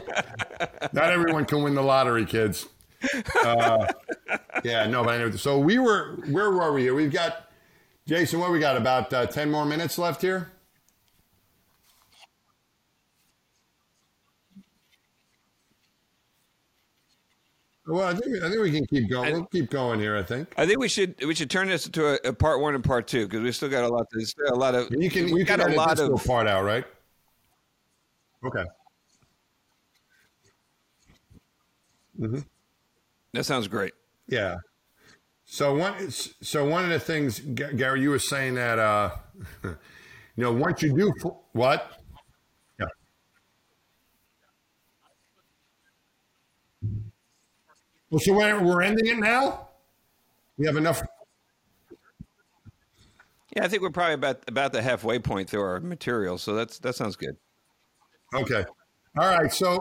not 0.91 1.11
everyone 1.11 1.45
can 1.45 1.61
win 1.61 1.75
the 1.75 1.83
lottery, 1.83 2.25
kids. 2.25 2.65
Uh, 3.45 3.85
yeah, 4.63 4.87
no, 4.87 5.03
but 5.03 5.13
anyway. 5.13 5.37
So 5.37 5.59
we 5.59 5.77
were. 5.77 6.17
Where 6.29 6.49
were 6.49 6.73
we 6.73 6.81
here? 6.83 6.95
We've 6.95 7.11
got 7.11 7.51
Jason. 8.07 8.39
What 8.39 8.51
we 8.51 8.59
got? 8.59 8.75
About 8.75 9.13
uh, 9.13 9.25
ten 9.27 9.51
more 9.51 9.65
minutes 9.65 9.99
left 9.99 10.21
here. 10.21 10.51
Well, 17.87 18.05
I 18.05 18.13
think 18.13 18.25
we, 18.25 18.37
I 18.41 18.49
think 18.49 18.61
we 18.61 18.71
can 18.71 18.85
keep 18.85 19.09
going. 19.09 19.31
We'll 19.31 19.45
keep 19.45 19.69
going 19.69 19.99
here. 19.99 20.17
I 20.17 20.23
think. 20.23 20.53
I 20.57 20.65
think 20.65 20.79
we 20.79 20.89
should 20.89 21.15
we 21.25 21.33
should 21.33 21.49
turn 21.49 21.69
this 21.69 21.85
into 21.85 22.05
a, 22.05 22.29
a 22.29 22.33
part 22.33 22.59
one 22.59 22.75
and 22.75 22.83
part 22.83 23.07
two 23.07 23.25
because 23.25 23.41
we 23.41 23.51
still 23.53 23.69
got 23.69 23.85
a 23.85 23.87
lot. 23.87 24.07
There's 24.11 24.31
still 24.31 24.53
a 24.53 24.55
lot 24.55 24.75
of 24.75 24.91
You 24.91 25.09
can 25.09 25.31
we 25.31 25.39
you 25.39 25.45
got 25.45 25.59
can 25.59 25.71
a 25.71 25.75
lot 25.75 25.97
of 25.97 26.25
part 26.25 26.47
out, 26.47 26.65
right? 26.65 26.85
Okay. 28.45 28.63
Mhm. 32.19 32.45
that 33.33 33.45
sounds 33.45 33.67
great. 33.67 33.93
Yeah. 34.27 34.57
So 35.45 35.75
one, 35.75 36.11
so 36.11 36.67
one 36.67 36.83
of 36.83 36.89
the 36.89 36.99
things, 36.99 37.39
Gary, 37.39 38.01
you 38.01 38.09
were 38.09 38.19
saying 38.19 38.55
that, 38.55 38.79
uh, 38.79 39.11
you 39.63 39.75
know, 40.35 40.51
once 40.51 40.81
you 40.81 40.93
do 40.95 41.13
what? 41.53 42.01
Well, 48.09 48.19
so 48.19 48.33
we're, 48.33 48.63
we're 48.63 48.81
ending 48.81 49.07
it 49.07 49.17
now. 49.17 49.67
We 50.57 50.65
have 50.65 50.77
enough. 50.77 51.01
Yeah, 53.55 53.63
I 53.65 53.67
think 53.67 53.81
we're 53.81 53.89
probably 53.89 54.13
about 54.13 54.43
about 54.47 54.71
the 54.73 54.81
halfway 54.81 55.19
point 55.19 55.49
through 55.49 55.61
our 55.61 55.79
material, 55.79 56.37
so 56.37 56.53
that's 56.55 56.79
that 56.79 56.95
sounds 56.95 57.15
good. 57.15 57.37
Okay. 58.33 58.65
All 59.17 59.27
right. 59.37 59.51
So, 59.51 59.67
all 59.67 59.77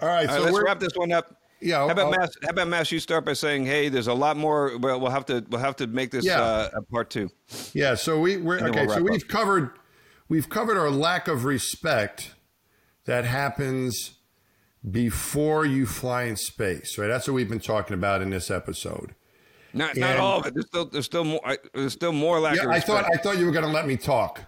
right. 0.00 0.02
All 0.02 0.08
right, 0.08 0.30
so 0.30 0.40
let's 0.42 0.64
wrap 0.64 0.80
this 0.80 0.92
one 0.94 1.12
up. 1.12 1.36
Yeah, 1.60 1.78
How 1.78 1.90
about 1.90 2.12
I'll- 2.12 2.18
Mass? 2.20 2.30
How 2.42 2.50
about 2.50 2.68
Mass? 2.68 2.90
You 2.90 2.98
start 2.98 3.24
by 3.24 3.34
saying, 3.34 3.66
"Hey, 3.66 3.88
there's 3.88 4.08
a 4.08 4.14
lot 4.14 4.36
more. 4.36 4.76
Well, 4.78 5.00
we'll 5.00 5.10
have 5.10 5.26
to 5.26 5.44
we'll 5.48 5.60
have 5.60 5.76
to 5.76 5.86
make 5.86 6.10
this 6.10 6.24
Yeah. 6.24 6.40
uh, 6.40 6.70
a 6.74 6.82
part 6.82 7.10
two. 7.10 7.30
Yeah, 7.72 7.94
so 7.94 8.18
we, 8.18 8.36
we're 8.36 8.58
then 8.58 8.70
okay. 8.70 8.86
we'll 8.86 8.96
so 8.96 9.02
we've 9.02 9.28
covered 9.28 9.70
we've 10.28 10.48
covered 10.48 10.76
our 10.76 10.90
lack 10.90 11.28
of 11.28 11.44
respect 11.44 12.34
that 13.04 13.24
happens 13.24 14.14
before 14.90 15.64
you 15.64 15.86
fly 15.86 16.24
in 16.24 16.36
space. 16.36 16.98
Right, 16.98 17.06
that's 17.08 17.26
what 17.28 17.34
we've 17.34 17.48
been 17.48 17.60
talking 17.60 17.94
about 17.94 18.22
in 18.22 18.30
this 18.30 18.50
episode. 18.50 19.14
Not 19.74 19.96
not 19.96 20.18
all 20.18 20.40
of 20.40 20.46
it. 20.46 20.54
There's 20.54 20.66
still 20.66 20.84
there's 20.86 21.06
still 21.06 21.24
more. 21.24 21.40
There's 21.72 21.92
still 21.92 22.12
more 22.12 22.40
lack 22.40 22.56
Yeah, 22.56 22.64
of 22.64 22.70
I 22.70 22.80
thought 22.80 23.06
I 23.12 23.16
thought 23.16 23.38
you 23.38 23.46
were 23.46 23.52
going 23.52 23.64
to 23.64 23.70
let 23.70 23.86
me 23.86 23.96
talk. 23.96 24.40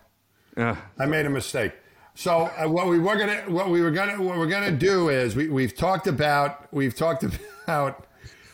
Uh, 0.57 0.77
I 0.99 1.07
made 1.07 1.27
a 1.27 1.31
mistake. 1.31 1.73
So 2.15 2.43
uh, 2.43 2.69
what 2.69 2.87
we 2.87 2.99
were 2.99 3.17
gonna 3.17 3.43
what 3.49 3.71
we 3.71 3.81
were 3.81 3.91
gonna 3.91 4.23
what 4.23 4.39
we're 4.39 4.47
gonna 4.47 4.71
do 4.71 5.09
is 5.09 5.35
we 5.35 5.49
we've 5.49 5.75
talked 5.77 6.07
about 6.07 6.73
we've 6.73 6.95
talked 6.95 7.25
about 7.65 8.07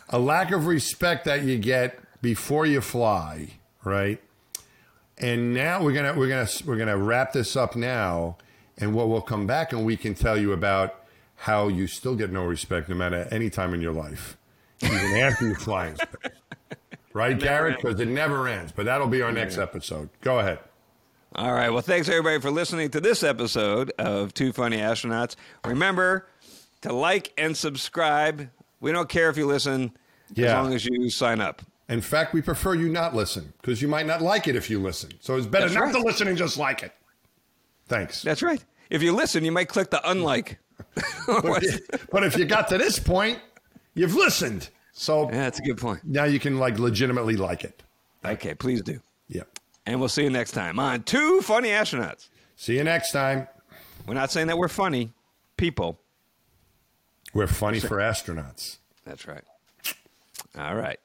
a 0.08 0.18
lack 0.18 0.50
of 0.50 0.66
respect 0.66 1.24
that 1.26 1.42
you 1.42 1.58
get 1.58 1.98
before 2.22 2.64
you 2.66 2.80
fly, 2.80 3.48
right? 3.84 4.20
And 5.18 5.52
now 5.52 5.82
we're 5.82 5.92
gonna 5.92 6.14
we're 6.14 6.28
gonna 6.28 6.48
we're 6.64 6.78
gonna 6.78 6.96
wrap 6.96 7.32
this 7.32 7.54
up 7.54 7.76
now, 7.76 8.38
and 8.78 8.94
what 8.94 9.08
we'll 9.08 9.20
come 9.20 9.46
back 9.46 9.72
and 9.72 9.84
we 9.84 9.96
can 9.96 10.14
tell 10.14 10.38
you 10.38 10.52
about 10.52 10.94
how 11.40 11.68
you 11.68 11.86
still 11.86 12.14
get 12.14 12.30
no 12.30 12.44
respect 12.44 12.86
no 12.90 12.94
matter 12.94 13.26
any 13.30 13.48
time 13.48 13.72
in 13.72 13.80
your 13.80 13.94
life, 13.94 14.36
even 14.82 15.16
after 15.16 15.48
you 15.48 15.54
fly 15.54 15.86
in 15.86 15.96
space. 15.96 16.32
Right, 17.14 17.38
Garrett? 17.38 17.78
Because 17.78 17.98
it 17.98 18.08
never 18.08 18.46
ends. 18.46 18.72
But 18.72 18.84
that'll 18.84 19.08
be 19.08 19.22
our 19.22 19.32
next 19.32 19.56
episode. 19.56 20.10
Go 20.20 20.38
ahead. 20.38 20.58
All 21.34 21.52
right. 21.52 21.70
Well, 21.70 21.80
thanks 21.80 22.10
everybody 22.10 22.40
for 22.40 22.50
listening 22.50 22.90
to 22.90 23.00
this 23.00 23.22
episode 23.22 23.90
of 23.98 24.34
Two 24.34 24.52
Funny 24.52 24.76
Astronauts. 24.76 25.34
Remember 25.64 26.28
to 26.82 26.92
like 26.92 27.32
and 27.38 27.56
subscribe. 27.56 28.50
We 28.80 28.92
don't 28.92 29.08
care 29.08 29.30
if 29.30 29.38
you 29.38 29.46
listen 29.46 29.92
yeah. 30.34 30.48
as 30.48 30.52
long 30.52 30.74
as 30.74 30.84
you 30.84 31.08
sign 31.08 31.40
up. 31.40 31.62
In 31.88 32.02
fact, 32.02 32.34
we 32.34 32.42
prefer 32.42 32.74
you 32.74 32.90
not 32.90 33.16
listen 33.16 33.52
because 33.62 33.80
you 33.80 33.88
might 33.88 34.06
not 34.06 34.20
like 34.20 34.46
it 34.46 34.56
if 34.56 34.68
you 34.68 34.78
listen. 34.78 35.10
So 35.20 35.36
it's 35.36 35.46
better 35.46 35.64
That's 35.64 35.74
not 35.74 35.84
right. 35.86 35.94
to 35.94 36.00
listen 36.00 36.28
and 36.28 36.36
just 36.36 36.58
like 36.58 36.82
it. 36.82 36.92
Thanks. 37.88 38.20
That's 38.22 38.42
right. 38.42 38.62
If 38.90 39.02
you 39.02 39.12
listen, 39.12 39.42
you 39.42 39.52
might 39.52 39.68
click 39.68 39.90
the 39.90 40.06
unlike. 40.08 40.58
But, 41.26 41.64
but 42.10 42.24
if 42.24 42.36
you 42.36 42.44
got 42.44 42.68
to 42.68 42.78
this 42.78 42.98
point, 42.98 43.38
you've 43.94 44.14
listened. 44.14 44.68
So 44.92 45.24
Yeah, 45.30 45.36
that's 45.38 45.58
a 45.58 45.62
good 45.62 45.78
point. 45.78 46.00
now 46.04 46.24
you 46.24 46.38
can 46.40 46.58
like 46.58 46.78
legitimately 46.78 47.36
like 47.36 47.64
it. 47.64 47.82
Okay, 48.24 48.54
please 48.54 48.82
do. 48.82 49.00
Yeah. 49.28 49.44
And 49.86 49.98
we'll 50.00 50.08
see 50.10 50.24
you 50.24 50.30
next 50.30 50.52
time 50.52 50.78
on 50.78 51.02
Two 51.04 51.40
Funny 51.42 51.68
Astronauts. 51.70 52.28
See 52.56 52.76
you 52.76 52.84
next 52.84 53.12
time. 53.12 53.48
We're 54.06 54.14
not 54.14 54.30
saying 54.30 54.48
that 54.48 54.58
we're 54.58 54.68
funny 54.68 55.12
people. 55.56 55.98
We're 57.32 57.46
funny 57.46 57.80
for 57.80 57.96
astronauts. 57.98 58.78
That's 59.04 59.26
right. 59.26 59.44
All 60.58 60.74
right. 60.74 60.98